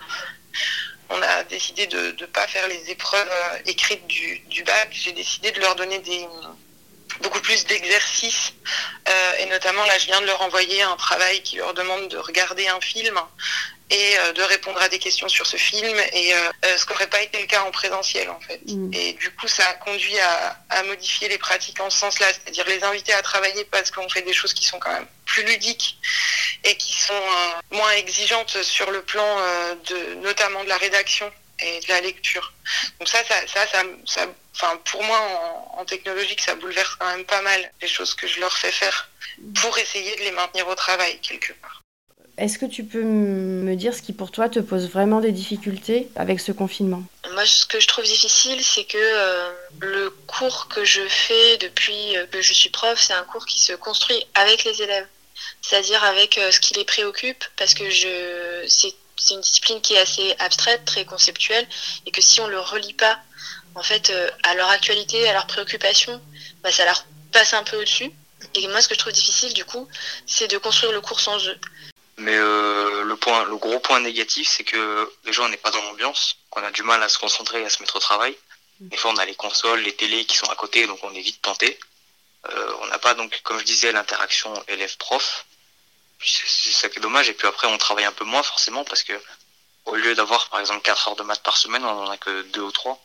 on 1.15 1.23
a 1.23 1.45
décidé 1.45 1.87
de 1.87 2.15
ne 2.21 2.27
pas 2.27 2.47
faire 2.47 2.67
les 2.69 2.91
épreuves 2.91 3.31
euh, 3.31 3.59
écrites 3.67 4.07
du, 4.07 4.63
bac. 4.65 4.89
J'ai 4.91 5.13
décidé 5.13 5.53
de 5.53 5.61
leur 5.61 5.75
donner 5.77 5.99
des, 6.01 6.27
beaucoup 7.23 7.41
plus 7.41 7.65
d'exercices. 7.67 8.53
Euh, 9.09 9.33
et 9.41 9.47
notamment, 9.47 9.85
là, 9.85 9.99
je 9.99 10.07
viens 10.07 10.21
de 10.21 10.27
leur 10.27 10.43
envoyer 10.43 10.83
un 10.83 10.97
travail 10.97 11.43
qui 11.43 11.57
leur 11.57 11.75
demande 11.75 12.09
de 12.09 12.19
regarder 12.19 12.67
un 12.69 12.81
film 12.81 13.19
et 13.91 14.19
euh, 14.19 14.33
de 14.33 14.43
répondre 14.43 14.81
à 14.81 14.89
des 14.89 14.99
questions 14.99 15.29
sur 15.29 15.47
ce 15.47 15.57
film, 15.57 15.97
et 16.15 16.33
ce 16.63 16.91
n'aurait 16.91 17.07
pas 17.07 17.21
été 17.21 17.39
le 17.41 17.47
cas 17.47 17.63
en 17.63 17.71
présentiel, 17.71 18.31
en 18.31 18.41
fait. 18.41 18.61
Mm. 18.67 18.93
Et 18.95 19.13
du 19.13 19.31
coup, 19.35 19.47
ça 19.47 19.69
a 19.69 19.75
conduit 19.75 20.19
à, 20.19 20.59
à, 20.71 20.83
modifier 20.85 21.29
les 21.29 21.39
pratiques 21.39 21.81
en 21.81 21.91
ce 21.91 21.99
sens-là, 21.99 22.27
c'est-à-dire 22.33 22.67
les 22.67 22.83
inviter 22.83 23.13
à 23.13 23.23
travailler 23.23 23.65
parce 23.67 23.91
qu'on 23.91 24.09
fait 24.09 24.23
des 24.23 24.33
choses 24.33 24.55
qui 24.55 24.65
sont 24.65 24.79
quand 24.79 24.93
même 24.93 25.07
plus 25.35 25.45
ludiques 25.45 25.99
et 26.63 26.77
qui 26.77 26.95
sont 27.01 27.13
euh, 27.13 27.77
moins 27.77 27.91
exigeantes 27.93 28.63
sur 28.63 28.91
le 28.91 29.03
plan 29.03 29.27
euh, 29.27 29.75
de 29.91 30.15
notamment 30.23 30.63
de 30.63 30.69
la 30.69 30.77
rédaction 30.77 31.31
et 31.61 31.81
de 31.81 31.89
la 31.89 32.01
lecture. 32.01 32.53
Donc 32.99 33.09
ça, 33.09 33.19
ça, 33.25 33.35
ça, 33.47 33.83
ça, 34.07 34.27
enfin 34.55 34.81
pour 34.91 35.03
moi 35.03 35.19
en, 35.19 35.81
en, 35.81 35.85
technologique, 35.85 36.41
ça 36.41 36.55
bouleverse 36.55 36.97
quand 36.99 37.07
même 37.07 37.25
pas 37.25 37.43
mal 37.43 37.73
les 37.83 37.89
choses 37.89 38.15
que 38.15 38.27
je 38.27 38.41
leur 38.41 38.57
fais 38.57 38.71
faire 38.71 39.11
pour 39.61 39.77
essayer 39.79 40.15
de 40.17 40.21
les 40.21 40.31
maintenir 40.31 40.69
au 40.69 40.75
travail 40.75 41.19
quelque 41.21 41.53
part. 41.55 41.81
Est-ce 42.37 42.59
que 42.59 42.67
tu 42.67 42.83
peux 42.83 43.03
me 43.03 43.77
dire 43.77 43.95
ce 43.95 44.03
qui 44.03 44.13
pour 44.13 44.33
toi 44.33 44.49
te 44.49 44.59
pose 44.59 44.91
vraiment 44.91 45.21
des 45.21 45.31
difficultés 45.31 46.09
avec 46.17 46.41
ce 46.41 46.51
confinement? 46.51 47.05
Moi, 47.33 47.47
ce 47.47 47.65
que 47.65 47.79
je 47.79 47.87
trouve 47.87 48.05
difficile, 48.05 48.61
c'est 48.63 48.85
que 48.85 48.99
euh, 48.99 49.53
le 49.81 50.11
cours 50.27 50.67
que 50.67 50.85
je 50.85 51.03
fais 51.09 51.59
depuis 51.59 52.17
que 52.33 52.43
je 52.43 52.53
suis 52.53 52.71
prof, 52.71 53.01
c'est 53.01 53.13
un 53.13 53.23
cours 53.23 53.47
qui 53.47 53.61
se 53.61 53.73
construit 53.75 54.27
avec 54.35 54.65
les 54.65 54.83
élèves 54.83 55.07
c'est-à-dire 55.65 56.05
avec 56.05 56.37
euh, 56.37 56.51
ce 56.51 56.61
qui 56.61 56.75
les 56.75 56.85
préoccupe, 56.85 57.43
parce 57.57 57.73
que 57.73 57.89
je, 57.89 58.67
c'est, 58.69 58.95
une 59.31 59.41
discipline 59.41 59.81
qui 59.81 59.95
est 59.95 59.99
assez 59.99 60.35
abstraite, 60.39 60.85
très 60.85 61.07
conceptuelle, 61.07 61.67
et 62.05 62.11
que 62.11 62.21
si 62.21 62.43
on 62.43 62.49
le 62.49 62.61
relie 62.61 62.93
pas, 62.93 63.19
en 63.75 63.83
fait, 63.83 64.11
euh, 64.11 64.31
à 64.43 64.55
leur 64.55 64.69
actualité, 64.69 65.27
à 65.27 65.33
leurs 65.33 65.47
préoccupations, 65.47 66.21
bah, 66.63 66.71
ça 66.71 66.85
leur 66.85 67.07
passe 67.33 67.55
un 67.55 67.63
peu 67.63 67.79
au-dessus. 67.79 68.11
Et 68.55 68.69
moi, 68.69 68.83
ce 68.83 68.89
que 68.89 68.95
je 68.95 68.99
trouve 68.99 69.15
difficile, 69.15 69.55
du 69.55 69.65
coup, 69.65 69.89
c'est 70.27 70.49
de 70.49 70.59
construire 70.59 70.93
le 70.93 71.01
cours 71.01 71.21
sans 71.21 71.39
eux. 71.49 71.59
Mais 72.19 72.37
euh, 72.37 73.03
le, 73.03 73.17
point, 73.17 73.45
le 73.45 73.57
gros 73.57 73.81
point 73.81 74.01
négatif, 74.01 74.47
c'est 74.47 74.65
que 74.65 75.11
déjà, 75.25 75.43
on 75.45 75.49
n'est 75.49 75.57
pas 75.57 75.71
dans 75.71 75.83
l'ambiance, 75.83 76.37
qu'on 76.51 76.63
a 76.63 76.71
du 76.73 76.83
mal 76.83 77.03
à 77.03 77.09
se 77.09 77.19
concentrer 77.19 77.63
et 77.63 77.65
à 77.65 77.71
se 77.71 77.81
mettre 77.81 77.97
au 77.97 78.01
travail. 78.01 78.37
Des 78.81 78.99
fois, 78.99 79.13
on 79.13 79.17
a 79.17 79.25
les 79.25 79.35
consoles, 79.35 79.81
les 79.81 79.97
télés 79.97 80.27
qui 80.27 80.37
sont 80.37 80.51
à 80.51 80.57
côté, 80.57 80.87
donc 80.87 80.99
on 81.05 81.15
est 81.15 81.23
vite 81.23 81.41
tenté. 81.41 81.79
Euh, 82.51 82.73
on 82.83 82.87
n'a 82.89 82.99
pas 82.99 83.15
donc, 83.15 83.41
comme 83.45 83.59
je 83.59 83.65
disais, 83.65 83.93
l'interaction 83.93 84.53
élève-prof. 84.69 85.47
C'est 86.23 86.73
ça 86.73 86.89
qui 86.89 86.99
est 86.99 87.03
dommage. 87.03 87.29
Et 87.29 87.35
puis 87.35 87.47
après, 87.47 87.67
on 87.67 87.79
travaille 87.79 88.05
un 88.05 88.13
peu 88.13 88.25
moins 88.25 88.43
forcément 88.43 88.85
parce 88.85 89.03
que 89.03 89.13
au 89.85 89.97
lieu 89.97 90.15
d'avoir 90.15 90.49
par 90.49 90.61
exemple 90.61 90.83
4 90.83 91.09
heures 91.09 91.17
de 91.17 91.23
maths 91.23 91.43
par 91.43 91.57
semaine, 91.57 91.85
on 91.85 92.05
en 92.07 92.11
a 92.11 92.17
que 92.17 92.43
2 92.43 92.61
ou 92.61 92.73
3. 92.73 93.05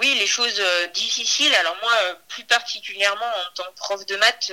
Oui, 0.00 0.14
les 0.18 0.26
choses 0.26 0.58
euh, 0.58 0.86
difficiles. 0.88 1.54
Alors 1.54 1.76
moi, 1.82 1.92
euh, 2.04 2.14
plus 2.28 2.44
particulièrement 2.44 3.26
en 3.26 3.54
tant 3.54 3.64
que 3.64 3.76
prof 3.76 4.06
de 4.06 4.16
maths, 4.16 4.52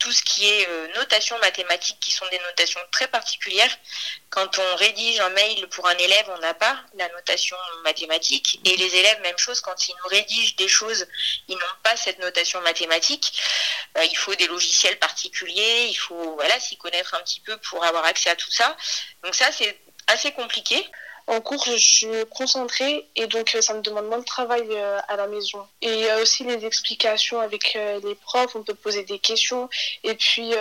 tout 0.00 0.10
ce 0.10 0.22
qui 0.22 0.48
est 0.48 0.68
euh, 0.68 0.88
notation 0.96 1.38
mathématique, 1.38 1.98
qui 2.00 2.10
sont 2.10 2.26
des 2.30 2.38
notations 2.40 2.80
très 2.90 3.06
particulières. 3.06 3.70
Quand 4.30 4.58
on 4.58 4.76
rédige 4.76 5.20
un 5.20 5.28
mail 5.28 5.68
pour 5.68 5.86
un 5.86 5.96
élève, 5.96 6.26
on 6.34 6.38
n'a 6.38 6.54
pas 6.54 6.76
la 6.94 7.08
notation 7.10 7.56
mathématique. 7.84 8.58
Et 8.64 8.76
les 8.76 8.96
élèves, 8.96 9.20
même 9.20 9.38
chose, 9.38 9.60
quand 9.60 9.88
ils 9.88 9.94
nous 10.02 10.08
rédigent 10.08 10.56
des 10.56 10.68
choses, 10.68 11.06
ils 11.48 11.54
n'ont 11.54 11.78
pas 11.82 11.96
cette 11.96 12.18
notation 12.18 12.60
mathématique. 12.62 13.40
Euh, 13.98 14.04
il 14.04 14.16
faut 14.16 14.34
des 14.34 14.46
logiciels 14.46 14.98
particuliers, 14.98 15.86
il 15.88 15.96
faut 15.96 16.34
voilà 16.34 16.58
s'y 16.58 16.76
connaître 16.78 17.14
un 17.14 17.20
petit 17.20 17.40
peu 17.40 17.56
pour 17.58 17.84
avoir 17.84 18.04
accès 18.06 18.30
à 18.30 18.36
tout 18.36 18.50
ça. 18.50 18.76
Donc 19.22 19.34
ça, 19.34 19.52
c'est 19.52 19.78
assez 20.06 20.32
compliqué. 20.32 20.84
En 21.30 21.40
cours, 21.40 21.62
je 21.64 21.76
suis 21.76 22.08
concentrée 22.36 23.08
et 23.14 23.28
donc 23.28 23.54
euh, 23.54 23.62
ça 23.62 23.72
me 23.72 23.82
demande 23.82 24.06
moins 24.06 24.18
de 24.18 24.24
travail 24.24 24.66
euh, 24.72 24.98
à 25.06 25.14
la 25.14 25.28
maison. 25.28 25.64
Et 25.80 25.92
il 25.92 26.00
y 26.00 26.08
a 26.08 26.20
aussi 26.20 26.42
les 26.42 26.64
explications 26.66 27.38
avec 27.38 27.76
euh, 27.76 28.00
les 28.02 28.16
profs, 28.16 28.56
on 28.56 28.64
peut 28.64 28.74
poser 28.74 29.04
des 29.04 29.20
questions. 29.20 29.70
Et 30.02 30.14
puis, 30.14 30.52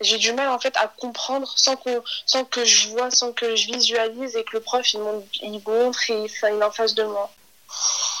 j'ai 0.00 0.18
du 0.18 0.32
mal 0.32 0.48
en 0.48 0.60
fait 0.60 0.76
à 0.76 0.86
comprendre 0.86 1.52
sans, 1.56 1.76
sans 2.24 2.44
que 2.44 2.64
je 2.64 2.88
vois, 2.90 3.10
sans 3.10 3.32
que 3.32 3.56
je 3.56 3.66
visualise 3.66 4.36
et 4.36 4.44
que 4.44 4.52
le 4.52 4.60
prof 4.60 4.94
il 4.94 5.00
montre, 5.00 5.26
il 5.42 5.60
montre 5.66 6.10
et 6.10 6.24
il 6.24 6.44
est 6.44 6.62
en 6.62 6.70
face 6.70 6.94
de 6.94 7.02
moi. 7.02 7.28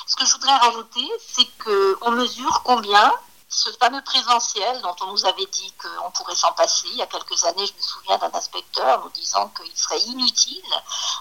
Ce 0.08 0.16
que 0.16 0.26
je 0.26 0.32
voudrais 0.32 0.56
rajouter, 0.56 1.06
c'est 1.32 1.46
qu'on 1.62 2.10
mesure 2.10 2.62
combien 2.64 3.12
ce 3.52 3.70
fameux 3.72 4.02
présentiel 4.02 4.80
dont 4.80 4.96
on 5.02 5.06
nous 5.08 5.26
avait 5.26 5.46
dit 5.46 5.72
qu'on 5.72 6.10
pourrait 6.12 6.34
s'en 6.34 6.52
passer. 6.52 6.88
Il 6.88 6.96
y 6.96 7.02
a 7.02 7.06
quelques 7.06 7.44
années, 7.44 7.66
je 7.66 7.74
me 7.74 7.82
souviens 7.82 8.16
d'un 8.16 8.32
inspecteur 8.32 9.04
nous 9.04 9.10
disant 9.10 9.48
qu'il 9.50 9.76
serait 9.76 10.00
inutile 10.00 10.64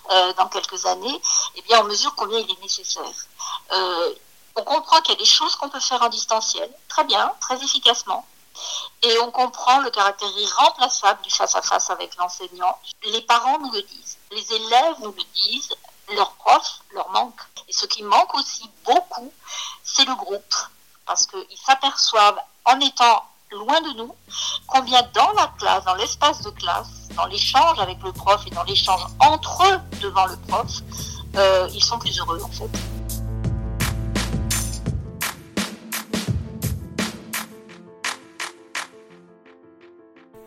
euh, 0.10 0.34
dans 0.34 0.48
quelques 0.48 0.86
années. 0.86 1.22
Eh 1.56 1.62
bien, 1.64 1.82
on 1.82 1.84
mesure 1.84 2.16
combien 2.16 2.40
il 2.40 2.50
est 2.50 2.62
nécessaire. 2.62 3.04
Euh, 3.74 4.16
on 4.56 4.64
comprend 4.64 5.02
qu'il 5.02 5.14
y 5.14 5.18
a 5.18 5.20
des 5.20 5.26
choses 5.26 5.58
qu'on 5.58 5.70
peut 5.70 5.82
faire 5.82 6.02
en 6.02 6.08
distanciel, 6.08 6.74
très 6.88 7.04
bien, 7.04 7.34
très 7.42 7.62
efficacement. 7.62 8.26
Et 9.02 9.20
on 9.20 9.32
comprend 9.32 9.80
le 9.80 9.90
caractère 9.90 10.30
irremplaçable 10.30 11.22
du 11.24 11.30
face-à-face 11.30 11.90
avec 11.90 12.16
l'enseignant. 12.16 12.80
Les 13.04 13.22
parents 13.24 13.60
nous 13.60 13.72
le 13.72 13.82
disent, 13.82 14.18
les 14.32 14.54
élèves 14.54 14.96
nous 15.02 15.12
le 15.12 15.24
disent, 15.34 15.76
leurs 16.10 16.32
profs 16.34 16.82
leur 16.92 17.10
manquent. 17.10 17.42
Et 17.68 17.74
ce 17.74 17.86
qui 17.86 18.04
manque 18.04 18.34
aussi 18.36 18.70
beaucoup, 18.86 19.34
c'est 19.84 20.06
le 20.06 20.16
groupe 20.16 20.56
parce 21.12 21.28
qu'ils 21.28 21.58
s'aperçoivent 21.58 22.40
en 22.64 22.80
étant 22.80 23.26
loin 23.52 23.82
de 23.82 23.98
nous, 23.98 24.16
combien 24.66 25.02
dans 25.14 25.34
la 25.34 25.52
classe, 25.60 25.84
dans 25.84 25.96
l'espace 25.96 26.42
de 26.42 26.52
classe, 26.52 27.10
dans 27.18 27.26
l'échange 27.26 27.78
avec 27.80 27.98
le 28.02 28.14
prof 28.14 28.42
et 28.48 28.50
dans 28.52 28.64
l'échange 28.64 29.02
entre 29.20 29.62
eux 29.66 30.00
devant 30.00 30.26
le 30.28 30.38
prof, 30.48 30.72
euh, 31.36 31.68
ils 31.74 31.84
sont 31.84 32.00
plus 32.00 32.18
heureux 32.18 32.40
en 32.42 32.48
fait. 32.48 32.70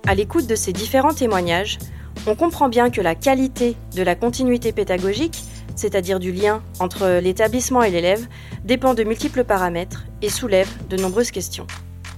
À 0.06 0.14
l'écoute 0.14 0.46
de 0.46 0.56
ces 0.56 0.72
différents 0.72 1.12
témoignages, 1.12 1.78
on 2.26 2.34
comprend 2.34 2.70
bien 2.70 2.88
que 2.88 3.02
la 3.02 3.14
qualité 3.14 3.76
de 3.94 4.02
la 4.02 4.14
continuité 4.14 4.72
pédagogique, 4.72 5.44
c'est-à-dire 5.74 6.20
du 6.20 6.32
lien 6.32 6.62
entre 6.80 7.20
l'établissement 7.20 7.82
et 7.82 7.90
l'élève, 7.90 8.26
dépend 8.64 8.94
de 8.94 9.04
multiples 9.04 9.44
paramètres 9.44 10.04
et 10.22 10.28
soulève 10.28 10.70
de 10.88 10.96
nombreuses 10.96 11.30
questions. 11.30 11.66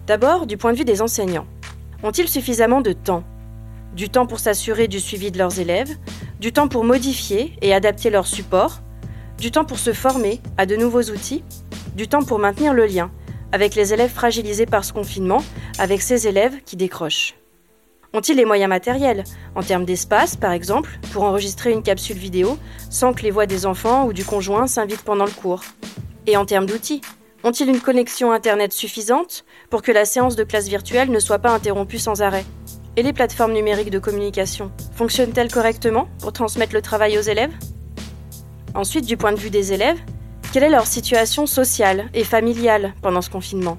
D'abord, 0.07 0.47
du 0.47 0.57
point 0.57 0.73
de 0.73 0.79
vue 0.79 0.85
des 0.85 1.03
enseignants. 1.03 1.47
Ont-ils 2.03 2.29
suffisamment 2.29 2.81
de 2.81 2.93
temps? 2.93 3.25
Du 3.95 4.11
temps 4.11 4.27
pour 4.27 4.39
s'assurer 4.39 4.89
du 4.89 5.01
suivi 5.01 5.31
de 5.31 5.39
leurs 5.39 5.59
élèves, 5.59 5.97
du 6.39 6.53
temps 6.53 6.69
pour 6.69 6.85
modifier 6.85 7.55
et 7.63 7.73
adapter 7.73 8.11
leurs 8.11 8.27
supports, 8.27 8.83
du 9.39 9.51
temps 9.51 9.65
pour 9.65 9.79
se 9.79 9.93
former 9.93 10.41
à 10.59 10.67
de 10.67 10.77
nouveaux 10.77 11.05
outils, 11.05 11.43
du 11.95 12.09
temps 12.09 12.23
pour 12.23 12.39
maintenir 12.39 12.75
le 12.75 12.87
lien 12.87 13.11
avec 13.53 13.75
les 13.75 13.95
élèves 13.95 14.11
fragilisés 14.11 14.67
par 14.67 14.85
ce 14.85 14.93
confinement, 14.93 15.43
avec 15.79 16.03
ces 16.03 16.27
élèves 16.29 16.61
qui 16.65 16.77
décrochent? 16.77 17.35
Ont-ils 18.17 18.35
les 18.35 18.47
moyens 18.47 18.71
matériels, 18.71 19.25
en 19.55 19.63
termes 19.63 19.85
d'espace 19.85 20.37
par 20.37 20.53
exemple, 20.53 20.99
pour 21.13 21.25
enregistrer 21.25 21.71
une 21.71 21.83
capsule 21.83 22.17
vidéo 22.17 22.57
sans 22.89 23.13
que 23.13 23.21
les 23.21 23.31
voix 23.31 23.45
des 23.45 23.67
enfants 23.67 24.07
ou 24.07 24.15
du 24.15 24.25
conjoint 24.25 24.67
s'invitent 24.67 25.05
pendant 25.05 25.27
le 25.27 25.31
cours. 25.31 25.61
Et 26.27 26.39
en 26.39 26.47
termes 26.47 26.65
d'outils, 26.65 27.03
ont-ils 27.45 27.69
une 27.69 27.79
connexion 27.79 28.33
Internet 28.33 28.73
suffisante 28.73 29.45
pour 29.69 29.83
que 29.83 29.93
la 29.93 30.07
séance 30.07 30.35
de 30.35 30.45
classe 30.45 30.67
virtuelle 30.67 31.11
ne 31.11 31.19
soit 31.19 31.41
pas 31.41 31.53
interrompue 31.53 31.99
sans 31.99 32.23
arrêt? 32.23 32.47
Et 32.97 33.03
les 33.03 33.13
plateformes 33.13 33.53
numériques 33.53 33.91
de 33.91 33.99
communication 33.99 34.73
fonctionnent-elles 34.95 35.53
correctement 35.53 36.09
pour 36.19 36.33
transmettre 36.33 36.73
le 36.73 36.81
travail 36.81 37.19
aux 37.19 37.21
élèves? 37.21 37.53
Ensuite, 38.75 39.05
du 39.05 39.19
point 39.19 39.33
de 39.33 39.39
vue 39.39 39.51
des 39.51 39.75
élèves, 39.75 39.99
quelle 40.55 40.63
est 40.63 40.71
leur 40.71 40.87
situation 40.87 41.45
sociale 41.45 42.09
et 42.15 42.25
familiale 42.25 42.95
pendant 43.03 43.21
ce 43.21 43.29
confinement? 43.29 43.77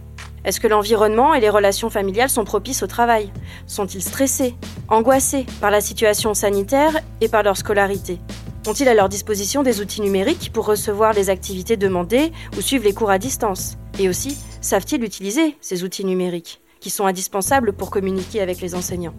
Est-ce 0.48 0.62
que 0.62 0.68
l'environnement 0.68 1.34
et 1.34 1.42
les 1.42 1.50
relations 1.50 1.90
familiales 1.90 2.30
sont 2.30 2.46
propices 2.46 2.82
au 2.82 2.88
travail? 2.88 3.34
Sont-ils 3.66 4.02
stressés, 4.02 4.56
angoissés 4.88 5.46
par 5.60 5.72
la 5.72 5.82
situation 5.82 6.34
sanitaire 6.34 7.02
et 7.20 7.28
par 7.28 7.44
leur 7.44 7.58
scolarité? 7.58 8.18
Ont-ils 8.66 8.88
à 8.88 8.94
leur 8.94 9.10
disposition 9.10 9.62
des 9.62 9.82
outils 9.82 10.00
numériques 10.00 10.54
pour 10.54 10.66
recevoir 10.66 11.12
les 11.12 11.30
activités 11.30 11.76
demandées 11.76 12.32
ou 12.58 12.62
suivre 12.62 12.86
les 12.86 12.94
cours 12.94 13.10
à 13.10 13.18
distance? 13.18 13.78
Et 14.00 14.08
aussi, 14.08 14.38
savent-ils 14.62 15.04
utiliser 15.04 15.58
ces 15.60 15.84
outils 15.84 16.06
numériques 16.06 16.62
qui 16.80 16.92
sont 16.92 17.08
indispensables 17.08 17.74
pour 17.74 17.90
communiquer 17.90 18.40
avec 18.40 18.62
les 18.62 18.74
enseignants? 18.74 19.16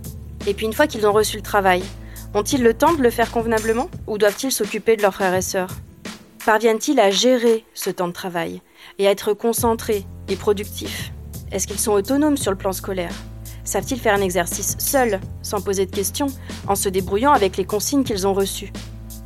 Et 0.46 0.54
puis 0.54 0.64
une 0.64 0.72
fois 0.72 0.86
qu'ils 0.86 1.06
ont 1.06 1.12
reçu 1.12 1.36
le 1.36 1.42
travail, 1.42 1.82
ont-ils 2.32 2.62
le 2.62 2.72
temps 2.72 2.94
de 2.94 3.02
le 3.02 3.10
faire 3.10 3.30
convenablement 3.30 3.90
ou 4.06 4.16
doivent-ils 4.16 4.50
s'occuper 4.50 4.96
de 4.96 5.02
leurs 5.02 5.12
frères 5.12 5.34
et 5.34 5.42
sœurs? 5.42 5.72
Parviennent-ils 6.46 6.98
à 6.98 7.10
gérer 7.10 7.66
ce 7.74 7.90
temps 7.90 8.08
de 8.08 8.14
travail 8.14 8.62
et 8.98 9.06
à 9.06 9.10
être 9.10 9.34
concentrés 9.34 10.06
et 10.28 10.36
productifs? 10.36 11.12
Est-ce 11.50 11.66
qu'ils 11.66 11.78
sont 11.78 11.92
autonomes 11.92 12.36
sur 12.36 12.50
le 12.50 12.58
plan 12.58 12.72
scolaire? 12.72 13.12
Savent-ils 13.64 14.00
faire 14.00 14.14
un 14.14 14.20
exercice 14.20 14.76
seuls, 14.78 15.20
sans 15.42 15.60
poser 15.60 15.86
de 15.86 15.94
questions, 15.94 16.28
en 16.66 16.74
se 16.74 16.88
débrouillant 16.88 17.32
avec 17.32 17.56
les 17.56 17.64
consignes 17.64 18.04
qu'ils 18.04 18.26
ont 18.26 18.34
reçues? 18.34 18.72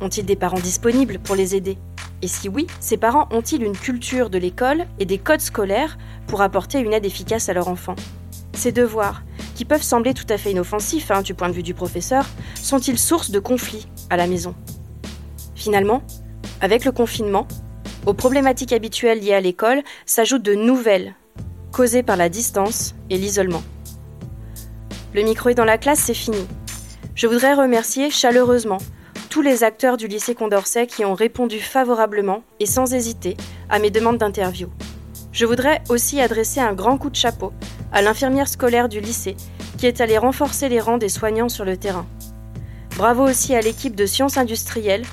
Ont-ils 0.01 0.25
des 0.25 0.35
parents 0.35 0.59
disponibles 0.59 1.19
pour 1.19 1.35
les 1.35 1.55
aider? 1.55 1.77
Et 2.21 2.27
si 2.27 2.47
oui, 2.47 2.67
ces 2.79 2.97
parents 2.97 3.27
ont-ils 3.31 3.63
une 3.63 3.75
culture 3.75 4.29
de 4.29 4.37
l'école 4.37 4.85
et 4.99 5.05
des 5.05 5.17
codes 5.17 5.41
scolaires 5.41 5.97
pour 6.27 6.41
apporter 6.41 6.79
une 6.79 6.93
aide 6.93 7.05
efficace 7.05 7.49
à 7.49 7.53
leur 7.53 7.67
enfant? 7.67 7.95
Ces 8.53 8.71
devoirs, 8.71 9.23
qui 9.55 9.65
peuvent 9.65 9.83
sembler 9.83 10.13
tout 10.13 10.25
à 10.29 10.37
fait 10.37 10.51
inoffensifs 10.51 11.11
hein, 11.11 11.21
du 11.21 11.33
point 11.33 11.49
de 11.49 11.53
vue 11.53 11.63
du 11.63 11.73
professeur, 11.73 12.25
sont-ils 12.55 12.97
source 12.97 13.31
de 13.31 13.39
conflits 13.39 13.87
à 14.09 14.15
la 14.15 14.27
maison? 14.27 14.55
Finalement, 15.55 16.03
avec 16.61 16.85
le 16.85 16.93
confinement, 16.93 17.47
aux 18.05 18.13
problématiques 18.13 18.73
habituelles 18.73 19.19
liées 19.19 19.33
à 19.33 19.41
l'école 19.41 19.83
s'ajoutent 20.05 20.43
de 20.43 20.55
nouvelles, 20.55 21.15
causées 21.73 22.03
par 22.03 22.15
la 22.15 22.29
distance 22.29 22.95
et 23.09 23.17
l'isolement. 23.17 23.63
Le 25.13 25.23
micro 25.23 25.49
est 25.49 25.55
dans 25.55 25.65
la 25.65 25.77
classe, 25.77 25.99
c'est 25.99 26.13
fini. 26.13 26.47
Je 27.15 27.27
voudrais 27.27 27.53
remercier 27.53 28.09
chaleureusement 28.09 28.77
tous 29.29 29.41
les 29.41 29.63
acteurs 29.63 29.97
du 29.97 30.07
lycée 30.07 30.35
Condorcet 30.35 30.87
qui 30.87 31.03
ont 31.03 31.15
répondu 31.15 31.59
favorablement 31.59 32.43
et 32.59 32.67
sans 32.67 32.93
hésiter 32.93 33.35
à 33.69 33.79
mes 33.79 33.89
demandes 33.89 34.19
d'interview. 34.19 34.69
Je 35.31 35.45
voudrais 35.45 35.81
aussi 35.89 36.21
adresser 36.21 36.59
un 36.59 36.73
grand 36.73 36.97
coup 36.97 37.09
de 37.09 37.15
chapeau 37.15 37.51
à 37.91 38.03
l'infirmière 38.03 38.47
scolaire 38.47 38.87
du 38.87 38.99
lycée 38.99 39.35
qui 39.79 39.87
est 39.87 39.99
allée 39.99 40.19
renforcer 40.19 40.69
les 40.69 40.79
rangs 40.79 40.99
des 40.99 41.09
soignants 41.09 41.49
sur 41.49 41.65
le 41.65 41.75
terrain. 41.75 42.05
Bravo 42.95 43.27
aussi 43.27 43.55
à 43.55 43.61
l'équipe 43.61 43.95
de 43.95 44.05
sciences 44.05 44.37
industrielles 44.37 45.05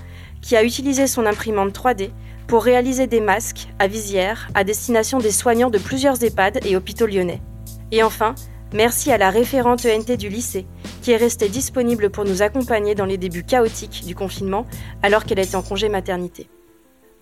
qui 0.43 0.57
a 0.57 0.63
utilisé 0.63 1.07
son 1.07 1.25
imprimante 1.25 1.75
3D 1.75 2.11
pour 2.51 2.65
réaliser 2.65 3.07
des 3.07 3.21
masques 3.21 3.69
à 3.79 3.87
visière 3.87 4.49
à 4.55 4.65
destination 4.65 5.19
des 5.21 5.31
soignants 5.31 5.71
de 5.71 5.79
plusieurs 5.79 6.21
EHPAD 6.21 6.67
et 6.67 6.75
hôpitaux 6.75 7.07
lyonnais. 7.07 7.41
Et 7.93 8.03
enfin, 8.03 8.35
merci 8.75 9.13
à 9.13 9.19
la 9.19 9.31
référente 9.31 9.87
ENT 9.87 10.17
du 10.17 10.29
lycée 10.29 10.67
qui 11.01 11.13
est 11.13 11.17
restée 11.17 11.49
disponible 11.49 12.11
pour 12.11 12.25
nous 12.25 12.43
accompagner 12.43 12.97
dans 12.97 13.05
les 13.05 13.19
débuts 13.19 13.45
chaotiques 13.45 14.05
du 14.05 14.17
confinement 14.17 14.67
alors 15.01 15.27
qu'elle 15.27 15.39
était 15.39 15.55
en 15.55 15.63
congé 15.63 15.89
maternité. 15.89 16.49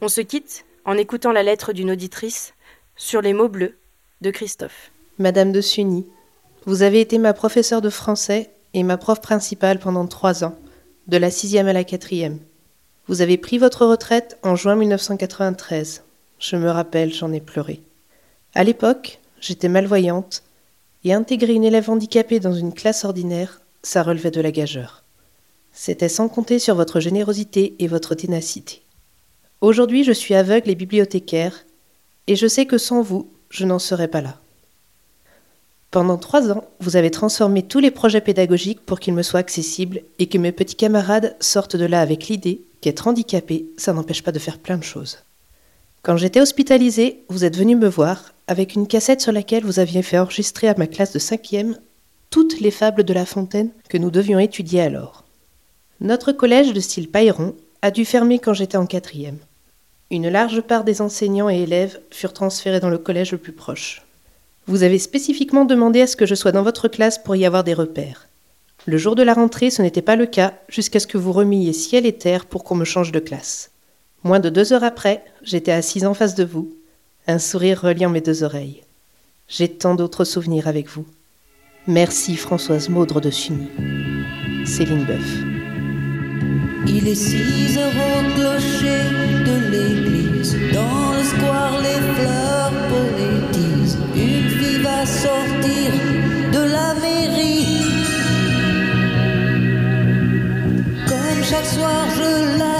On 0.00 0.08
se 0.08 0.22
quitte 0.22 0.64
en 0.86 0.94
écoutant 0.94 1.32
la 1.32 1.42
lettre 1.42 1.74
d'une 1.74 1.90
auditrice 1.90 2.54
sur 2.96 3.20
les 3.20 3.34
mots 3.34 3.50
bleus 3.50 3.76
de 4.22 4.30
Christophe. 4.30 4.92
Madame 5.18 5.52
de 5.52 5.60
Suny, 5.60 6.06
vous 6.64 6.80
avez 6.80 7.02
été 7.02 7.18
ma 7.18 7.34
professeure 7.34 7.82
de 7.82 7.90
français 7.90 8.48
et 8.72 8.82
ma 8.82 8.96
prof 8.96 9.20
principale 9.20 9.78
pendant 9.78 10.06
trois 10.06 10.42
ans, 10.42 10.56
de 11.06 11.18
la 11.18 11.30
sixième 11.30 11.68
à 11.68 11.74
la 11.74 11.84
quatrième. 11.84 12.38
Vous 13.08 13.22
avez 13.22 13.38
pris 13.38 13.56
votre 13.56 13.86
retraite 13.86 14.36
en 14.42 14.54
juin 14.54 14.76
1993. 14.76 16.02
Je 16.38 16.56
me 16.56 16.68
rappelle, 16.68 17.10
j'en 17.10 17.32
ai 17.32 17.40
pleuré. 17.40 17.80
À 18.54 18.64
l'époque, 18.64 19.20
j'étais 19.40 19.70
malvoyante, 19.70 20.42
et 21.04 21.14
intégrer 21.14 21.54
une 21.54 21.64
élève 21.64 21.88
handicapée 21.88 22.38
dans 22.38 22.52
une 22.52 22.74
classe 22.74 23.06
ordinaire, 23.06 23.62
ça 23.82 24.02
relevait 24.02 24.30
de 24.30 24.42
la 24.42 24.50
gageure. 24.50 25.04
C'était 25.72 26.10
sans 26.10 26.28
compter 26.28 26.58
sur 26.58 26.74
votre 26.74 27.00
générosité 27.00 27.76
et 27.78 27.86
votre 27.86 28.14
ténacité. 28.14 28.82
Aujourd'hui, 29.62 30.04
je 30.04 30.12
suis 30.12 30.34
aveugle 30.34 30.68
et 30.68 30.74
bibliothécaire, 30.74 31.64
et 32.26 32.36
je 32.36 32.46
sais 32.46 32.66
que 32.66 32.76
sans 32.76 33.00
vous, 33.00 33.30
je 33.48 33.64
n'en 33.64 33.78
serais 33.78 34.08
pas 34.08 34.20
là. 34.20 34.36
Pendant 35.90 36.18
trois 36.18 36.50
ans, 36.50 36.64
vous 36.80 36.96
avez 36.96 37.10
transformé 37.10 37.62
tous 37.62 37.78
les 37.78 37.90
projets 37.90 38.20
pédagogiques 38.20 38.84
pour 38.84 39.00
qu'ils 39.00 39.14
me 39.14 39.22
soient 39.22 39.40
accessibles 39.40 40.02
et 40.18 40.26
que 40.26 40.36
mes 40.36 40.52
petits 40.52 40.76
camarades 40.76 41.36
sortent 41.40 41.76
de 41.76 41.86
là 41.86 42.02
avec 42.02 42.28
l'idée 42.28 42.67
qu'être 42.80 43.06
handicapé, 43.06 43.66
ça 43.76 43.92
n'empêche 43.92 44.22
pas 44.22 44.32
de 44.32 44.38
faire 44.38 44.58
plein 44.58 44.78
de 44.78 44.84
choses. 44.84 45.18
Quand 46.02 46.16
j'étais 46.16 46.40
hospitalisée, 46.40 47.24
vous 47.28 47.44
êtes 47.44 47.56
venu 47.56 47.76
me 47.76 47.88
voir 47.88 48.32
avec 48.46 48.74
une 48.74 48.86
cassette 48.86 49.20
sur 49.20 49.32
laquelle 49.32 49.64
vous 49.64 49.78
aviez 49.78 50.02
fait 50.02 50.18
enregistrer 50.18 50.68
à 50.68 50.74
ma 50.76 50.86
classe 50.86 51.12
de 51.12 51.18
cinquième 51.18 51.76
toutes 52.30 52.60
les 52.60 52.70
fables 52.70 53.04
de 53.04 53.12
La 53.12 53.26
Fontaine 53.26 53.70
que 53.88 53.98
nous 53.98 54.10
devions 54.10 54.38
étudier 54.38 54.80
alors. 54.80 55.24
Notre 56.00 56.32
collège 56.32 56.72
de 56.72 56.80
style 56.80 57.10
Pailleron 57.10 57.54
a 57.82 57.90
dû 57.90 58.04
fermer 58.04 58.38
quand 58.38 58.54
j'étais 58.54 58.76
en 58.76 58.86
quatrième. 58.86 59.38
Une 60.10 60.28
large 60.28 60.60
part 60.62 60.84
des 60.84 61.02
enseignants 61.02 61.50
et 61.50 61.62
élèves 61.62 62.00
furent 62.10 62.32
transférés 62.32 62.80
dans 62.80 62.90
le 62.90 62.98
collège 62.98 63.32
le 63.32 63.38
plus 63.38 63.52
proche. 63.52 64.02
Vous 64.66 64.82
avez 64.82 64.98
spécifiquement 64.98 65.64
demandé 65.64 66.00
à 66.00 66.06
ce 66.06 66.16
que 66.16 66.26
je 66.26 66.34
sois 66.34 66.52
dans 66.52 66.62
votre 66.62 66.88
classe 66.88 67.18
pour 67.18 67.36
y 67.36 67.44
avoir 67.44 67.64
des 67.64 67.74
repères. 67.74 68.27
Le 68.88 68.96
jour 68.96 69.14
de 69.14 69.22
la 69.22 69.34
rentrée, 69.34 69.68
ce 69.68 69.82
n'était 69.82 70.00
pas 70.00 70.16
le 70.16 70.24
cas, 70.24 70.54
jusqu'à 70.70 70.98
ce 70.98 71.06
que 71.06 71.18
vous 71.18 71.32
remiez 71.32 71.74
ciel 71.74 72.06
et 72.06 72.14
terre 72.14 72.46
pour 72.46 72.64
qu'on 72.64 72.74
me 72.74 72.86
change 72.86 73.12
de 73.12 73.18
classe. 73.18 73.70
Moins 74.24 74.40
de 74.40 74.48
deux 74.48 74.72
heures 74.72 74.82
après, 74.82 75.22
j'étais 75.42 75.72
assise 75.72 76.06
en 76.06 76.14
face 76.14 76.34
de 76.34 76.42
vous, 76.42 76.72
un 77.26 77.38
sourire 77.38 77.82
reliant 77.82 78.08
mes 78.08 78.22
deux 78.22 78.44
oreilles. 78.44 78.82
J'ai 79.46 79.68
tant 79.68 79.94
d'autres 79.94 80.24
souvenirs 80.24 80.68
avec 80.68 80.88
vous. 80.88 81.04
Merci 81.86 82.34
Françoise 82.36 82.88
Maudre 82.88 83.20
de 83.20 83.28
Suny. 83.28 83.68
Céline 84.64 85.04
Boeuf. 85.04 85.36
Il. 86.86 87.08
Une 87.08 87.14
fille 94.48 94.80
va 94.82 95.04
sortir 95.04 95.92
de 96.54 96.72
la 96.72 96.97
chaque 101.48 101.64
soir 101.64 102.10
je 102.14 102.58
l'attends, 102.58 102.77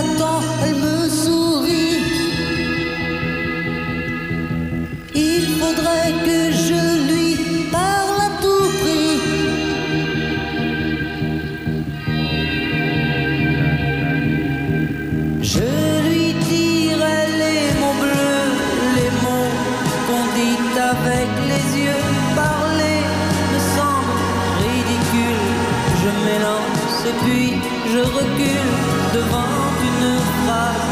devant 29.19 29.55
une 29.89 30.11
phrase 30.39 30.89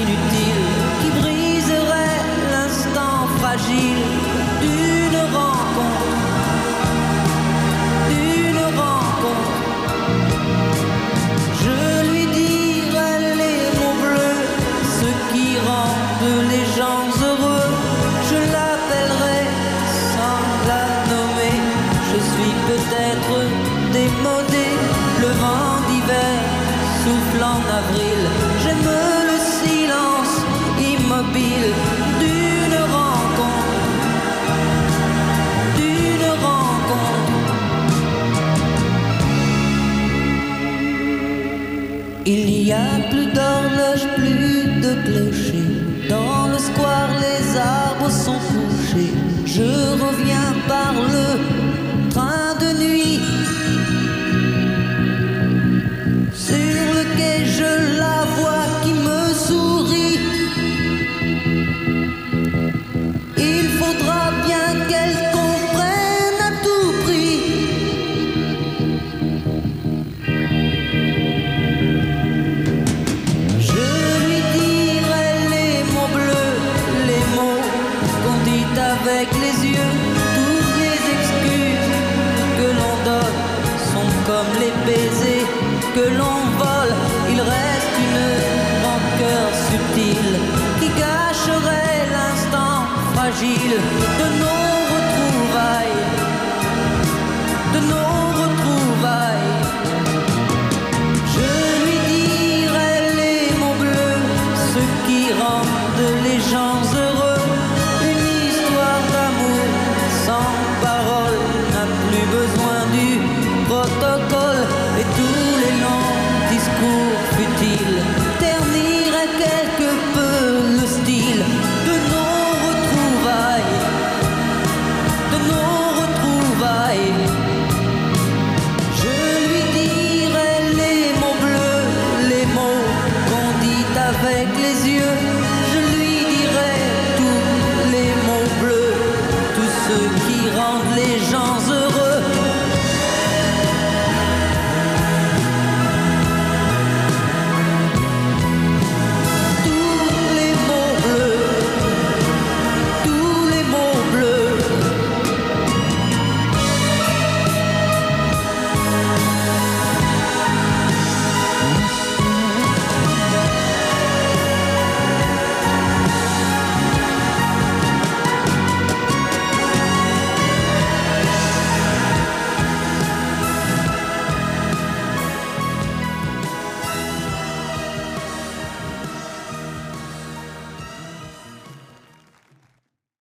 inutile 0.00 0.66
qui 1.00 1.08
briserait 1.20 2.20
l'instant 2.52 3.18
fragile 3.38 4.04
d'une 4.62 5.20
rencontre, 5.38 6.10
d'une 8.10 8.64
rencontre. 8.80 9.56
Je 11.64 11.78
lui 12.08 12.24
dirai 12.40 13.14
les 13.42 13.62
mots 13.78 13.98
bleus, 14.04 14.42
ce 14.98 15.10
qui 15.30 15.48
rendent 15.68 16.48
les 16.52 16.66
gens 16.78 17.04
heureux. 17.28 17.70
Je 18.30 18.38
l'appellerai 18.52 19.40
sans 20.14 20.42
la 20.70 20.84
nommer. 21.10 21.56
Je 22.10 22.18
suis 22.30 22.54
peut-être 22.70 23.34
démodé, 23.92 24.66
le 25.22 25.30
vent 25.42 25.72
d'hiver 25.88 26.59
souffle 27.02 27.42
en 27.42 27.60
avril. 27.80 28.20
J'aime 28.62 28.90
le 29.30 29.38
silence 29.58 30.34
immobile 30.92 31.68
d'une 32.22 32.78
rencontre, 32.96 34.52
d'une 35.78 36.28
rencontre. 36.46 37.98
Il 42.26 42.42
n'y 42.46 42.72
a 42.72 42.90
plus 43.10 43.28
d'horloge, 43.36 44.04
plus 44.16 44.58
de 44.84 44.92
clocher. 45.06 45.66
Dans 46.08 46.48
le 46.52 46.58
square, 46.58 47.12
les 47.26 47.44
arbres 47.58 48.10
sont 48.10 48.40
couchés. 48.50 49.14
Je 49.46 49.70
reviens 50.04 50.19